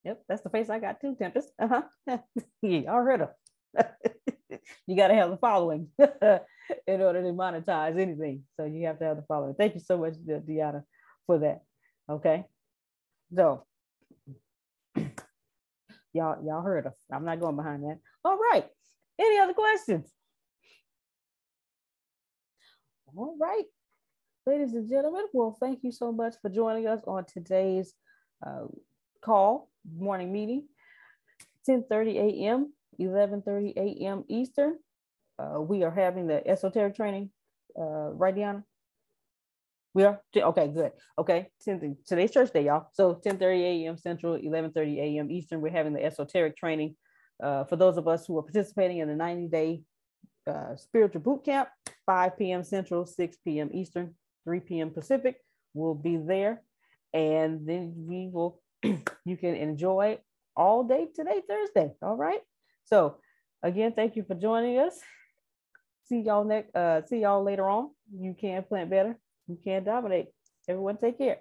Yep, 0.04 0.24
that's 0.30 0.42
the 0.42 0.50
face 0.50 0.70
I 0.70 0.80
got 0.80 1.02
too, 1.02 1.16
Tempest. 1.16 1.52
Uh 1.60 1.68
huh. 2.08 2.18
yeah, 2.62 2.92
I 2.92 2.96
heard 3.04 3.20
her. 3.22 3.36
you 4.88 4.96
got 4.96 5.08
to 5.10 5.16
have 5.16 5.30
the 5.30 5.38
following 5.38 5.88
in 6.00 7.02
order 7.02 7.22
to 7.22 7.30
monetize 7.30 8.00
anything. 8.00 8.44
So 8.58 8.66
you 8.66 8.86
have 8.88 9.00
to 9.00 9.06
have 9.06 9.18
the 9.18 9.26
following. 9.28 9.56
Thank 9.56 9.76
you 9.76 9.82
so 9.82 9.98
much, 9.98 10.14
Deanna, 10.14 10.84
for 11.28 11.40
that. 11.40 11.62
Okay. 12.10 12.46
So 13.36 13.66
y'all, 16.14 16.44
y'all 16.46 16.62
heard 16.62 16.88
us. 16.88 16.96
I'm 17.12 17.26
not 17.26 17.40
going 17.40 17.56
behind 17.56 17.84
that. 17.84 18.00
All 18.24 18.38
right. 18.38 18.66
Any 19.20 19.40
other 19.40 19.54
questions? 19.54 20.12
All 23.16 23.38
right. 23.40 23.64
Ladies 24.46 24.74
and 24.74 24.88
gentlemen, 24.88 25.26
well, 25.34 25.58
thank 25.60 25.80
you 25.84 25.92
so 25.92 26.12
much 26.12 26.36
for 26.42 26.50
joining 26.50 26.86
us 26.86 27.02
on 27.08 27.26
today's 27.26 27.94
uh, 28.46 28.66
call, 29.24 29.72
morning 29.98 30.32
meeting, 30.32 30.68
10.30 31.68 32.16
a.m., 32.16 32.74
11.30 33.00 33.74
a.m. 33.78 34.24
Eastern 34.28 34.78
uh, 35.38 35.60
we 35.60 35.84
are 35.84 35.92
having 35.92 36.28
the 36.28 36.46
esoteric 36.48 36.96
training, 36.96 37.30
uh, 37.80 38.12
right, 38.14 38.36
Deanna? 38.36 38.64
We 39.94 40.04
are 40.04 40.22
okay, 40.36 40.68
good. 40.68 40.92
Okay, 41.18 41.50
today's 42.06 42.32
church 42.32 42.52
day, 42.52 42.66
y'all. 42.66 42.88
So 42.92 43.16
10:30 43.16 43.86
a.m. 43.86 43.98
Central, 43.98 44.38
11:30 44.38 44.98
a.m. 44.98 45.32
Eastern. 45.32 45.62
We're 45.62 45.72
having 45.72 45.94
the 45.94 46.04
esoteric 46.04 46.58
training 46.58 46.98
uh, 47.42 47.64
for 47.64 47.78
those 47.78 47.98
of 47.98 48.06
us 48.08 48.26
who 48.26 48.38
are 48.38 48.44
participating 48.44 48.98
in 48.98 49.08
the 49.08 49.14
90-day 49.14 49.84
uh, 50.48 50.76
spiritual 50.76 51.22
boot 51.22 51.46
camp. 51.46 51.70
5 52.06 52.38
p.m. 52.38 52.64
Central, 52.64 53.06
6 53.06 53.38
p.m. 53.46 53.70
Eastern, 53.74 54.14
3 54.44 54.60
p.m. 54.60 54.90
Pacific. 54.92 55.38
We'll 55.74 55.96
be 55.96 56.18
there, 56.18 56.62
and 57.14 57.66
then 57.66 57.94
we 57.96 58.30
will. 58.32 58.62
you 58.84 59.38
can 59.38 59.56
enjoy 59.56 60.20
all 60.58 60.84
day 60.84 61.08
today, 61.16 61.42
Thursday. 61.48 61.94
All 62.02 62.18
right. 62.18 62.42
So 62.86 63.18
again, 63.64 63.94
thank 63.96 64.16
you 64.16 64.24
for 64.24 64.36
joining 64.36 64.80
us. 64.80 65.00
See 66.08 66.20
y'all 66.20 66.44
next 66.44 66.76
uh 66.76 67.06
see 67.08 67.20
y'all 67.20 67.44
later 67.44 67.68
on. 67.68 67.90
You 68.16 68.36
can 68.40 68.64
plant 68.64 68.90
better. 68.90 69.18
You 69.48 69.58
can 69.64 69.84
dominate. 69.84 70.28
Everyone 70.68 70.98
take 70.98 71.18
care. 71.18 71.38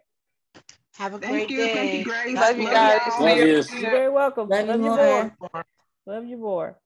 Have 0.97 1.15
a 1.15 1.19
Thank 1.19 1.49
great 1.49 1.51
you. 1.51 1.57
day 1.59 1.75
Thank 1.75 1.93
you, 1.99 2.05
Grace. 2.05 2.37
love 2.37 2.59
you 2.59 2.71
guys. 2.71 3.01
love 3.21 3.37
you. 3.39 3.45
you're 3.45 3.91
very 3.91 4.11
welcome. 4.11 4.49
Love, 4.49 4.69
love 4.69 4.81
you 4.81 4.91
more. 4.91 5.37
Love 6.07 6.25
you 6.27 6.37
more. 6.37 6.79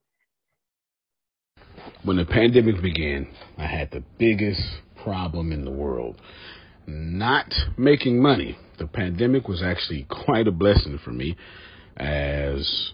When 2.03 2.17
the 2.17 2.25
pandemic 2.25 2.81
began 2.81 3.27
i 3.57 3.65
had 3.65 3.91
the 3.91 4.03
biggest 4.17 4.61
problem 5.03 5.51
in 5.51 5.65
the 5.65 5.71
world. 5.71 6.21
Not 6.87 7.53
making 7.77 8.21
money. 8.21 8.57
The 8.77 8.87
pandemic 8.87 9.47
was 9.47 9.61
actually 9.61 10.07
quite 10.09 10.47
a 10.47 10.51
blessing 10.51 10.99
for 11.03 11.11
me 11.11 11.37
as 11.97 12.93